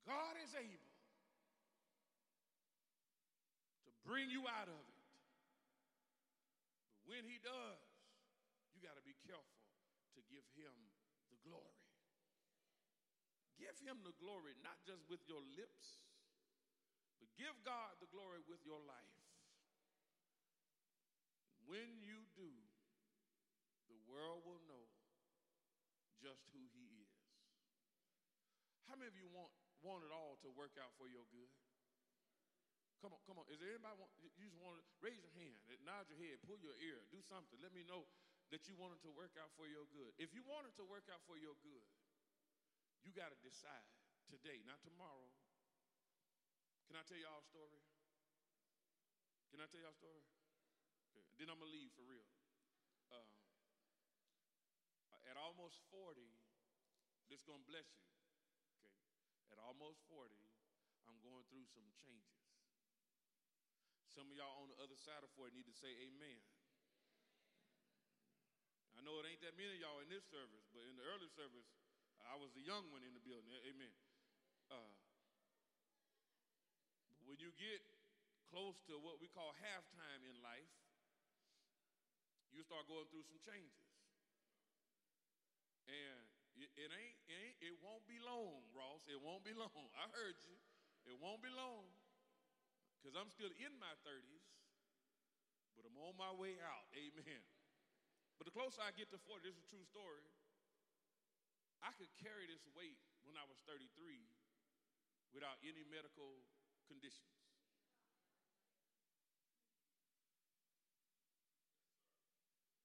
God 0.03 0.35
is 0.43 0.51
able 0.51 0.91
to 3.87 3.91
bring 4.03 4.27
you 4.27 4.43
out 4.43 4.67
of 4.67 4.83
it. 4.83 5.03
But 6.99 7.07
when 7.07 7.23
He 7.23 7.39
does, 7.39 7.87
you 8.75 8.83
got 8.83 8.99
to 8.99 9.05
be 9.07 9.15
careful 9.23 9.63
to 10.19 10.21
give 10.27 10.43
Him 10.59 10.75
the 11.31 11.39
glory. 11.47 11.79
Give 13.55 13.75
Him 13.79 14.03
the 14.03 14.15
glory, 14.19 14.59
not 14.59 14.75
just 14.83 15.07
with 15.07 15.23
your 15.23 15.39
lips, 15.55 16.03
but 17.23 17.31
give 17.39 17.55
God 17.63 17.95
the 18.03 18.11
glory 18.11 18.43
with 18.43 18.59
your 18.67 18.83
life. 18.83 19.15
When 21.63 22.03
you 22.03 22.27
do, 22.35 22.51
the 23.87 23.99
world 24.11 24.43
will 24.43 24.59
know 24.67 24.83
just 26.19 26.43
who 26.51 26.59
He 26.75 26.91
is. 26.99 27.15
How 28.91 28.99
many 28.99 29.07
of 29.07 29.15
you 29.15 29.31
want 29.31 29.62
want 29.83 30.07
it 30.07 30.11
all 30.15 30.39
to 30.41 30.49
work 30.55 30.73
out 30.79 30.95
for 30.95 31.11
your 31.11 31.27
good? 31.29 31.51
Come 33.03 33.11
on, 33.11 33.19
come 33.27 33.35
on. 33.35 33.43
Is 33.51 33.59
there 33.59 33.67
anybody 33.67 33.99
want, 33.99 34.15
you 34.39 34.47
just 34.47 34.55
want 34.63 34.79
to 34.79 34.83
raise 35.03 35.19
your 35.19 35.35
hand, 35.35 35.59
nod 35.83 36.07
your 36.07 36.15
head, 36.23 36.39
pull 36.47 36.55
your 36.63 36.75
ear, 36.79 37.03
do 37.11 37.19
something. 37.27 37.59
Let 37.59 37.75
me 37.75 37.83
know 37.83 38.07
that 38.47 38.63
you 38.71 38.79
want 38.79 38.95
it 38.95 39.03
to 39.03 39.11
work 39.11 39.35
out 39.35 39.51
for 39.59 39.67
your 39.67 39.83
good. 39.91 40.15
If 40.15 40.31
you 40.31 40.39
want 40.47 40.71
it 40.71 40.75
to 40.79 40.87
work 40.87 41.03
out 41.11 41.19
for 41.27 41.35
your 41.35 41.59
good, 41.59 41.83
you 43.03 43.11
got 43.11 43.35
to 43.35 43.39
decide 43.43 43.83
today, 44.31 44.63
not 44.63 44.79
tomorrow. 44.87 45.27
Can 46.87 46.95
I 46.95 47.03
tell 47.03 47.19
y'all 47.19 47.43
a 47.43 47.47
story? 47.47 47.83
Can 49.51 49.59
I 49.59 49.67
tell 49.67 49.83
y'all 49.83 49.91
a 49.91 49.99
story? 49.99 50.23
Okay. 51.11 51.27
Then 51.35 51.51
I'm 51.51 51.59
gonna 51.59 51.75
leave 51.75 51.91
for 51.91 52.07
real. 52.07 52.23
Uh, 53.11 53.27
at 55.27 55.35
almost 55.35 55.83
40, 55.91 56.23
this 57.27 57.43
gonna 57.43 57.65
bless 57.67 57.89
you. 57.99 58.12
At 59.53 59.61
almost 59.61 60.01
40, 60.09 60.33
I'm 61.05 61.21
going 61.21 61.45
through 61.53 61.69
some 61.77 61.85
changes. 62.01 62.41
Some 64.09 64.25
of 64.25 64.33
y'all 64.33 64.65
on 64.65 64.73
the 64.73 64.81
other 64.81 64.97
side 64.97 65.21
of 65.21 65.29
40 65.37 65.53
need 65.53 65.69
to 65.69 65.77
say 65.77 65.93
amen. 65.93 66.41
I 68.97 69.05
know 69.05 69.21
it 69.21 69.29
ain't 69.29 69.45
that 69.45 69.53
many 69.53 69.77
of 69.77 69.81
y'all 69.85 70.01
in 70.01 70.09
this 70.09 70.25
service, 70.25 70.65
but 70.73 70.89
in 70.89 70.97
the 70.97 71.05
early 71.05 71.29
service, 71.37 71.69
I 72.25 72.33
was 72.33 72.49
the 72.57 72.65
young 72.65 72.89
one 72.89 73.05
in 73.05 73.13
the 73.13 73.21
building. 73.21 73.53
Amen. 73.61 73.93
Uh, 74.73 74.89
when 77.29 77.37
you 77.37 77.53
get 77.53 77.85
close 78.49 78.81
to 78.89 78.97
what 78.97 79.21
we 79.21 79.29
call 79.29 79.53
halftime 79.61 80.25
in 80.25 80.33
life, 80.41 80.73
you 82.49 82.65
start 82.65 82.89
going 82.89 83.05
through 83.13 83.29
some 83.29 83.37
changes. 83.45 83.85
And 85.85 86.32
it, 86.59 86.89
ain't, 86.89 87.17
it 87.25 87.37
ain't, 87.39 87.57
it 87.61 87.75
won't 87.81 88.05
be 88.05 88.21
long, 88.21 88.61
Ross. 88.77 89.01
It 89.09 89.17
won't 89.17 89.41
be 89.41 89.53
long. 89.57 89.89
I 89.97 90.05
heard 90.13 90.37
you. 90.45 90.55
It 91.09 91.17
won't 91.17 91.41
be 91.41 91.49
long. 91.49 91.89
Because 92.99 93.19
I'm 93.19 93.27
still 93.33 93.51
in 93.59 93.73
my 93.81 93.91
30s, 94.07 94.47
but 95.75 95.83
I'm 95.83 95.97
on 95.99 96.15
my 96.15 96.31
way 96.31 96.55
out. 96.63 96.87
Amen. 96.95 97.43
But 98.39 98.47
the 98.47 98.55
closer 98.55 98.79
I 98.79 98.95
get 98.95 99.11
to 99.11 99.19
40, 99.19 99.43
this 99.43 99.57
is 99.57 99.63
a 99.63 99.67
true 99.67 99.83
story. 99.83 100.23
I 101.83 101.91
could 101.99 102.11
carry 102.23 102.47
this 102.47 102.63
weight 102.71 103.01
when 103.27 103.35
I 103.35 103.43
was 103.43 103.59
33 103.67 103.83
without 105.35 105.59
any 105.67 105.83
medical 105.91 106.39
conditions. 106.87 107.35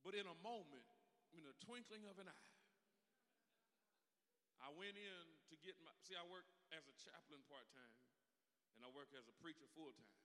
But 0.02 0.18
in 0.18 0.26
a 0.26 0.34
moment, 0.42 0.88
in 1.36 1.44
the 1.44 1.54
twinkling 1.62 2.08
of 2.08 2.16
an 2.18 2.26
eye, 2.32 2.57
I 4.58 4.70
went 4.74 4.98
in 4.98 5.24
to 5.50 5.54
get 5.62 5.78
my. 5.82 5.94
See, 6.02 6.18
I 6.18 6.24
work 6.26 6.46
as 6.74 6.84
a 6.86 6.94
chaplain 6.98 7.42
part 7.46 7.66
time, 7.70 7.96
and 8.74 8.82
I 8.82 8.90
work 8.90 9.10
as 9.14 9.26
a 9.30 9.34
preacher 9.38 9.66
full 9.74 9.94
time. 9.94 10.18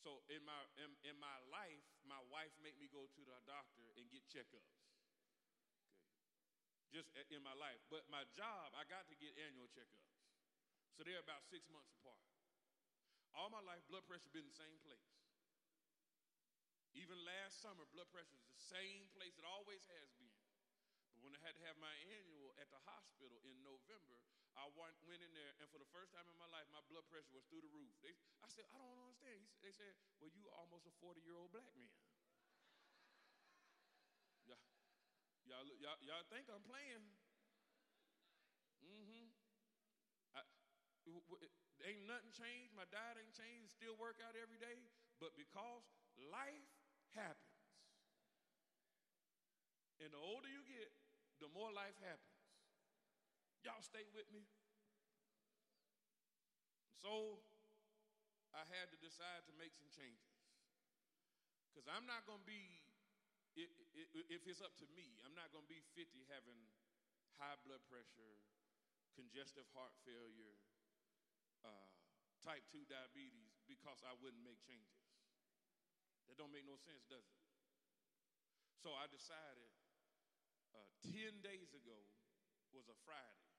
So 0.00 0.24
in 0.32 0.40
my 0.42 0.60
in, 0.80 0.90
in 1.04 1.16
my 1.20 1.38
life, 1.52 1.84
my 2.08 2.20
wife 2.32 2.52
made 2.64 2.76
me 2.80 2.88
go 2.88 3.04
to 3.04 3.22
the 3.22 3.38
doctor 3.44 3.86
and 4.00 4.08
get 4.08 4.24
checkups. 4.32 4.80
Okay, 6.90 6.90
just 6.90 7.12
in 7.30 7.44
my 7.46 7.54
life. 7.54 7.78
But 7.86 8.08
my 8.10 8.26
job, 8.34 8.74
I 8.74 8.82
got 8.88 9.06
to 9.12 9.16
get 9.20 9.36
annual 9.46 9.70
checkups. 9.70 10.10
So 10.98 11.06
they're 11.06 11.22
about 11.22 11.46
six 11.46 11.70
months 11.70 11.92
apart. 11.94 12.18
All 13.36 13.46
my 13.46 13.62
life, 13.62 13.86
blood 13.86 14.02
pressure 14.10 14.32
been 14.34 14.48
the 14.48 14.58
same 14.58 14.74
place. 14.82 15.06
Even 16.98 17.14
last 17.22 17.62
summer, 17.62 17.86
blood 17.94 18.10
pressure 18.10 18.34
was 18.34 18.50
the 18.50 18.66
same 18.74 19.06
place 19.14 19.38
it 19.38 19.46
always 19.46 19.86
has 19.86 20.10
been. 20.18 20.29
When 21.20 21.36
I 21.36 21.40
had 21.44 21.52
to 21.56 21.64
have 21.68 21.76
my 21.76 21.92
annual 22.16 22.56
at 22.56 22.68
the 22.72 22.80
hospital 22.88 23.36
in 23.44 23.60
November, 23.60 24.16
I 24.56 24.66
went 24.76 24.96
in 25.22 25.32
there, 25.36 25.52
and 25.60 25.68
for 25.68 25.78
the 25.78 25.88
first 25.92 26.12
time 26.16 26.26
in 26.26 26.36
my 26.40 26.48
life, 26.48 26.66
my 26.72 26.80
blood 26.88 27.04
pressure 27.08 27.32
was 27.36 27.44
through 27.48 27.62
the 27.64 27.72
roof. 27.72 27.92
They, 28.00 28.16
I 28.40 28.48
said, 28.48 28.64
I 28.72 28.76
don't 28.80 29.00
understand. 29.04 29.40
He, 29.40 29.48
they 29.60 29.72
said, 29.72 29.92
Well, 30.18 30.32
you 30.32 30.48
are 30.48 30.56
almost 30.56 30.88
a 30.88 30.94
40 30.98 31.20
year 31.22 31.36
old 31.36 31.52
black 31.52 31.70
man. 31.76 31.92
y'all, 35.48 35.64
y'all, 35.68 35.78
y'all, 35.78 36.00
y'all 36.02 36.26
think 36.32 36.48
I'm 36.48 36.64
playing? 36.64 37.04
Mm 38.80 39.04
hmm. 39.06 39.28
Ain't 41.80 42.04
nothing 42.04 42.28
changed. 42.36 42.76
My 42.76 42.84
diet 42.92 43.16
ain't 43.16 43.32
changed. 43.32 43.72
Still 43.72 43.96
work 43.96 44.20
out 44.20 44.36
every 44.36 44.60
day. 44.60 44.84
But 45.16 45.32
because 45.32 45.88
life 46.28 46.68
happens. 47.16 47.40
And 50.00 50.12
the 50.12 50.20
older 50.20 50.48
you 50.48 50.64
get, 50.64 50.92
the 51.40 51.48
more 51.56 51.72
life 51.72 51.96
happens. 52.04 52.38
Y'all 53.64 53.80
stay 53.80 54.04
with 54.12 54.28
me? 54.32 54.44
So 57.00 57.40
I 58.52 58.64
had 58.68 58.92
to 58.92 58.98
decide 59.00 59.48
to 59.48 59.52
make 59.56 59.72
some 59.72 59.88
changes. 59.88 60.36
Because 61.72 61.88
I'm 61.88 62.04
not 62.04 62.28
going 62.28 62.44
to 62.44 62.48
be, 62.48 62.84
if 63.56 64.42
it's 64.44 64.60
up 64.60 64.76
to 64.84 64.86
me, 64.92 65.16
I'm 65.24 65.32
not 65.32 65.48
going 65.48 65.64
to 65.64 65.72
be 65.72 65.80
50 65.96 66.28
having 66.28 66.60
high 67.40 67.56
blood 67.64 67.80
pressure, 67.88 68.36
congestive 69.16 69.64
heart 69.72 69.96
failure, 70.04 70.60
uh, 71.64 71.88
type 72.44 72.64
2 72.72 72.84
diabetes 72.88 73.60
because 73.64 74.04
I 74.04 74.12
wouldn't 74.20 74.44
make 74.44 74.60
changes. 74.64 75.08
That 76.28 76.36
don't 76.36 76.52
make 76.52 76.68
no 76.68 76.76
sense, 76.76 77.04
does 77.08 77.24
it? 77.24 77.40
So 78.80 78.92
I 78.96 79.08
decided 79.08 79.79
uh, 80.74 80.86
10 81.02 81.42
days 81.42 81.70
ago 81.74 81.98
was 82.70 82.86
a 82.86 82.96
Friday. 83.02 83.50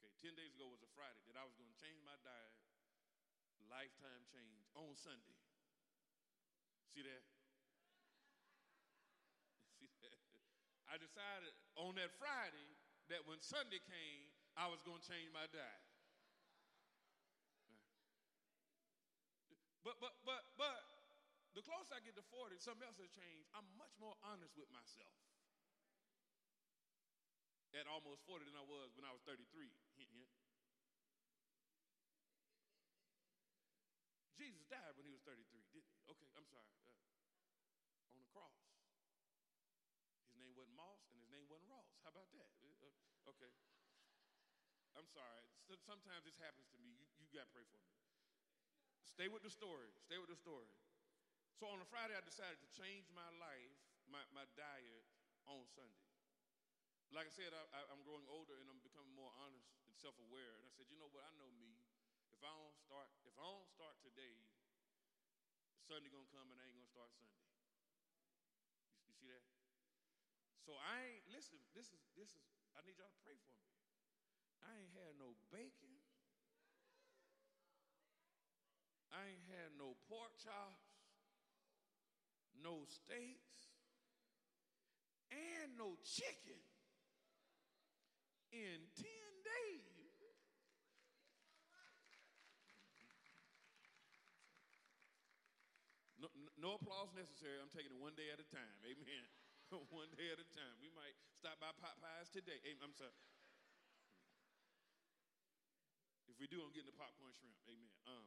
Okay, 0.00 0.12
10 0.20 0.36
days 0.36 0.52
ago 0.56 0.68
was 0.72 0.80
a 0.80 0.90
Friday 0.96 1.20
that 1.28 1.36
I 1.36 1.44
was 1.44 1.52
going 1.56 1.68
to 1.68 1.78
change 1.80 2.00
my 2.04 2.16
diet, 2.24 2.56
lifetime 3.68 4.24
change, 4.32 4.64
on 4.76 4.96
Sunday. 4.96 5.40
See 6.88 7.04
that? 7.04 7.24
See 9.80 9.90
that? 10.00 10.20
I 10.88 10.96
decided 10.96 11.52
on 11.76 11.96
that 12.00 12.12
Friday 12.16 12.70
that 13.12 13.26
when 13.28 13.40
Sunday 13.44 13.82
came, 13.84 14.28
I 14.56 14.70
was 14.70 14.80
going 14.86 15.02
to 15.02 15.06
change 15.06 15.28
my 15.34 15.44
diet. 15.50 15.84
But, 19.84 20.00
but, 20.00 20.16
but, 20.24 20.40
but, 20.56 20.80
the 21.52 21.60
closer 21.60 21.92
I 21.92 22.00
get 22.00 22.16
to 22.16 22.24
40, 22.32 22.56
something 22.56 22.88
else 22.88 22.96
has 22.96 23.12
changed. 23.12 23.52
I'm 23.52 23.68
much 23.76 23.92
more 24.00 24.16
honest 24.24 24.56
with 24.56 24.72
myself 24.72 25.12
at 27.74 27.90
almost 27.90 28.22
40 28.22 28.46
than 28.46 28.54
I 28.54 28.62
was 28.62 28.94
when 28.94 29.02
I 29.02 29.10
was 29.10 29.18
33. 29.26 29.42
Hint, 29.98 30.10
hint. 30.14 30.30
Jesus 34.38 34.62
died 34.70 34.94
when 34.94 35.06
he 35.06 35.12
was 35.14 35.22
33, 35.26 35.42
didn't 35.74 35.90
he? 35.90 35.98
Okay, 36.06 36.30
I'm 36.38 36.46
sorry. 36.46 36.70
Uh, 36.86 38.14
on 38.14 38.22
the 38.22 38.30
cross. 38.30 38.54
His 40.30 40.38
name 40.38 40.54
wasn't 40.54 40.78
Moss 40.78 41.02
and 41.10 41.18
his 41.18 41.30
name 41.34 41.50
wasn't 41.50 41.70
Ross. 41.70 41.90
How 42.06 42.14
about 42.14 42.30
that? 42.38 42.50
Uh, 42.62 42.86
uh 42.86 43.30
okay. 43.34 43.50
I'm 44.94 45.10
sorry. 45.10 45.50
Sometimes 45.82 46.22
this 46.22 46.38
happens 46.38 46.70
to 46.70 46.78
me. 46.78 46.94
You, 46.94 47.06
you 47.18 47.26
got 47.34 47.50
to 47.50 47.52
pray 47.54 47.66
for 47.66 47.82
me. 47.82 47.90
Stay 49.02 49.26
with 49.26 49.42
the 49.42 49.50
story. 49.50 49.90
Stay 50.06 50.18
with 50.22 50.30
the 50.30 50.38
story. 50.38 50.70
So 51.58 51.66
on 51.70 51.82
a 51.82 51.88
Friday, 51.90 52.14
I 52.14 52.22
decided 52.22 52.62
to 52.62 52.70
change 52.74 53.10
my 53.10 53.26
life, 53.42 53.74
my, 54.06 54.22
my 54.30 54.46
diet 54.54 55.06
on 55.50 55.66
Sunday. 55.74 56.13
Like 57.12 57.28
I 57.28 57.34
said, 57.34 57.52
I, 57.52 57.80
am 57.92 58.00
growing 58.06 58.26
older 58.30 58.56
and 58.58 58.66
I'm 58.70 58.80
becoming 58.80 59.12
more 59.12 59.32
honest 59.42 59.68
and 59.88 59.94
self-aware. 59.98 60.56
And 60.56 60.64
I 60.64 60.72
said, 60.72 60.88
you 60.88 60.96
know 60.96 61.10
what? 61.12 61.26
I 61.26 61.32
know 61.36 61.50
me. 61.58 61.76
If 62.32 62.42
I 62.42 62.50
don't 62.50 62.76
start, 62.80 63.08
if 63.28 63.36
I 63.36 63.44
don't 63.44 63.70
start 63.70 63.94
today, 64.02 64.34
Sunday 65.84 66.10
gonna 66.10 66.28
come 66.34 66.50
and 66.50 66.58
I 66.58 66.64
ain't 66.66 66.74
gonna 66.74 66.90
start 66.90 67.12
Sunday. 67.14 67.46
You, 68.80 68.96
you 69.06 69.14
see 69.14 69.28
that? 69.30 69.44
So 70.64 70.74
I 70.80 71.14
ain't 71.14 71.26
listen. 71.30 71.60
This 71.76 71.92
is 71.94 72.02
this 72.18 72.32
is. 72.34 72.42
I 72.74 72.82
need 72.82 72.98
y'all 72.98 73.12
to 73.12 73.22
pray 73.22 73.38
for 73.38 73.54
me. 73.54 73.70
I 74.64 74.82
ain't 74.82 74.94
had 74.96 75.14
no 75.20 75.38
bacon. 75.54 75.94
I 79.14 79.30
ain't 79.30 79.46
had 79.46 79.78
no 79.78 79.94
pork 80.10 80.34
chops 80.42 80.94
no 82.64 82.88
steaks, 82.88 83.76
and 85.28 85.76
no 85.76 86.00
chicken 86.00 86.56
in 88.54 88.86
10 88.94 89.02
days. 89.42 89.90
No, 96.22 96.30
no, 96.56 96.68
applause 96.78 97.10
necessary. 97.12 97.58
I'm 97.58 97.68
taking 97.68 97.90
it 97.90 98.00
one 98.00 98.14
day 98.14 98.30
at 98.30 98.38
a 98.38 98.46
time. 98.46 98.78
Amen. 98.86 99.26
one 99.90 100.08
day 100.14 100.30
at 100.30 100.38
a 100.38 100.48
time. 100.54 100.78
We 100.78 100.88
might 100.94 101.18
stop 101.34 101.58
by 101.58 101.74
Popeyes 101.82 102.30
today. 102.30 102.62
Amen. 102.62 102.80
I'm 102.80 102.94
sorry. 102.94 103.12
If 106.30 106.38
we 106.38 106.46
do, 106.46 106.62
I'm 106.62 106.70
getting 106.72 106.88
the 106.88 106.96
popcorn 106.96 107.34
shrimp. 107.34 107.58
Amen. 107.66 107.92
Um, 108.08 108.24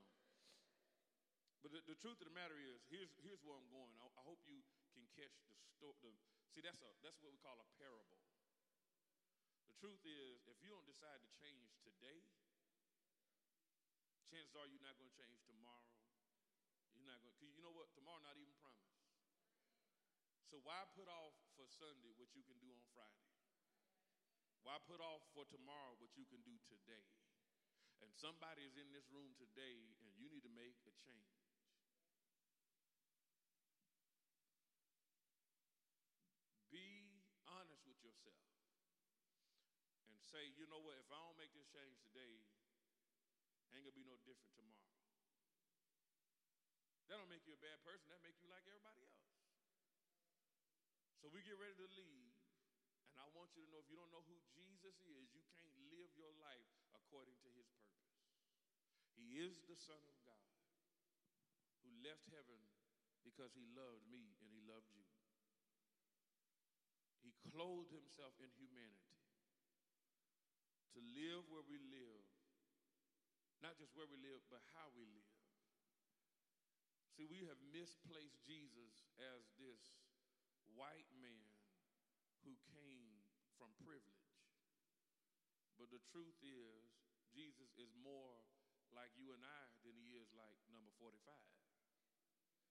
but 1.63 1.73
the, 1.73 1.81
the, 1.89 1.97
truth 1.97 2.21
of 2.21 2.29
the 2.29 2.35
matter 2.37 2.59
is, 2.61 2.85
here's, 2.91 3.09
here's 3.23 3.41
where 3.41 3.57
I'm 3.57 3.67
going. 3.73 3.95
I, 3.97 4.05
I 4.05 4.23
hope 4.27 4.43
you 4.45 4.61
can 4.93 5.07
catch 5.17 5.33
the 5.33 5.71
story. 5.73 6.13
See, 6.53 6.61
that's, 6.61 6.79
a, 6.83 6.89
that's 7.01 7.17
what 7.23 7.33
we 7.33 7.39
call 7.41 7.57
a 7.57 7.67
parable. 7.81 8.21
Truth 9.77 10.01
is, 10.09 10.41
if 10.49 10.57
you 10.65 10.73
don't 10.73 10.89
decide 10.89 11.21
to 11.21 11.29
change 11.37 11.69
today, 11.85 12.25
chances 14.25 14.57
are 14.57 14.65
you're 14.65 14.81
not 14.81 14.97
going 14.97 15.05
to 15.05 15.17
change 15.21 15.37
tomorrow. 15.45 15.93
You're 16.97 17.05
not 17.05 17.21
going 17.21 17.29
because 17.37 17.53
you 17.53 17.61
know 17.61 17.73
what? 17.77 17.93
Tomorrow 17.93 18.25
not 18.25 18.41
even 18.41 18.57
promised. 18.57 19.05
So 20.49 20.57
why 20.65 20.81
put 20.97 21.05
off 21.05 21.37
for 21.53 21.69
Sunday 21.69 22.09
what 22.17 22.33
you 22.33 22.41
can 22.41 22.57
do 22.57 22.73
on 22.73 22.81
Friday? 22.89 23.29
Why 24.65 24.81
put 24.89 24.97
off 24.97 25.21
for 25.37 25.45
tomorrow 25.45 25.93
what 26.01 26.09
you 26.17 26.25
can 26.25 26.41
do 26.41 26.57
today? 26.65 27.05
And 28.01 28.09
somebody 28.17 28.65
is 28.65 28.81
in 28.81 28.89
this 28.89 29.05
room 29.13 29.37
today 29.37 29.93
and 30.01 30.09
you 30.17 30.25
need 30.33 30.41
to 30.41 30.53
make 30.57 30.81
a 30.89 30.93
change. 31.05 31.37
yourself 38.07 38.39
and 40.07 40.16
say, 40.27 40.51
you 40.59 40.67
know 40.67 40.83
what, 40.83 40.99
if 40.99 41.07
I 41.07 41.19
don't 41.23 41.39
make 41.39 41.55
this 41.55 41.67
change 41.71 41.95
today, 42.03 42.43
ain't 43.71 43.87
gonna 43.87 43.95
be 43.95 44.03
no 44.03 44.19
different 44.27 44.51
tomorrow. 44.59 44.91
That 47.07 47.23
don't 47.23 47.31
make 47.31 47.47
you 47.47 47.55
a 47.55 47.63
bad 47.63 47.79
person, 47.87 48.11
that 48.11 48.19
make 48.19 48.35
you 48.43 48.51
like 48.51 48.67
everybody 48.67 48.99
else. 49.07 49.31
So 51.23 51.31
we 51.31 51.39
get 51.47 51.55
ready 51.55 51.79
to 51.79 51.87
leave, 51.95 52.35
and 53.15 53.23
I 53.23 53.27
want 53.31 53.55
you 53.55 53.63
to 53.63 53.69
know 53.71 53.79
if 53.79 53.87
you 53.87 53.95
don't 53.95 54.11
know 54.11 54.23
who 54.27 54.35
Jesus 54.51 54.99
is, 55.07 55.31
you 55.31 55.43
can't 55.55 55.71
live 55.87 56.11
your 56.19 56.35
life 56.43 56.67
according 56.91 57.39
to 57.47 57.49
his 57.55 57.71
purpose. 57.79 58.19
He 59.15 59.39
is 59.39 59.63
the 59.65 59.79
Son 59.79 60.03
of 60.03 60.15
God 60.27 60.51
who 61.87 61.91
left 62.03 62.27
heaven 62.35 62.59
because 63.23 63.55
he 63.55 63.63
loved 63.71 64.03
me 64.11 64.35
and 64.43 64.51
he 64.51 64.59
loved 64.67 64.91
you. 64.91 65.07
He 67.23 67.31
clothed 67.49 67.91
himself 67.91 68.35
in 68.43 68.51
humanity 68.55 68.96
to 70.97 71.05
live 71.13 71.45
where 71.53 71.61
we 71.69 71.77
live, 71.93 72.25
not 73.61 73.77
just 73.77 73.93
where 73.93 74.09
we 74.09 74.17
live, 74.17 74.41
but 74.49 74.65
how 74.73 74.89
we 74.97 75.05
live. 75.05 75.37
See, 77.13 77.29
we 77.29 77.45
have 77.45 77.61
misplaced 77.69 78.41
Jesus 78.41 79.05
as 79.21 79.45
this 79.61 79.77
white 80.73 81.05
man 81.21 81.53
who 82.41 82.57
came 82.73 83.13
from 83.61 83.69
privilege. 83.85 84.41
But 85.77 85.93
the 85.93 86.01
truth 86.09 86.41
is, 86.41 86.89
Jesus 87.29 87.69
is 87.77 87.93
more 88.01 88.41
like 88.89 89.13
you 89.13 89.37
and 89.37 89.45
I 89.45 89.61
than 89.85 89.93
he 90.01 90.17
is 90.17 90.33
like 90.33 90.57
number 90.73 90.89
45. 90.97 91.13
Uh, 91.13 91.37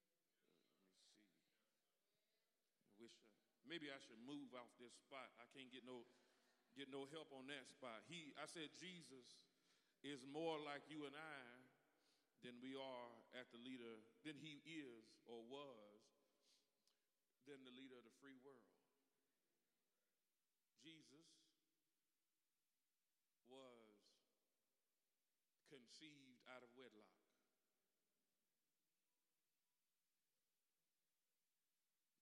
let 0.03 1.31
me 1.31 1.39
see. 2.59 2.75
I 2.91 2.99
wish 2.99 3.15
uh, 3.23 3.31
maybe 3.71 3.95
I 3.95 4.03
should 4.03 4.19
move 4.27 4.51
off 4.59 4.75
this 4.83 4.99
spot. 5.07 5.31
I 5.39 5.47
can't 5.55 5.71
get 5.71 5.87
no 5.87 6.03
get 6.77 6.93
no 6.93 7.09
help 7.09 7.33
on 7.33 7.49
that 7.49 7.65
spot. 7.73 8.05
He 8.05 8.37
I 8.37 8.45
said 8.45 8.69
Jesus 8.77 9.41
is 10.05 10.21
more 10.29 10.61
like 10.61 10.85
you 10.93 11.09
and 11.09 11.17
I 11.17 11.43
than 12.45 12.61
we 12.61 12.77
are 12.77 13.11
at 13.33 13.49
the 13.51 13.59
leader 13.65 13.97
than 14.23 14.37
he 14.37 14.61
is 14.69 15.09
or 15.25 15.41
was 15.49 16.05
than 17.49 17.65
the 17.65 17.73
leader 17.73 17.97
of 17.97 18.05
the 18.05 18.13
free 18.21 18.37
world. 18.45 18.77
Jesus 20.85 21.27
was 23.49 23.97
conceived 25.73 26.39
out 26.53 26.61
of 26.61 26.71
wedlock. 26.77 27.17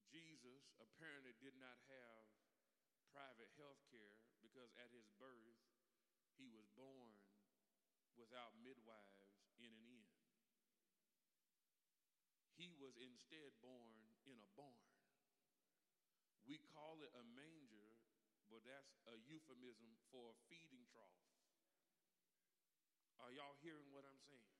Jesus 0.08 0.72
apparently 0.78 1.34
did 1.42 1.58
not 1.58 1.76
have 1.90 2.24
private 3.14 3.50
health 3.54 3.78
care 3.90 3.93
because 4.54 4.70
at 4.78 4.94
his 4.94 5.10
birth 5.18 5.58
he 6.38 6.46
was 6.46 6.62
born 6.78 7.18
without 8.14 8.54
midwives 8.62 9.50
in 9.58 9.66
an 9.66 9.82
inn. 9.90 10.14
He 12.54 12.70
was 12.78 12.94
instead 12.94 13.50
born 13.58 13.98
in 14.22 14.38
a 14.38 14.46
barn. 14.54 14.94
We 16.46 16.62
call 16.70 17.02
it 17.02 17.10
a 17.18 17.26
manger, 17.34 17.98
but 18.46 18.62
that's 18.62 18.94
a 19.10 19.18
euphemism 19.26 19.98
for 20.14 20.30
a 20.30 20.38
feeding 20.46 20.86
trough. 20.86 21.26
Are 23.18 23.34
y'all 23.34 23.58
hearing 23.58 23.90
what 23.90 24.06
I'm 24.06 24.22
saying? 24.30 24.54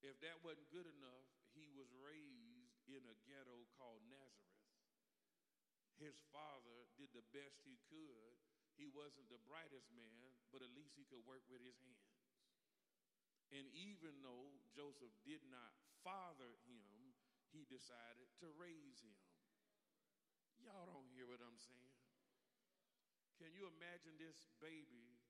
If 0.00 0.16
that 0.24 0.40
wasn't 0.40 0.72
good 0.72 0.88
enough, 0.88 1.28
he 1.52 1.68
was 1.76 1.92
raised 2.00 2.80
in 2.88 3.04
a 3.04 3.16
ghetto 3.28 3.68
called 3.76 4.00
Nazareth. 4.08 4.64
His 6.00 6.16
father 6.32 6.88
did 6.96 7.12
the 7.12 7.28
best 7.36 7.60
he 7.68 7.76
could. 7.92 8.49
He 8.80 8.88
wasn't 8.88 9.28
the 9.28 9.44
brightest 9.44 9.92
man, 9.92 10.32
but 10.48 10.64
at 10.64 10.72
least 10.72 10.96
he 10.96 11.04
could 11.04 11.20
work 11.28 11.44
with 11.52 11.60
his 11.60 11.76
hands. 11.84 12.16
And 13.52 13.68
even 13.76 14.24
though 14.24 14.56
Joseph 14.72 15.12
did 15.20 15.44
not 15.52 15.76
father 16.00 16.56
him, 16.64 17.12
he 17.52 17.68
decided 17.68 18.32
to 18.40 18.48
raise 18.56 19.04
him. 19.04 19.20
Y'all 20.64 20.88
don't 20.88 21.12
hear 21.12 21.28
what 21.28 21.44
I'm 21.44 21.60
saying. 21.60 21.96
Can 23.36 23.52
you 23.52 23.68
imagine 23.68 24.16
this 24.16 24.48
baby 24.64 25.20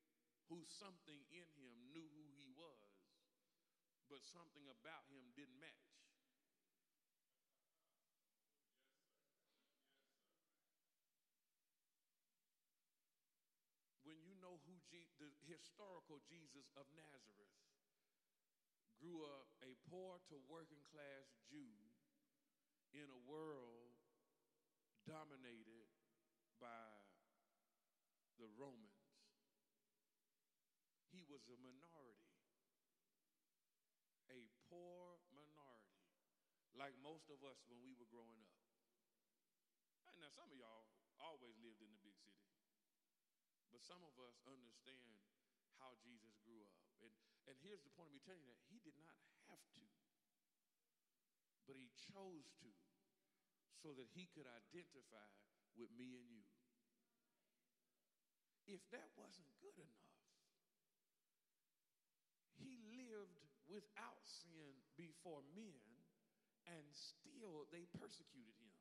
who 0.46 0.62
something 0.66 1.22
in 1.30 1.46
him 1.59 1.74
knew 1.90 2.07
who 2.07 2.26
he 2.38 2.51
was, 2.55 2.94
but 4.07 4.22
something 4.22 4.66
about 4.70 5.11
him 5.11 5.30
didn't 5.34 5.59
match? 5.59 5.90
When 14.03 14.18
you 14.26 14.34
know 14.42 14.59
who 14.66 14.74
Je- 14.90 15.14
the 15.22 15.30
historical 15.70 16.18
Jesus 16.26 16.66
of 16.74 16.82
Nazareth 16.98 17.54
grew 18.98 19.22
up 19.22 19.46
a 19.62 19.78
poor 19.86 20.18
to 20.26 20.34
working 20.50 20.82
class 20.90 21.30
Jew 21.46 21.70
in 22.90 23.06
a 23.06 23.20
world 23.22 23.94
dominated 25.06 25.86
by 26.58 26.90
the 28.42 28.50
Romans. 28.58 29.14
He 31.14 31.22
was 31.30 31.46
a 31.46 31.54
minority, 31.62 32.34
a 34.26 34.50
poor 34.66 35.22
minority, 35.30 36.02
like 36.74 36.98
most 36.98 37.30
of 37.30 37.46
us 37.46 37.62
when 37.70 37.78
we 37.86 37.94
were 37.94 38.10
growing 38.10 38.42
up. 38.42 38.58
And 40.10 40.18
now, 40.18 40.34
some 40.34 40.50
of 40.50 40.58
y'all 40.58 40.90
always 41.22 41.54
lived 41.62 41.78
in 41.78 41.94
the 41.94 42.02
big 42.02 42.18
city, 42.18 42.58
but 43.70 43.86
some 43.86 44.02
of 44.02 44.18
us 44.18 44.34
understand 44.50 45.30
how 45.81 45.97
Jesus 46.05 46.37
grew 46.45 46.61
up. 46.62 46.76
And, 47.01 47.11
and 47.49 47.57
here's 47.64 47.83
the 47.83 47.93
point 47.97 48.12
of 48.12 48.14
me 48.14 48.22
telling 48.22 48.45
you 48.45 48.53
that 48.53 48.61
he 48.68 48.78
did 48.85 48.97
not 49.01 49.16
have 49.49 49.61
to, 49.74 49.85
but 51.64 51.74
he 51.74 51.89
chose 52.12 52.47
to 52.62 52.70
so 53.81 53.97
that 53.97 54.07
he 54.12 54.28
could 54.37 54.45
identify 54.45 55.33
with 55.74 55.89
me 55.97 56.20
and 56.20 56.28
you. 56.28 56.45
If 58.68 58.85
that 58.93 59.09
wasn't 59.16 59.49
good 59.59 59.74
enough, 59.81 60.14
he 62.61 62.76
lived 62.93 63.41
without 63.66 64.20
sin 64.22 64.76
before 65.01 65.41
men 65.57 65.81
and 66.68 66.85
still 66.93 67.66
they 67.72 67.89
persecuted 67.97 68.55
him. 68.61 68.76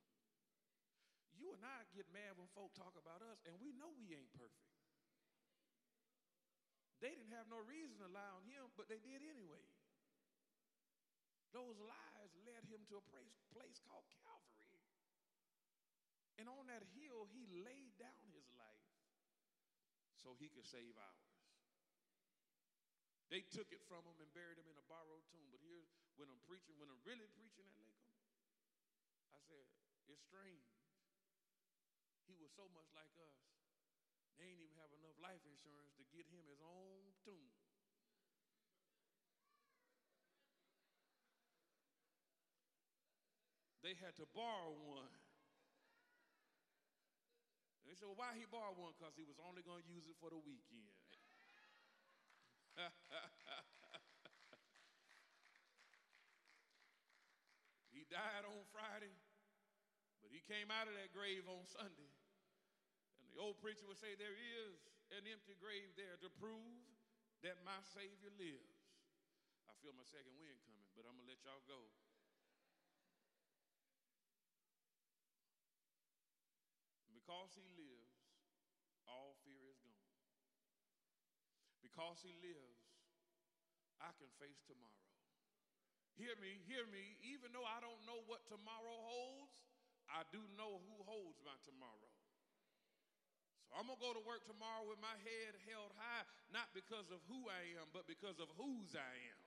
You 1.39 1.56
and 1.56 1.64
I 1.64 1.88
get 1.95 2.12
mad 2.12 2.36
when 2.36 2.52
folk 2.52 2.76
talk 2.76 3.00
about 3.00 3.24
us, 3.24 3.39
and 3.47 3.56
we 3.64 3.72
know 3.72 3.95
we 3.95 4.12
ain't 4.12 4.34
perfect. 4.36 4.78
They 7.00 7.16
didn't 7.16 7.32
have 7.32 7.47
no 7.47 7.64
reason 7.64 7.95
to 8.04 8.12
lie 8.12 8.32
on 8.36 8.43
him, 8.43 8.68
but 8.76 8.91
they 8.91 9.00
did 9.00 9.24
anyway. 9.24 9.64
Those 11.56 11.80
lies 11.82 12.32
led 12.45 12.68
him 12.68 12.84
to 12.91 13.00
a 13.00 13.06
place, 13.10 13.80
called 13.88 14.06
Calvary. 14.22 14.84
And 16.38 16.47
on 16.47 16.68
that 16.72 16.84
hill, 16.95 17.28
he 17.32 17.47
laid 17.52 17.95
down 18.00 18.26
his 18.32 18.47
life 18.56 18.95
so 20.16 20.36
he 20.39 20.52
could 20.52 20.68
save 20.68 20.95
ours. 20.95 21.39
They 23.32 23.45
took 23.45 23.70
it 23.70 23.84
from 23.86 24.04
him 24.04 24.18
and 24.20 24.30
buried 24.34 24.58
him 24.58 24.66
in 24.68 24.78
a 24.78 24.86
borrowed 24.89 25.24
tomb. 25.30 25.47
But 25.54 25.62
here's 25.62 25.86
when 26.18 26.28
I'm 26.28 26.41
preaching, 26.50 26.76
when 26.82 26.89
I'm 26.89 27.02
really 27.06 27.30
preaching 27.38 27.64
at 27.70 27.78
Lakeland, 27.78 28.24
I 29.32 29.39
said, 29.45 29.64
it's 30.10 30.26
strange. 30.26 30.66
He 32.26 32.34
was 32.41 32.50
so 32.58 32.66
much 32.74 32.89
like 32.97 33.14
us. 33.22 33.38
They 34.39 34.50
ain't 34.50 34.64
even 34.64 34.80
have 34.82 34.95
enough 34.95 35.14
life 35.22 35.43
insurance 35.45 35.93
to 36.00 36.04
get 36.10 36.26
him 36.32 36.47
his 36.47 36.64
own 36.64 37.04
tomb. 37.28 37.52
They 43.89 43.97
had 44.05 44.13
to 44.21 44.29
borrow 44.37 44.77
one. 44.85 45.17
And 47.81 47.89
they 47.89 47.97
said, 47.97 48.05
well, 48.05 48.21
why 48.21 48.37
he 48.37 48.45
borrow 48.45 48.77
one? 48.77 48.93
Because 48.93 49.17
he 49.17 49.25
was 49.25 49.41
only 49.41 49.65
going 49.65 49.81
to 49.81 49.89
use 49.89 50.05
it 50.05 50.13
for 50.21 50.29
the 50.29 50.37
weekend. 50.37 50.93
he 57.97 58.05
died 58.13 58.45
on 58.45 58.61
Friday, 58.69 59.17
but 60.21 60.29
he 60.29 60.45
came 60.45 60.69
out 60.69 60.85
of 60.85 60.93
that 60.93 61.09
grave 61.09 61.49
on 61.49 61.65
Sunday. 61.65 62.13
And 63.17 63.25
the 63.33 63.41
old 63.41 63.57
preacher 63.57 63.89
would 63.89 63.97
say, 63.97 64.13
There 64.13 64.37
is 64.37 64.85
an 65.17 65.25
empty 65.25 65.57
grave 65.57 65.97
there 65.97 66.21
to 66.21 66.29
prove 66.37 66.85
that 67.41 67.57
my 67.65 67.81
Savior 67.89 68.29
lives. 68.37 68.85
I 69.65 69.73
feel 69.81 69.97
my 69.97 70.05
second 70.05 70.37
wind 70.37 70.61
coming, 70.69 70.85
but 70.93 71.09
I'm 71.09 71.17
going 71.17 71.25
to 71.25 71.33
let 71.33 71.41
y'all 71.41 71.65
go. 71.65 71.89
Because 77.30 77.53
he 77.53 77.69
lives, 77.77 78.09
all 79.05 79.38
fear 79.45 79.61
is 79.69 79.77
gone. 79.86 80.17
Because 81.86 82.25
he 82.25 82.34
lives, 82.41 82.82
I 84.01 84.09
can 84.17 84.34
face 84.41 84.65
tomorrow. 84.65 85.13
Hear 86.17 86.34
me, 86.41 86.57
hear 86.65 86.89
me. 86.89 87.21
Even 87.21 87.53
though 87.53 87.69
I 87.69 87.86
don't 87.86 88.01
know 88.09 88.25
what 88.25 88.49
tomorrow 88.49 88.97
holds, 89.05 89.61
I 90.09 90.25
do 90.34 90.41
know 90.57 90.82
who 90.89 91.05
holds 91.05 91.38
my 91.45 91.53
tomorrow. 91.61 92.09
So 93.69 93.77
I'm 93.77 93.86
going 93.86 94.01
to 94.01 94.05
go 94.09 94.17
to 94.17 94.25
work 94.25 94.49
tomorrow 94.49 94.89
with 94.89 94.97
my 94.97 95.13
head 95.21 95.53
held 95.69 95.93
high, 96.01 96.25
not 96.49 96.73
because 96.73 97.13
of 97.13 97.21
who 97.30 97.45
I 97.45 97.77
am, 97.77 97.93
but 97.93 98.09
because 98.09 98.41
of 98.41 98.49
whose 98.57 98.97
I 98.97 99.13
am. 99.30 99.41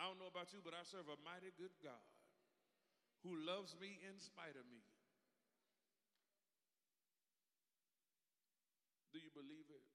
I 0.00 0.08
don't 0.08 0.16
know 0.16 0.32
about 0.32 0.56
you, 0.56 0.64
but 0.64 0.72
I 0.72 0.88
serve 0.88 1.04
a 1.04 1.20
mighty 1.20 1.52
good 1.60 1.76
God 1.84 2.08
who 3.28 3.36
loves 3.44 3.76
me 3.76 4.00
in 4.08 4.16
spite 4.16 4.56
of 4.56 4.64
me. 4.72 4.80
Do 9.14 9.22
you 9.22 9.30
believe 9.30 9.70
it? 9.70 9.86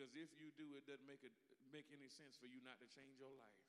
Because 0.00 0.16
if 0.16 0.32
you 0.40 0.48
do, 0.56 0.64
it 0.80 0.88
doesn't 0.88 1.04
make, 1.04 1.20
it, 1.20 1.36
make 1.68 1.84
any 1.92 2.08
sense 2.08 2.32
for 2.32 2.48
you 2.48 2.56
not 2.64 2.80
to 2.80 2.88
change 2.88 3.20
your 3.20 3.36
life. 3.36 3.60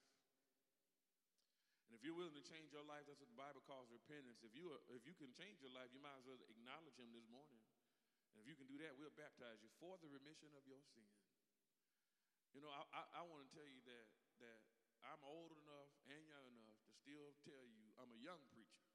And 1.84 1.92
if 1.92 2.08
you're 2.08 2.16
willing 2.16 2.40
to 2.40 2.48
change 2.48 2.72
your 2.72 2.88
life, 2.88 3.04
that's 3.04 3.20
what 3.20 3.28
the 3.28 3.36
Bible 3.36 3.60
calls 3.68 3.92
repentance. 3.92 4.40
If 4.40 4.56
you, 4.56 4.72
are, 4.72 4.80
if 4.96 5.04
you 5.04 5.12
can 5.12 5.36
change 5.36 5.60
your 5.60 5.76
life, 5.76 5.92
you 5.92 6.00
might 6.00 6.16
as 6.16 6.24
well 6.24 6.40
acknowledge 6.48 6.96
Him 6.96 7.12
this 7.12 7.28
morning. 7.28 7.60
And 8.32 8.40
if 8.40 8.48
you 8.48 8.56
can 8.56 8.64
do 8.64 8.80
that, 8.80 8.96
we'll 8.96 9.12
baptize 9.12 9.60
you 9.60 9.68
for 9.76 10.00
the 10.00 10.08
remission 10.08 10.56
of 10.56 10.64
your 10.64 10.80
sin. 10.80 11.04
You 12.56 12.64
know, 12.64 12.72
I, 12.72 12.88
I, 12.96 13.04
I 13.20 13.22
want 13.28 13.44
to 13.44 13.52
tell 13.52 13.68
you 13.68 13.84
that, 13.92 14.08
that 14.40 14.64
I'm 15.04 15.20
old 15.28 15.52
enough 15.52 15.92
and 16.08 16.24
young 16.32 16.48
enough 16.48 16.80
to 16.80 16.92
still 16.96 17.36
tell 17.44 17.68
you 17.68 17.92
I'm 18.00 18.08
a 18.16 18.20
young 18.24 18.40
preacher. 18.56 18.88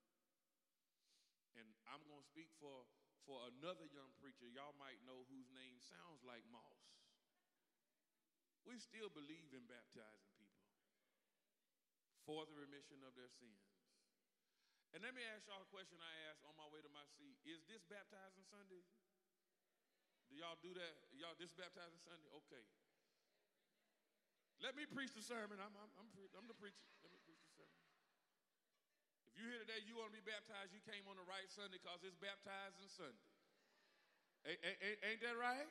And 1.60 1.68
I'm 1.84 2.00
going 2.08 2.24
to 2.24 2.28
speak 2.32 2.48
for 2.56 2.88
for 3.28 3.42
another 3.58 3.90
young 3.90 4.14
preacher 4.22 4.46
y'all 4.46 4.78
might 4.78 5.02
know 5.02 5.26
whose 5.26 5.50
name 5.50 5.74
sounds 5.82 6.22
like 6.22 6.46
Moss. 6.46 6.95
We 8.66 8.82
still 8.82 9.08
believe 9.14 9.54
in 9.54 9.62
baptizing 9.70 10.34
people 10.42 10.66
for 12.26 12.42
the 12.50 12.54
remission 12.58 12.98
of 13.06 13.14
their 13.14 13.30
sins. 13.30 13.62
And 14.90 15.06
let 15.06 15.14
me 15.14 15.22
ask 15.22 15.46
y'all 15.46 15.62
a 15.62 15.70
question 15.70 16.02
I 16.02 16.14
asked 16.30 16.42
on 16.42 16.58
my 16.58 16.66
way 16.74 16.82
to 16.82 16.90
my 16.90 17.06
seat. 17.14 17.38
Is 17.46 17.62
this 17.70 17.86
baptizing 17.86 18.42
Sunday? 18.50 18.82
Do 20.26 20.34
y'all 20.34 20.58
do 20.58 20.74
that? 20.74 20.94
Y'all 21.14 21.38
this 21.38 21.54
baptizing 21.54 22.02
Sunday? 22.02 22.26
Okay. 22.42 22.64
Let 24.58 24.74
me 24.74 24.88
preach 24.88 25.14
the 25.14 25.22
sermon. 25.22 25.62
I'm, 25.62 25.74
I'm, 25.78 25.92
I'm, 26.00 26.08
pre- 26.10 26.32
I'm 26.34 26.48
the 26.50 26.56
preacher. 26.58 26.82
Let 27.06 27.14
me 27.14 27.20
preach 27.22 27.38
the 27.38 27.52
sermon. 27.54 27.82
If 29.30 29.38
you're 29.38 29.52
here 29.52 29.62
today, 29.62 29.84
you 29.84 30.00
want 30.00 30.10
to 30.10 30.16
be 30.16 30.24
baptized, 30.24 30.72
you 30.72 30.80
came 30.82 31.04
on 31.06 31.20
the 31.20 31.26
right 31.28 31.46
Sunday 31.52 31.78
because 31.78 32.00
it's 32.02 32.16
baptizing 32.18 32.88
Sunday. 32.88 33.30
Ain't, 34.48 34.58
ain't, 34.64 34.98
ain't 35.04 35.20
that 35.22 35.36
right? 35.36 35.68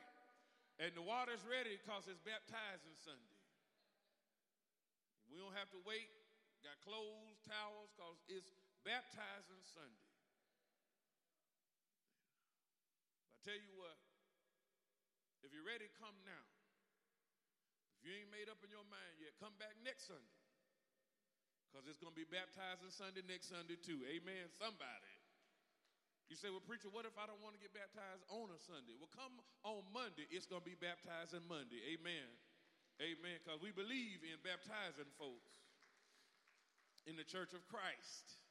And 0.76 0.92
the 0.92 1.04
water's 1.04 1.44
ready 1.48 1.80
because 1.80 2.04
it's 2.12 2.20
baptizing 2.20 2.96
Sunday. 3.00 3.40
We 5.32 5.40
don't 5.40 5.56
have 5.56 5.72
to 5.72 5.80
wait. 5.88 6.12
Got 6.64 6.82
clothes, 6.82 7.40
towels, 7.46 7.94
because 7.94 8.18
it's 8.28 8.50
baptizing 8.82 9.62
Sunday. 9.72 10.10
I 13.32 13.38
tell 13.46 13.60
you 13.62 13.70
what, 13.78 13.96
if 15.46 15.54
you're 15.54 15.66
ready, 15.66 15.86
come 16.02 16.18
now. 16.26 16.46
If 18.02 18.10
you 18.10 18.18
ain't 18.18 18.34
made 18.34 18.50
up 18.50 18.58
in 18.66 18.74
your 18.74 18.86
mind 18.90 19.22
yet, 19.22 19.38
come 19.38 19.54
back 19.62 19.78
next 19.86 20.10
Sunday. 20.10 20.42
Because 21.70 21.86
it's 21.86 22.02
going 22.02 22.12
to 22.12 22.18
be 22.18 22.26
baptizing 22.26 22.90
Sunday 22.90 23.22
next 23.30 23.54
Sunday 23.54 23.78
too. 23.78 24.02
Amen. 24.10 24.50
Somebody. 24.58 25.15
You 26.26 26.34
say, 26.34 26.50
well, 26.50 26.64
preacher, 26.64 26.90
what 26.90 27.06
if 27.06 27.14
I 27.22 27.30
don't 27.30 27.38
want 27.46 27.54
to 27.54 27.62
get 27.62 27.70
baptized 27.70 28.26
on 28.34 28.50
a 28.50 28.58
Sunday? 28.58 28.98
Well, 28.98 29.14
come 29.14 29.38
on 29.62 29.86
Monday. 29.94 30.26
It's 30.34 30.50
going 30.50 30.66
to 30.66 30.70
be 30.70 30.74
baptizing 30.74 31.46
Monday. 31.46 31.78
Amen. 31.94 32.26
Amen. 32.98 33.38
Because 33.44 33.62
we 33.62 33.70
believe 33.70 34.26
in 34.26 34.42
baptizing 34.42 35.06
folks 35.22 35.54
in 37.06 37.14
the 37.14 37.28
church 37.28 37.54
of 37.54 37.62
Christ 37.70 38.42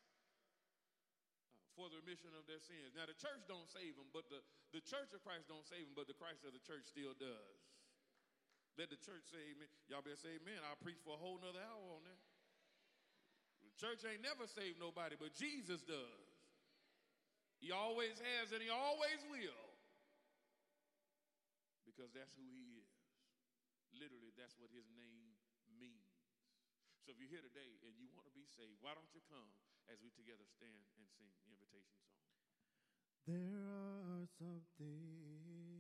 uh, 0.94 1.66
for 1.74 1.90
the 1.90 1.98
remission 1.98 2.30
of 2.38 2.46
their 2.46 2.62
sins. 2.62 2.94
Now, 2.94 3.10
the 3.10 3.18
church 3.18 3.42
don't 3.50 3.66
save 3.66 3.98
them, 3.98 4.06
but 4.14 4.30
the, 4.30 4.38
the 4.70 4.82
church 4.82 5.10
of 5.10 5.26
Christ 5.26 5.50
don't 5.50 5.66
save 5.66 5.90
them, 5.90 5.98
but 5.98 6.06
the 6.06 6.14
Christ 6.14 6.46
of 6.46 6.54
the 6.54 6.62
church 6.62 6.86
still 6.86 7.18
does. 7.18 7.58
Let 8.78 8.90
the 8.90 8.98
church 8.98 9.26
say 9.30 9.54
amen. 9.54 9.70
Y'all 9.86 10.02
better 10.02 10.18
say 10.18 10.38
amen. 10.38 10.62
I'll 10.66 10.78
preach 10.78 10.98
for 11.02 11.14
a 11.14 11.20
whole 11.20 11.38
nother 11.38 11.62
hour 11.62 11.86
on 11.94 12.02
that. 12.06 12.22
The 13.66 13.74
church 13.78 14.02
ain't 14.06 14.22
never 14.22 14.46
saved 14.50 14.78
nobody, 14.82 15.18
but 15.18 15.34
Jesus 15.34 15.82
does. 15.82 16.34
He 17.64 17.72
always 17.72 18.20
has 18.20 18.52
and 18.52 18.60
he 18.60 18.68
always 18.68 19.24
will. 19.32 19.64
Because 21.88 22.12
that's 22.12 22.36
who 22.36 22.44
he 22.44 22.76
is. 22.76 22.92
Literally, 23.96 24.36
that's 24.36 24.52
what 24.60 24.68
his 24.68 24.84
name 24.92 25.32
means. 25.80 26.12
So 27.08 27.16
if 27.16 27.16
you're 27.16 27.32
here 27.32 27.40
today 27.40 27.80
and 27.88 27.96
you 27.96 28.12
want 28.12 28.28
to 28.28 28.34
be 28.36 28.44
saved, 28.44 28.84
why 28.84 28.92
don't 28.92 29.08
you 29.16 29.24
come 29.32 29.48
as 29.88 29.96
we 30.04 30.12
together 30.12 30.44
stand 30.44 30.84
and 31.00 31.08
sing 31.16 31.32
the 31.40 31.48
invitation 31.56 31.96
song? 32.04 32.20
There 33.24 33.56
are 33.56 34.28
some 34.36 34.60
things 34.76 35.73